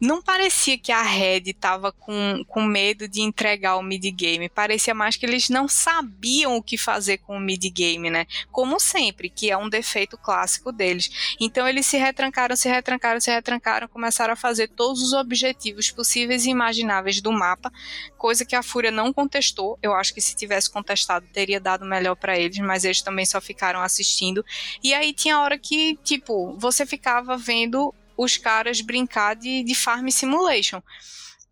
não 0.00 0.22
parecia 0.22 0.78
que 0.78 0.92
a 0.92 1.02
Red 1.02 1.42
estava 1.46 1.90
com, 1.90 2.44
com 2.46 2.62
medo 2.62 3.08
de 3.08 3.20
entregar 3.20 3.76
o 3.76 3.82
mid-game. 3.82 4.48
Parecia 4.48 4.94
mais 4.94 5.16
que 5.16 5.26
eles 5.26 5.48
não 5.48 5.66
sabiam 5.66 6.56
o 6.56 6.62
que 6.62 6.78
fazer 6.78 7.18
com 7.18 7.36
o 7.36 7.40
mid-game, 7.40 8.08
né? 8.10 8.26
Como 8.52 8.78
sempre, 8.78 9.28
que 9.28 9.50
é 9.50 9.56
um 9.56 9.68
defeito 9.68 10.16
clássico 10.16 10.70
deles. 10.70 11.36
Então 11.40 11.66
eles 11.66 11.86
se 11.86 11.96
retrancaram, 11.96 12.54
se 12.54 12.68
retrancaram, 12.68 13.20
se 13.20 13.30
retrancaram, 13.30 13.88
começaram 13.88 14.32
a 14.32 14.36
fazer 14.36 14.68
todos 14.68 15.02
os 15.02 15.12
objetivos 15.12 15.90
possíveis 15.90 16.46
e 16.46 16.50
imagináveis 16.50 17.20
do 17.20 17.32
mapa, 17.32 17.72
coisa 18.16 18.44
que 18.44 18.54
a 18.54 18.62
Fúria 18.62 18.90
não 18.90 19.12
contestou. 19.12 19.78
Eu 19.82 19.94
acho 19.94 20.14
que 20.14 20.20
se 20.20 20.36
tivesse 20.36 20.70
contestado 20.70 21.26
teria 21.32 21.60
dado 21.60 21.84
melhor 21.84 22.14
para 22.14 22.38
eles, 22.38 22.58
mas 22.58 22.84
eles 22.84 23.02
também 23.02 23.26
só 23.26 23.40
ficaram 23.40 23.80
assistindo. 23.80 24.44
E 24.82 24.94
aí 24.94 25.12
tinha 25.12 25.40
hora 25.40 25.58
que, 25.58 25.98
tipo, 26.04 26.56
você 26.58 26.86
ficava 26.86 27.36
vendo 27.36 27.92
os 28.18 28.36
caras 28.36 28.80
brincar 28.80 29.36
de, 29.36 29.62
de 29.62 29.74
Farm 29.76 30.08
Simulation. 30.08 30.82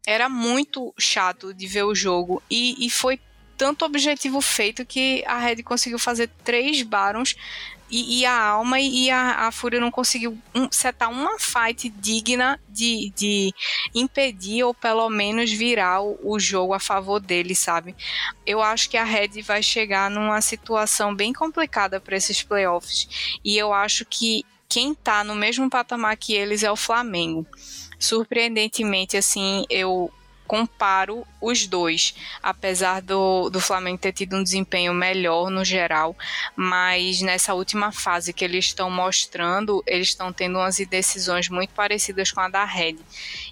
Era 0.05 0.29
muito 0.29 0.93
chato 0.99 1.55
de 1.55 1.67
ver 1.67 1.85
o 1.85 1.95
jogo 1.95 2.43
e, 2.51 2.85
e 2.85 2.91
foi 2.91 3.21
tanto 3.57 3.85
objetivo 3.85 4.41
feito 4.41 4.85
que 4.85 5.25
a 5.27 5.39
Red 5.39 5.62
conseguiu 5.62 5.99
fazer 5.99 6.29
três 6.45 6.83
Barons 6.83 7.35
e, 7.89 8.21
e, 8.21 8.27
a 8.27 8.37
Alma 8.37 8.81
e 8.81 9.09
a, 9.11 9.47
a 9.47 9.53
Fúria 9.53 9.81
não 9.81 9.93
conseguiu 9.93 10.37
um, 10.53 10.69
setar 10.73 11.09
uma 11.09 11.39
fight 11.39 11.89
digna 11.89 12.61
de, 12.69 13.12
de 13.17 13.55
impedir 13.95 14.64
ou 14.64 14.75
pelo 14.75 15.09
menos 15.09 15.53
virar 15.53 16.03
o, 16.03 16.19
o 16.23 16.39
jogo 16.39 16.75
a 16.75 16.81
favor 16.81 17.21
dele, 17.21 17.55
sabe? 17.55 17.95
Eu 18.45 18.61
acho 18.61 18.91
que 18.91 18.97
a 18.97 19.05
Red 19.05 19.41
vai 19.43 19.62
chegar 19.62 20.11
numa 20.11 20.41
situação 20.41 21.14
bem 21.14 21.33
complicada 21.33 22.01
para 22.01 22.17
esses 22.17 22.43
playoffs 22.43 23.39
e 23.45 23.57
eu 23.57 23.73
acho 23.73 24.05
que 24.05 24.45
quem 24.69 24.95
tá 24.95 25.25
no 25.25 25.35
mesmo 25.35 25.69
patamar 25.71 26.17
que 26.17 26.35
eles 26.35 26.62
é 26.62 26.71
o 26.71 26.77
Flamengo. 26.77 27.47
Surpreendentemente, 27.99 29.17
assim, 29.17 29.64
eu 29.71 30.12
comparo 30.47 31.27
os 31.43 31.67
dois, 31.67 32.14
apesar 32.43 33.03
do, 33.03 33.51
do 33.51 33.61
Flamengo 33.61 33.99
ter 33.99 34.12
tido 34.12 34.37
um 34.37 34.43
desempenho 34.43 34.95
melhor 34.95 35.51
no 35.51 35.64
geral, 35.64 36.17
mas 36.55 37.21
nessa 37.21 37.53
última 37.53 37.93
fase 37.93 38.33
que 38.33 38.45
eles 38.45 38.67
estão 38.67 38.89
mostrando, 38.91 39.83
eles 39.87 40.09
estão 40.09 40.33
tendo 40.33 40.59
umas 40.59 40.77
decisões 40.77 41.49
muito 41.49 41.75
parecidas 41.75 42.31
com 42.31 42.41
a 42.41 42.49
da 42.49 42.64
Red. 42.64 42.97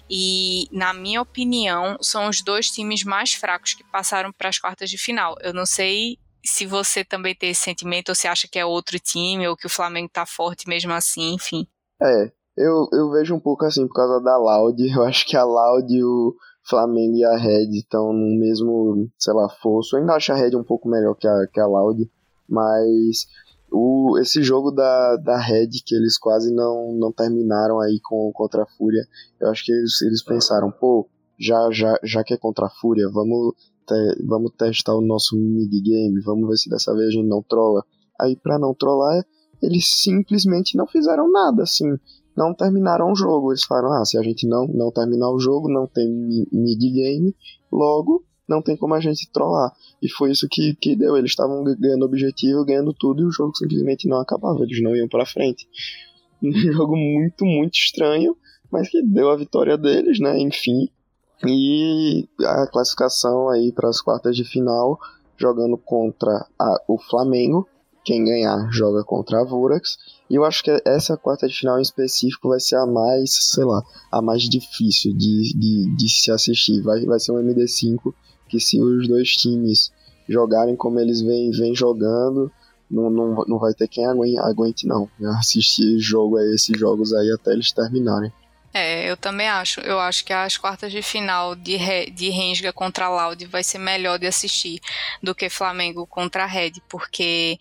E, 0.09 0.67
na 0.71 0.93
minha 0.93 1.21
opinião, 1.21 1.97
são 2.01 2.29
os 2.29 2.41
dois 2.41 2.69
times 2.69 3.03
mais 3.03 3.33
fracos 3.33 3.73
que 3.73 3.83
passaram 3.83 4.31
para 4.31 4.49
as 4.49 4.57
quartas 4.57 4.89
de 4.89 4.97
final. 4.97 5.35
Eu 5.41 5.53
não 5.53 5.65
sei 5.65 6.17
se 6.45 6.65
você 6.65 7.03
também 7.03 7.35
tem 7.35 7.49
esse 7.49 7.61
sentimento, 7.61 8.09
ou 8.09 8.15
se 8.15 8.27
acha 8.27 8.47
que 8.47 8.59
é 8.59 8.65
outro 8.65 8.99
time, 8.99 9.47
ou 9.47 9.55
que 9.55 9.65
o 9.65 9.69
Flamengo 9.69 10.09
tá 10.11 10.25
forte 10.25 10.67
mesmo 10.67 10.93
assim, 10.93 11.33
enfim. 11.33 11.67
É, 12.01 12.31
eu, 12.57 12.87
eu 12.93 13.11
vejo 13.11 13.35
um 13.35 13.39
pouco 13.39 13.65
assim 13.65 13.87
por 13.87 13.95
causa 13.95 14.23
da 14.23 14.37
Loud. 14.37 14.81
Eu 14.87 15.03
acho 15.03 15.25
que 15.25 15.35
a 15.35 15.43
Loud, 15.43 16.03
o 16.03 16.35
Flamengo 16.67 17.17
e 17.17 17.25
a 17.25 17.37
Red 17.37 17.69
estão 17.71 18.13
no 18.13 18.39
mesmo, 18.39 19.09
sei 19.17 19.33
lá, 19.33 19.49
fosso. 19.61 19.95
Eu 19.95 20.01
ainda 20.01 20.13
acho 20.13 20.31
a 20.31 20.35
Red 20.35 20.55
um 20.55 20.63
pouco 20.63 20.87
melhor 20.87 21.15
que 21.15 21.27
a, 21.27 21.47
que 21.51 21.59
a 21.59 21.67
Loud, 21.67 22.09
mas 22.47 23.27
o, 23.71 24.17
esse 24.19 24.41
jogo 24.41 24.71
da, 24.71 25.17
da 25.17 25.37
Red 25.37 25.69
que 25.85 25.95
eles 25.95 26.17
quase 26.17 26.53
não, 26.53 26.93
não 26.93 27.11
terminaram 27.11 27.79
aí 27.79 27.99
com, 28.03 28.31
contra 28.33 28.63
a 28.63 28.67
Fúria, 28.77 29.05
eu 29.39 29.49
acho 29.49 29.65
que 29.65 29.71
eles, 29.71 30.01
eles 30.01 30.23
pensaram, 30.23 30.71
pô, 30.71 31.09
já, 31.39 31.69
já, 31.71 31.99
já 32.03 32.23
que 32.23 32.33
é 32.33 32.37
contra 32.37 32.67
a 32.67 32.69
Fúria, 32.69 33.09
vamos 33.11 33.53
te, 33.85 34.23
vamos 34.25 34.51
testar 34.57 34.95
o 34.95 35.01
nosso 35.01 35.35
mid-game, 35.37 36.21
vamos 36.21 36.47
ver 36.49 36.57
se 36.57 36.69
dessa 36.69 36.93
vez 36.93 37.07
a 37.07 37.11
gente 37.11 37.27
não 37.27 37.43
trola. 37.43 37.83
Aí, 38.19 38.35
pra 38.35 38.57
não 38.57 38.73
trollar, 38.73 39.25
eles 39.61 39.87
simplesmente 40.01 40.77
não 40.77 40.87
fizeram 40.87 41.31
nada, 41.31 41.63
assim, 41.63 41.97
não 42.35 42.53
terminaram 42.53 43.11
o 43.11 43.15
jogo. 43.15 43.51
Eles 43.51 43.63
falaram, 43.63 43.93
ah, 43.93 44.05
se 44.05 44.17
a 44.17 44.21
gente 44.21 44.47
não, 44.47 44.67
não 44.67 44.91
terminar 44.91 45.29
o 45.31 45.39
jogo, 45.39 45.69
não 45.69 45.87
tem 45.87 46.07
mid-game, 46.51 47.35
logo 47.71 48.23
não 48.47 48.61
tem 48.61 48.77
como 48.77 48.93
a 48.93 48.99
gente 48.99 49.29
trollar. 49.31 49.71
E 50.01 50.09
foi 50.09 50.31
isso 50.31 50.47
que, 50.49 50.75
que 50.75 50.95
deu. 50.95 51.17
Eles 51.17 51.31
estavam 51.31 51.63
ganhando 51.63 52.05
objetivo, 52.05 52.65
ganhando 52.65 52.93
tudo, 52.93 53.23
e 53.23 53.25
o 53.25 53.31
jogo 53.31 53.55
simplesmente 53.55 54.07
não 54.07 54.19
acabava, 54.19 54.63
eles 54.63 54.81
não 54.81 54.95
iam 54.95 55.07
pra 55.07 55.25
frente. 55.25 55.67
Um 56.43 56.51
jogo 56.51 56.95
muito, 56.95 57.43
muito 57.43 57.73
estranho, 57.75 58.35
mas 58.69 58.89
que 58.89 59.01
deu 59.01 59.31
a 59.31 59.37
vitória 59.37 59.77
deles, 59.77 60.19
né? 60.19 60.37
Enfim, 60.37 60.89
e 61.43 62.27
a 62.43 62.67
classificação 62.67 63.49
aí 63.49 63.71
para 63.71 63.89
as 63.89 64.01
quartas 64.01 64.35
de 64.35 64.43
final, 64.43 64.99
jogando 65.37 65.77
contra 65.77 66.45
a, 66.57 66.81
o 66.87 66.97
Flamengo. 66.97 67.67
Quem 68.03 68.23
ganhar 68.23 68.69
joga 68.71 69.03
contra 69.03 69.41
a 69.41 69.43
Vorax. 69.43 69.97
E 70.29 70.35
eu 70.35 70.45
acho 70.45 70.63
que 70.63 70.81
essa 70.85 71.17
quarta 71.17 71.47
de 71.47 71.57
final 71.57 71.79
em 71.79 71.81
específico 71.81 72.49
vai 72.49 72.59
ser 72.59 72.75
a 72.75 72.85
mais, 72.85 73.51
sei 73.51 73.63
lá, 73.63 73.83
a 74.11 74.21
mais 74.21 74.43
difícil 74.43 75.11
de, 75.11 75.53
de, 75.57 75.95
de 75.95 76.09
se 76.09 76.31
assistir. 76.31 76.81
Vai, 76.81 77.03
vai 77.03 77.19
ser 77.19 77.31
um 77.31 77.41
MD5 77.41 78.13
que 78.47 78.59
se 78.59 78.79
os 78.79 79.07
dois 79.07 79.29
times 79.35 79.91
jogarem 80.29 80.75
como 80.75 80.99
eles 80.99 81.21
vêm, 81.21 81.49
vêm 81.49 81.75
jogando, 81.75 82.51
não, 82.89 83.09
não, 83.09 83.45
não 83.47 83.59
vai 83.59 83.73
ter 83.73 83.87
quem 83.87 84.05
aguente, 84.05 84.37
aguente 84.37 84.87
não. 84.87 85.09
Assistir 85.39 85.99
jogo 85.99 86.37
a 86.37 86.45
esses 86.45 86.77
jogos 86.77 87.13
aí 87.13 87.31
até 87.31 87.53
eles 87.53 87.71
terminarem. 87.71 88.31
É, 88.77 89.09
eu 89.09 89.15
também 89.15 89.47
acho. 89.47 89.79
Eu 89.79 89.97
acho 90.01 90.25
que 90.25 90.33
as 90.33 90.57
quartas 90.57 90.91
de 90.91 91.01
final 91.01 91.55
de, 91.55 91.77
Re, 91.77 92.11
de 92.11 92.29
Rensga 92.29 92.73
contra 92.73 93.07
Laude 93.07 93.45
vai 93.45 93.63
ser 93.63 93.77
melhor 93.77 94.19
de 94.19 94.27
assistir 94.27 94.81
do 95.23 95.33
que 95.33 95.49
Flamengo 95.49 96.05
contra 96.05 96.43
a 96.43 96.45
Red, 96.45 96.73
porque 96.89 97.57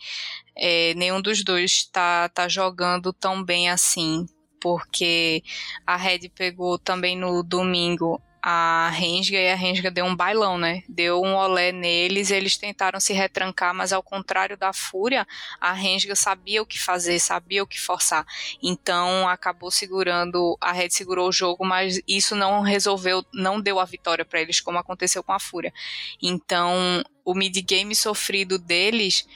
é, 0.56 0.92
nenhum 0.94 1.22
dos 1.22 1.44
dois 1.44 1.70
está 1.70 2.28
tá 2.28 2.48
jogando 2.48 3.12
tão 3.12 3.44
bem 3.44 3.70
assim. 3.70 4.26
Porque 4.60 5.44
a 5.86 5.96
Red 5.96 6.30
pegou 6.30 6.80
também 6.80 7.16
no 7.16 7.44
domingo 7.44 8.20
a 8.46 8.90
Rensga 8.90 9.38
e 9.38 9.50
a 9.50 9.54
Rensga 9.54 9.90
deu 9.90 10.04
um 10.04 10.14
bailão, 10.14 10.58
né? 10.58 10.82
Deu 10.86 11.22
um 11.22 11.34
olé 11.34 11.72
neles, 11.72 12.30
eles 12.30 12.58
tentaram 12.58 13.00
se 13.00 13.14
retrancar, 13.14 13.72
mas 13.74 13.90
ao 13.90 14.02
contrário 14.02 14.54
da 14.54 14.70
Fúria, 14.70 15.26
a 15.58 15.72
Rensga 15.72 16.14
sabia 16.14 16.60
o 16.60 16.66
que 16.66 16.78
fazer, 16.78 17.18
sabia 17.20 17.62
o 17.62 17.66
que 17.66 17.80
forçar. 17.80 18.26
Então 18.62 19.26
acabou 19.26 19.70
segurando, 19.70 20.58
a 20.60 20.72
Red 20.72 20.90
segurou 20.90 21.30
o 21.30 21.32
jogo, 21.32 21.64
mas 21.64 21.98
isso 22.06 22.36
não 22.36 22.60
resolveu, 22.60 23.24
não 23.32 23.58
deu 23.58 23.80
a 23.80 23.86
vitória 23.86 24.26
para 24.26 24.42
eles 24.42 24.60
como 24.60 24.76
aconteceu 24.76 25.22
com 25.22 25.32
a 25.32 25.40
Fúria. 25.40 25.72
Então, 26.20 27.02
o 27.24 27.32
mid 27.32 27.56
game 27.62 27.94
sofrido 27.94 28.58
deles 28.58 29.26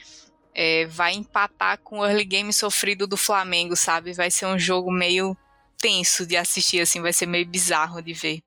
é, 0.53 0.85
vai 0.85 1.13
empatar 1.15 1.79
com 1.79 2.01
o 2.01 2.05
early 2.05 2.25
game 2.25 2.53
sofrido 2.53 3.07
do 3.07 3.17
Flamengo, 3.17 3.75
sabe? 3.75 4.13
Vai 4.13 4.29
ser 4.29 4.45
um 4.45 4.59
jogo 4.59 4.91
meio 4.91 5.35
tenso 5.79 6.27
de 6.27 6.37
assistir, 6.37 6.79
assim, 6.79 7.01
vai 7.01 7.11
ser 7.11 7.25
meio 7.25 7.47
bizarro 7.47 8.03
de 8.03 8.13
ver. 8.13 8.43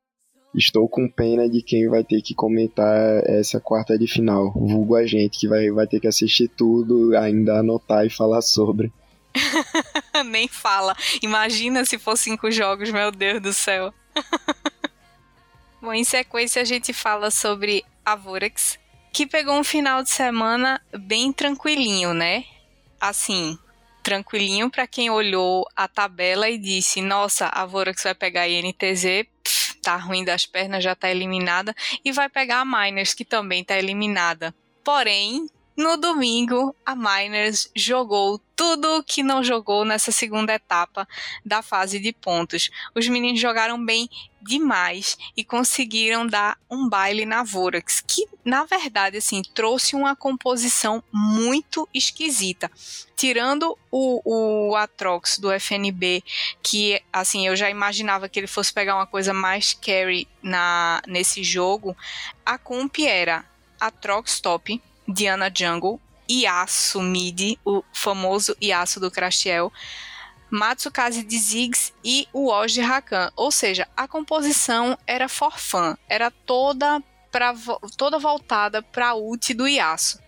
Estou 0.54 0.86
com 0.86 1.08
pena 1.08 1.48
de 1.48 1.62
quem 1.62 1.88
vai 1.88 2.04
ter 2.04 2.20
que 2.20 2.34
comentar 2.34 3.22
essa 3.24 3.58
quarta 3.58 3.98
de 3.98 4.06
final. 4.06 4.52
Vulgo 4.52 4.94
a 4.94 5.06
gente 5.06 5.38
que 5.38 5.48
vai, 5.48 5.70
vai 5.70 5.86
ter 5.86 5.98
que 5.98 6.06
assistir 6.06 6.48
tudo, 6.48 7.16
ainda 7.16 7.58
anotar 7.58 8.04
e 8.04 8.10
falar 8.10 8.42
sobre. 8.42 8.92
Nem 10.26 10.46
fala. 10.46 10.94
Imagina 11.22 11.84
se 11.84 11.98
for 11.98 12.18
cinco 12.18 12.50
jogos, 12.50 12.90
meu 12.90 13.10
Deus 13.10 13.40
do 13.40 13.52
céu. 13.52 13.94
Bom, 15.80 15.92
em 15.92 16.04
sequência 16.04 16.60
a 16.60 16.64
gente 16.64 16.92
fala 16.92 17.30
sobre 17.30 17.82
a 18.04 18.14
Vorax, 18.14 18.78
que 19.12 19.26
pegou 19.26 19.54
um 19.54 19.64
final 19.64 20.02
de 20.02 20.10
semana 20.10 20.80
bem 21.00 21.32
tranquilinho, 21.32 22.12
né? 22.12 22.44
Assim, 23.00 23.58
tranquilinho 24.02 24.70
para 24.70 24.86
quem 24.86 25.10
olhou 25.10 25.66
a 25.74 25.88
tabela 25.88 26.48
e 26.48 26.58
disse: 26.58 27.00
Nossa, 27.00 27.46
a 27.46 27.64
Vorax 27.64 28.02
vai 28.02 28.14
pegar 28.14 28.42
a 28.42 28.48
INTZ, 28.48 29.26
tá 29.82 29.96
ruim 29.96 30.24
das 30.24 30.46
pernas, 30.46 30.84
já 30.84 30.94
tá 30.94 31.10
eliminada, 31.10 31.74
e 32.04 32.12
vai 32.12 32.28
pegar 32.28 32.60
a 32.60 32.64
Miners, 32.64 33.12
que 33.12 33.24
também 33.24 33.64
tá 33.64 33.76
eliminada. 33.76 34.54
Porém, 34.84 35.48
no 35.76 35.96
domingo, 35.96 36.74
a 36.86 36.94
Miners 36.94 37.70
jogou 37.74 38.40
tudo 38.54 39.02
que 39.04 39.22
não 39.22 39.42
jogou 39.42 39.84
nessa 39.84 40.12
segunda 40.12 40.54
etapa 40.54 41.08
da 41.44 41.62
fase 41.62 41.98
de 41.98 42.12
pontos. 42.12 42.70
Os 42.94 43.08
meninos 43.08 43.40
jogaram 43.40 43.82
bem 43.84 44.08
demais 44.42 45.16
e 45.36 45.44
conseguiram 45.44 46.26
dar 46.26 46.58
um 46.70 46.88
baile 46.88 47.24
na 47.24 47.42
Vorax, 47.42 48.02
que 48.06 48.26
na 48.44 48.64
verdade 48.64 49.16
assim 49.16 49.42
trouxe 49.54 49.94
uma 49.94 50.16
composição 50.16 51.02
muito 51.12 51.88
esquisita. 51.94 52.70
Tirando 53.16 53.78
o, 53.90 54.70
o 54.70 54.76
Atrox 54.76 55.38
do 55.38 55.52
FNB, 55.52 56.24
que 56.62 57.00
assim 57.12 57.46
eu 57.46 57.54
já 57.54 57.70
imaginava 57.70 58.28
que 58.28 58.40
ele 58.40 58.46
fosse 58.46 58.72
pegar 58.72 58.96
uma 58.96 59.06
coisa 59.06 59.32
mais 59.32 59.72
carry 59.72 60.26
na 60.42 61.00
nesse 61.06 61.44
jogo, 61.44 61.96
a 62.44 62.58
comp 62.58 62.98
era 62.98 63.44
Atrox 63.80 64.40
top, 64.40 64.82
Diana 65.06 65.52
Jungle, 65.54 66.00
Yasuo 66.30 67.02
Mid, 67.02 67.58
o 67.64 67.82
famoso 67.92 68.56
Yasuo 68.62 69.00
do 69.00 69.10
Crashiel, 69.10 69.72
Matsukaze 70.52 71.22
de 71.22 71.38
Ziggs 71.38 71.94
e 72.04 72.28
o 72.30 72.50
Oji 72.50 72.82
Rakan. 72.82 73.32
Ou 73.34 73.50
seja, 73.50 73.88
a 73.96 74.06
composição 74.06 74.98
era 75.06 75.26
for 75.26 75.58
fun, 75.58 75.96
era 76.06 76.30
toda, 76.30 77.02
pra, 77.30 77.54
toda 77.96 78.18
voltada 78.18 78.82
para 78.82 79.08
a 79.08 79.14
ult 79.14 79.54
do 79.54 79.66
Yasuo. 79.66 80.20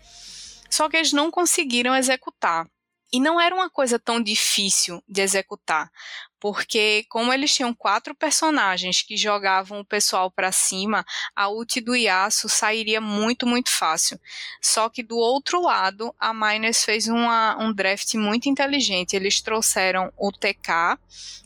Só 0.67 0.89
que 0.89 0.97
eles 0.97 1.13
não 1.13 1.29
conseguiram 1.29 1.95
executar. 1.95 2.67
E 3.15 3.19
não 3.21 3.39
era 3.39 3.55
uma 3.55 3.69
coisa 3.69 3.97
tão 3.97 4.21
difícil 4.21 5.01
de 5.07 5.21
executar, 5.21 5.89
porque 6.37 7.05
como 7.07 7.31
eles 7.31 7.55
tinham 7.55 7.73
quatro 7.73 8.13
personagens 8.13 9.01
que 9.01 9.15
jogavam 9.15 9.79
o 9.79 9.85
pessoal 9.85 10.29
para 10.29 10.51
cima, 10.51 11.05
a 11.33 11.47
ult 11.47 11.79
do 11.79 11.95
Yasuo 11.95 12.49
sairia 12.49 12.99
muito, 12.99 13.47
muito 13.47 13.71
fácil. 13.71 14.19
Só 14.61 14.89
que 14.89 15.01
do 15.01 15.15
outro 15.15 15.61
lado, 15.61 16.13
a 16.19 16.33
Miners 16.33 16.83
fez 16.83 17.07
uma, 17.07 17.57
um 17.57 17.73
draft 17.73 18.15
muito 18.15 18.49
inteligente. 18.49 19.15
Eles 19.15 19.39
trouxeram 19.39 20.11
o 20.17 20.29
TK 20.29 20.99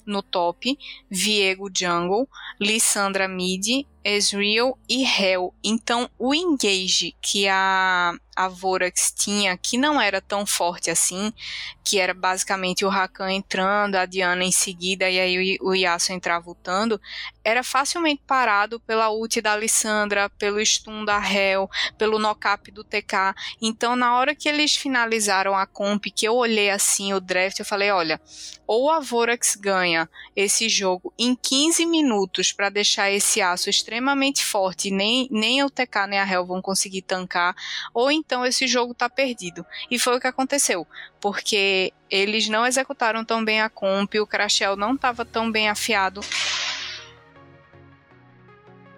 no 0.08 0.24
top, 0.24 0.76
Viego 1.08 1.70
jungle, 1.72 2.28
Lissandra 2.60 3.28
mid, 3.28 3.86
Ezreal 4.04 4.76
e 4.90 5.06
Hell. 5.06 5.54
Então, 5.64 6.10
o 6.18 6.34
engage 6.34 7.16
que 7.22 7.48
a, 7.48 8.14
a 8.40 8.48
Vorax 8.48 9.14
tinha, 9.14 9.58
que 9.58 9.78
não 9.78 10.00
era 10.00 10.22
tão 10.22 10.46
forte 10.46 10.90
assim, 10.90 11.34
que 11.84 12.00
era 12.00 12.14
basicamente 12.14 12.86
o 12.86 12.88
Rakan 12.88 13.34
entrando, 13.34 13.96
a 13.96 14.06
Diana 14.06 14.46
em 14.46 14.52
seguida 14.52 15.10
e 15.10 15.20
aí 15.20 15.58
o, 15.60 15.76
Yasuo 15.76 16.16
entrava 16.16 16.48
lutando, 16.48 17.02
era 17.50 17.64
facilmente 17.64 18.22
parado 18.26 18.80
pela 18.80 19.10
ult 19.10 19.42
da 19.42 19.54
Alessandra, 19.54 20.30
pelo 20.30 20.64
stun 20.64 21.04
da 21.04 21.20
Hell, 21.20 21.70
pelo 21.98 22.20
knock-up 22.20 22.72
do 22.72 22.84
TK. 22.84 23.34
Então, 23.62 23.96
na 23.96 24.16
hora 24.16 24.36
que 24.36 24.48
eles 24.48 24.76
finalizaram 24.76 25.56
a 25.56 25.66
comp, 25.66 26.06
que 26.06 26.28
eu 26.28 26.36
olhei 26.36 26.70
assim 26.70 27.14
o 27.14 27.20
draft, 27.20 27.60
eu 27.60 27.66
falei, 27.66 27.92
olha, 27.92 28.22
ou 28.68 28.92
a 28.92 29.00
Vorax 29.00 29.56
ganha 29.56 30.08
esse 30.36 30.70
jogo 30.70 31.12
em 31.18 31.36
15 31.36 31.88
minutos 31.88 32.52
para 32.52 32.70
deixar 32.70 33.10
esse 33.10 33.42
aço 33.42 33.68
extremamente 33.68 34.46
forte, 34.46 34.92
nem, 34.92 35.28
nem 35.32 35.64
o 35.64 35.72
TK 35.72 36.08
nem 36.08 36.20
a 36.20 36.32
Hell 36.32 36.46
vão 36.46 36.62
conseguir 36.62 37.02
tancar, 37.02 37.56
ou 37.94 38.12
então 38.12 38.46
esse 38.46 38.68
jogo 38.68 38.94
tá 38.94 39.10
perdido. 39.10 39.66
E 39.90 39.98
foi 39.98 40.18
o 40.18 40.20
que 40.20 40.28
aconteceu, 40.28 40.86
porque 41.20 41.92
eles 42.12 42.48
não 42.48 42.66
executaram 42.66 43.26
tão 43.26 43.44
bem 43.44 43.60
a 43.60 43.70
comp, 43.70 44.14
o 44.16 44.28
Crashel 44.28 44.76
não 44.76 44.94
estava 44.94 45.26
tão 45.26 45.52
bem 45.52 45.68
afiado 45.68 46.22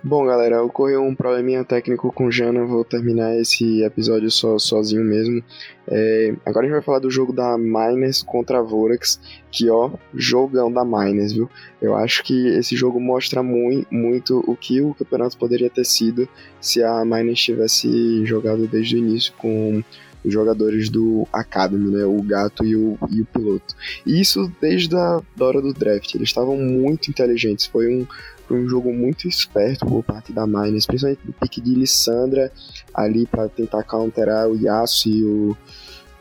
Bom, 0.03 0.25
galera, 0.25 0.63
ocorreu 0.63 1.03
um 1.03 1.13
probleminha 1.13 1.63
técnico 1.63 2.11
com 2.11 2.31
Jana, 2.31 2.65
vou 2.65 2.83
terminar 2.83 3.37
esse 3.37 3.83
episódio 3.83 4.31
só, 4.31 4.57
sozinho 4.57 5.03
mesmo. 5.03 5.43
É, 5.87 6.33
agora 6.43 6.65
a 6.65 6.67
gente 6.67 6.73
vai 6.73 6.81
falar 6.81 6.97
do 6.97 7.11
jogo 7.11 7.31
da 7.31 7.55
Miners 7.55 8.23
contra 8.23 8.57
a 8.57 8.61
Vorax, 8.63 9.21
que 9.51 9.69
ó, 9.69 9.91
jogão 10.11 10.71
da 10.71 10.83
Miners, 10.83 11.33
viu? 11.33 11.47
Eu 11.79 11.95
acho 11.95 12.23
que 12.23 12.47
esse 12.47 12.75
jogo 12.75 12.99
mostra 12.99 13.43
muito, 13.43 13.93
muito 13.93 14.43
o 14.47 14.55
que 14.55 14.81
o 14.81 14.95
campeonato 14.95 15.37
poderia 15.37 15.69
ter 15.69 15.85
sido 15.85 16.27
se 16.59 16.81
a 16.81 17.05
Miners 17.05 17.39
tivesse 17.39 18.25
jogado 18.25 18.65
desde 18.65 18.95
o 18.95 18.97
início 18.97 19.31
com 19.37 19.83
os 20.25 20.33
jogadores 20.33 20.89
do 20.89 21.27
Academy, 21.31 21.91
né? 21.91 22.05
O 22.05 22.21
gato 22.23 22.65
e 22.65 22.75
o, 22.75 22.97
e 23.11 23.21
o 23.21 23.25
piloto. 23.25 23.75
E 24.05 24.19
isso 24.19 24.51
desde 24.59 24.95
a 24.95 25.21
hora 25.39 25.61
do 25.61 25.73
draft. 25.73 26.15
Eles 26.15 26.29
estavam 26.29 26.57
muito 26.57 27.09
inteligentes. 27.09 27.65
Foi 27.65 27.87
um, 27.87 28.07
foi 28.51 28.59
um 28.59 28.67
jogo 28.67 28.91
muito 28.91 29.29
esperto 29.29 29.85
por 29.85 30.03
parte 30.03 30.33
da 30.33 30.45
Miners, 30.45 30.85
principalmente 30.85 31.25
do 31.25 31.31
pique 31.31 31.61
de 31.61 31.73
Lissandra 31.73 32.51
ali 32.93 33.25
para 33.25 33.47
tentar 33.47 33.83
counterar 33.83 34.49
o 34.49 34.57
Yasuo 34.57 35.09
e 35.09 35.23
o, 35.23 35.57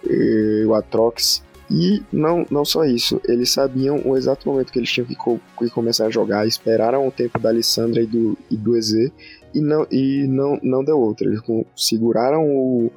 e 0.09 0.65
o 0.65 0.75
Atrox. 0.75 1.43
E 1.69 2.03
não, 2.13 2.47
não 2.49 2.65
só 2.65 2.85
isso, 2.85 3.21
eles 3.27 3.53
sabiam 3.53 4.01
o 4.05 4.17
exato 4.17 4.49
momento 4.49 4.73
que 4.73 4.79
eles 4.79 4.91
tinham 4.91 5.07
que, 5.07 5.17
co 5.17 5.41
que 5.59 5.71
começar 5.71 6.07
a 6.07 6.11
jogar, 6.11 6.47
esperaram 6.47 7.07
o 7.07 7.11
tempo 7.11 7.39
da 7.39 7.51
Lissandra 7.51 8.01
e 8.01 8.07
do, 8.07 8.39
e 8.49 8.57
do 8.57 8.77
EZ 8.77 9.11
e 9.53 9.61
não, 9.61 9.87
e 9.91 10.27
não, 10.29 10.59
não 10.63 10.85
deu 10.85 11.01
outra. 11.01 11.27
Eles 11.27 11.41
seguraram 11.77 12.49
o, 12.49 12.93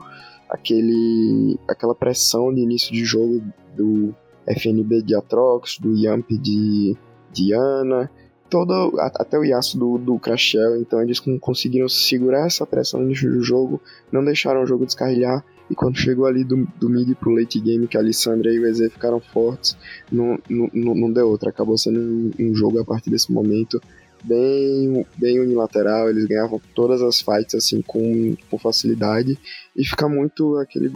aquele, 0.48 1.60
aquela 1.68 1.96
pressão 1.96 2.54
de 2.54 2.62
início 2.62 2.94
de 2.94 3.04
jogo 3.04 3.44
do 3.76 4.14
FNB 4.48 5.02
de 5.02 5.16
Atrox, 5.16 5.80
do 5.80 5.96
Yamp 5.96 6.30
de 6.30 6.96
Diana, 7.32 8.12
todo, 8.54 8.94
até 9.00 9.36
o 9.36 9.44
Yasuo 9.44 9.98
do, 9.98 10.14
do 10.14 10.20
Crashel, 10.20 10.78
então 10.78 11.02
eles 11.02 11.20
conseguiram 11.42 11.90
segurar 11.90 12.46
essa 12.46 12.68
pressão 12.68 13.00
no 13.00 13.08
início 13.08 13.28
do 13.32 13.42
jogo, 13.42 13.82
não 14.12 14.24
deixaram 14.24 14.62
o 14.62 14.68
jogo 14.68 14.86
descarrilhar, 14.86 15.44
e 15.72 15.74
quando 15.74 15.98
chegou 15.98 16.28
ali 16.28 16.44
do, 16.44 16.68
do 16.80 16.88
mid 16.88 17.16
pro 17.16 17.34
late 17.34 17.60
game, 17.60 17.88
que 17.88 17.98
a 17.98 18.00
Alessandra 18.00 18.54
e 18.54 18.60
o 18.60 18.68
EZ 18.68 18.94
ficaram 18.94 19.20
fortes, 19.20 19.76
não, 20.12 20.38
não, 20.48 20.70
não 20.72 21.12
deu 21.12 21.28
outra, 21.30 21.50
acabou 21.50 21.76
sendo 21.80 22.00
um, 22.00 22.32
um 22.40 22.54
jogo 22.54 22.80
a 22.80 22.86
partir 22.86 23.10
desse 23.10 23.32
momento 23.32 23.82
bem, 24.24 25.06
bem 25.18 25.40
unilateral, 25.40 26.10
eles 26.10 26.26
ganhavam 26.26 26.62
todas 26.74 27.02
as 27.02 27.20
fights 27.20 27.56
assim 27.56 27.82
com, 27.82 28.36
com 28.50 28.58
facilidade 28.58 29.38
e 29.76 29.86
fica 29.86 30.08
muito 30.08 30.58
aquele 30.58 30.90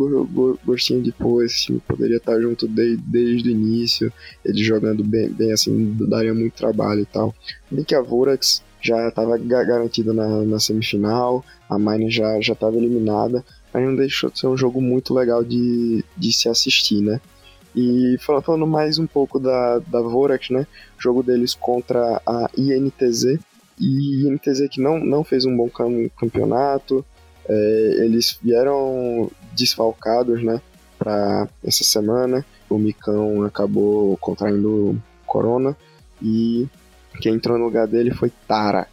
gostinho 0.66 1.02
de 1.02 1.12
pô, 1.12 1.42
esse 1.42 1.66
time 1.66 1.82
poderia 1.88 2.18
estar 2.18 2.40
junto 2.40 2.68
de, 2.68 2.98
desde 2.98 3.50
o 3.50 3.52
início, 3.52 4.14
eles 4.46 4.66
jogando 4.66 5.04
bem, 5.04 5.30
bem 5.30 5.52
assim, 5.52 5.96
daria 6.08 6.34
muito 6.34 6.54
trabalho 6.54 7.02
e 7.02 7.06
tal. 7.06 7.36
Bem 7.70 7.84
que 7.84 7.96
a 7.96 8.02
Vorax 8.02 8.64
já 8.82 9.08
estava 9.08 9.38
garantida 9.38 10.14
na, 10.14 10.44
na, 10.44 10.60
semifinal, 10.60 11.44
a 11.70 11.78
Mine 11.78 12.10
já 12.10 12.40
estava 12.40 12.78
eliminada, 12.78 13.44
mas 13.74 13.84
não 13.84 13.96
deixou 13.96 14.30
de 14.30 14.40
ser 14.40 14.48
um 14.48 14.58
jogo 14.58 14.82
muito 14.82 15.14
legal 15.14 15.44
de, 15.44 16.04
de 16.16 16.32
se 16.32 16.48
assistir, 16.48 17.02
né? 17.02 17.20
E 17.80 18.18
falando 18.20 18.66
mais 18.66 18.98
um 18.98 19.06
pouco 19.06 19.40
da, 19.40 19.78
da 19.78 20.02
Vorax, 20.02 20.50
né? 20.50 20.66
Jogo 20.98 21.22
deles 21.22 21.54
contra 21.54 22.20
a 22.26 22.50
INTZ. 22.58 23.38
E 23.80 24.28
INTZ 24.28 24.68
que 24.72 24.82
não, 24.82 25.00
não 25.00 25.24
fez 25.24 25.46
um 25.46 25.56
bom 25.56 25.70
campeonato. 26.20 27.06
É, 27.48 27.98
eles 28.00 28.40
vieram 28.42 29.30
desfalcados, 29.56 30.44
né? 30.44 30.60
Para 30.98 31.48
essa 31.64 31.84
semana. 31.84 32.44
O 32.68 32.80
Micão 32.80 33.44
acabou 33.44 34.18
contraindo 34.18 35.00
corona. 35.28 35.78
E 36.20 36.68
quem 37.22 37.36
entrou 37.36 37.60
no 37.60 37.66
lugar 37.66 37.86
dele 37.86 38.10
foi 38.10 38.32
Tara. 38.48 38.88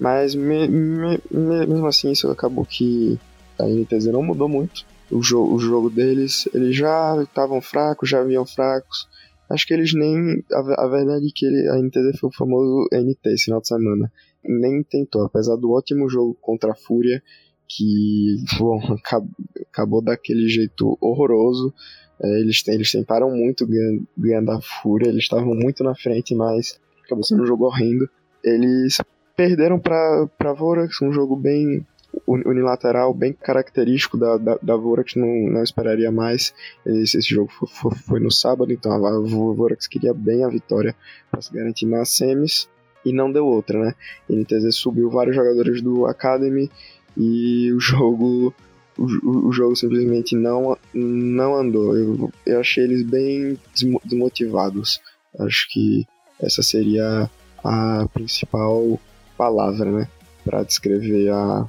Mas 0.00 0.34
me, 0.34 0.66
me, 0.66 1.20
mesmo 1.30 1.86
assim, 1.86 2.10
isso 2.10 2.30
acabou 2.30 2.64
que 2.64 3.18
a 3.60 3.64
NTZ 3.64 4.06
não 4.06 4.22
mudou 4.22 4.48
muito. 4.48 4.86
O, 5.14 5.22
jo 5.22 5.40
o 5.44 5.58
jogo 5.60 5.88
deles, 5.88 6.48
eles 6.52 6.76
já 6.76 7.22
estavam 7.22 7.60
fracos, 7.60 8.10
já 8.10 8.22
vinham 8.24 8.44
fracos. 8.44 9.08
Acho 9.48 9.66
que 9.66 9.72
eles 9.72 9.94
nem. 9.94 10.42
A, 10.52 10.84
a 10.84 10.88
verdade 10.88 11.28
é 11.28 11.30
que 11.32 11.46
ele, 11.46 11.68
a 11.68 11.78
NTZ 11.78 12.18
foi 12.18 12.30
o 12.30 12.34
famoso 12.34 12.88
NT 12.92 13.20
esse 13.26 13.44
final 13.44 13.60
de 13.60 13.68
semana. 13.68 14.12
Nem 14.44 14.82
tentou, 14.82 15.24
apesar 15.24 15.56
do 15.56 15.70
ótimo 15.70 16.08
jogo 16.08 16.36
contra 16.40 16.72
a 16.72 16.74
Fúria, 16.74 17.22
que 17.68 18.36
bom, 18.58 18.80
acabou 19.70 20.02
daquele 20.02 20.48
jeito 20.48 20.98
horroroso. 21.00 21.72
É, 22.20 22.40
eles, 22.40 22.66
eles 22.66 22.90
tentaram 22.90 23.30
muito 23.30 23.66
ganhando, 23.66 24.06
ganhando 24.16 24.50
a 24.50 24.60
Fúria, 24.60 25.08
eles 25.08 25.24
estavam 25.24 25.54
muito 25.54 25.84
na 25.84 25.94
frente, 25.94 26.34
mas 26.34 26.78
acabou 27.04 27.22
sendo 27.22 27.44
um 27.44 27.46
jogo 27.46 27.66
horrendo. 27.66 28.08
Eles 28.42 28.98
perderam 29.36 29.78
para 29.78 30.52
Vorax, 30.56 31.00
um 31.02 31.12
jogo 31.12 31.36
bem 31.36 31.86
unilateral, 32.26 33.12
bem 33.12 33.32
característico 33.32 34.16
da, 34.16 34.36
da, 34.36 34.58
da 34.60 34.76
Vorax, 34.76 35.14
não, 35.14 35.26
não 35.26 35.62
esperaria 35.62 36.10
mais. 36.10 36.54
Esse, 36.84 37.18
esse 37.18 37.28
jogo 37.28 37.50
foi, 37.50 37.68
foi, 37.68 37.94
foi, 37.98 38.20
no 38.20 38.30
sábado, 38.30 38.72
então 38.72 38.92
a 38.92 39.20
Vorax 39.20 39.86
queria 39.86 40.14
bem 40.14 40.44
a 40.44 40.48
vitória 40.48 40.94
para 41.30 41.42
se 41.42 41.52
garantir 41.52 41.86
nas 41.86 42.10
semis 42.10 42.68
e 43.04 43.12
não 43.12 43.30
deu 43.30 43.46
outra, 43.46 43.78
né? 43.78 43.94
NTZ 44.28 44.74
subiu 44.74 45.10
vários 45.10 45.36
jogadores 45.36 45.82
do 45.82 46.06
Academy 46.06 46.70
e 47.16 47.72
o 47.72 47.80
jogo 47.80 48.54
o, 48.96 49.48
o 49.48 49.52
jogo 49.52 49.74
simplesmente 49.76 50.36
não, 50.36 50.76
não 50.92 51.56
andou. 51.56 51.96
Eu, 51.96 52.32
eu 52.46 52.60
achei 52.60 52.84
eles 52.84 53.02
bem 53.02 53.58
desmotivados. 54.04 55.00
Acho 55.38 55.68
que 55.70 56.06
essa 56.40 56.62
seria 56.62 57.28
a 57.62 58.06
principal 58.12 59.00
palavra, 59.36 59.90
né, 59.90 60.08
para 60.44 60.62
descrever 60.62 61.30
a, 61.30 61.66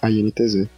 a 0.00 0.10
INTZ. 0.10 0.68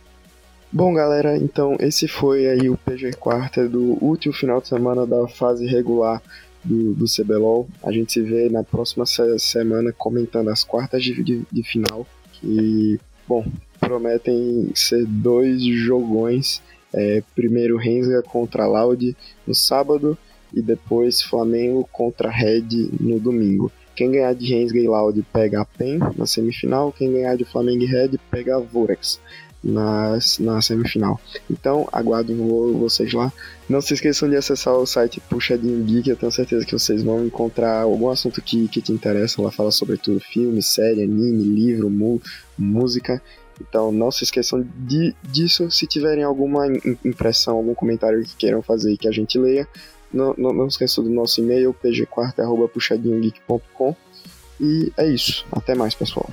Bom, 0.71 0.93
galera, 0.93 1.37
então 1.37 1.77
esse 1.81 2.07
foi 2.07 2.47
aí 2.47 2.69
o 2.69 2.77
PG 2.77 3.13
Quarter 3.15 3.69
do 3.69 4.05
último 4.05 4.35
final 4.35 4.61
de 4.61 4.69
semana 4.69 5.07
da 5.07 5.27
fase 5.27 5.67
regular 5.67 6.23
do, 6.63 6.93
do 6.95 7.07
CBLOL. 7.07 7.67
A 7.83 7.91
gente 7.91 8.13
se 8.13 8.21
vê 8.21 8.51
na 8.51 8.63
próxima 8.63 9.07
se 9.07 9.39
semana 9.39 9.93
comentando 9.93 10.49
as 10.51 10.63
quartas 10.65 11.03
de, 11.03 11.23
de, 11.23 11.43
de 11.51 11.63
final, 11.63 12.07
que, 12.33 13.01
bom, 13.27 13.47
prometem 13.81 14.71
ser 14.75 15.07
dois 15.07 15.63
jogões. 15.63 16.63
É, 16.93 17.23
primeiro 17.35 17.77
Rensga 17.77 18.23
contra 18.23 18.67
Loud 18.67 19.15
no 19.47 19.55
sábado 19.55 20.17
e 20.55 20.63
depois 20.63 21.21
Flamengo 21.21 21.87
contra 21.93 22.31
Red 22.31 22.69
no 22.99 23.21
domingo. 23.21 23.71
Quem 23.99 24.13
ganhar 24.13 24.33
de 24.33 24.47
Rensga 24.47 24.79
e 24.79 25.23
pega 25.33 25.61
a 25.61 25.65
PEN 25.65 25.99
na 26.17 26.25
semifinal, 26.25 26.93
quem 26.93 27.13
ganhar 27.13 27.37
de 27.37 27.45
Flamengo 27.45 27.85
Red 27.85 28.11
pega 28.31 28.55
a 28.55 28.61
Vorax 28.61 29.21
na, 29.63 30.17
na 30.39 30.63
semifinal. 30.63 31.21
Então, 31.51 31.89
aguardo 31.91 32.33
vocês 32.79 33.13
lá. 33.13 33.33
Não 33.69 33.81
se 33.81 33.95
esqueçam 33.95 34.31
de 34.31 34.37
acessar 34.37 34.73
o 34.75 34.87
site 34.87 35.21
Puxadinho 35.29 35.83
Geek, 35.83 36.11
eu 36.11 36.17
tenho 36.17 36.31
certeza 36.31 36.65
que 36.65 36.79
vocês 36.79 37.03
vão 37.03 37.27
encontrar 37.27 37.83
algum 37.83 38.09
assunto 38.09 38.41
que, 38.41 38.69
que 38.69 38.81
te 38.81 38.93
interessa. 38.93 39.43
Lá 39.43 39.51
fala 39.51 39.73
sobre 39.73 39.97
tudo: 39.97 40.21
filme, 40.21 40.63
série, 40.63 41.03
anime, 41.03 41.43
livro, 41.43 41.91
mu 41.91 42.23
música. 42.57 43.21
Então 43.61 43.91
não 43.91 44.13
se 44.13 44.23
esqueçam 44.23 44.65
de, 44.77 45.13
disso. 45.25 45.73
Se 45.73 45.89
tiverem 45.89 46.23
alguma 46.23 46.69
impressão, 47.05 47.57
algum 47.57 47.75
comentário 47.75 48.23
que 48.23 48.37
queiram 48.37 48.63
fazer 48.63 48.93
e 48.93 48.97
que 48.97 49.09
a 49.09 49.13
gente 49.13 49.37
leia, 49.41 49.67
não, 50.13 50.35
não, 50.37 50.53
não 50.53 50.67
esqueçam 50.67 51.05
do 51.05 51.11
nosso 51.11 51.41
e-mail, 51.41 51.73
pgquarta.puxadinhogeek.com. 51.75 53.95
E 54.61 54.93
é 54.97 55.07
isso. 55.07 55.47
Até 55.53 55.73
mais, 55.75 55.95
pessoal. 55.95 56.29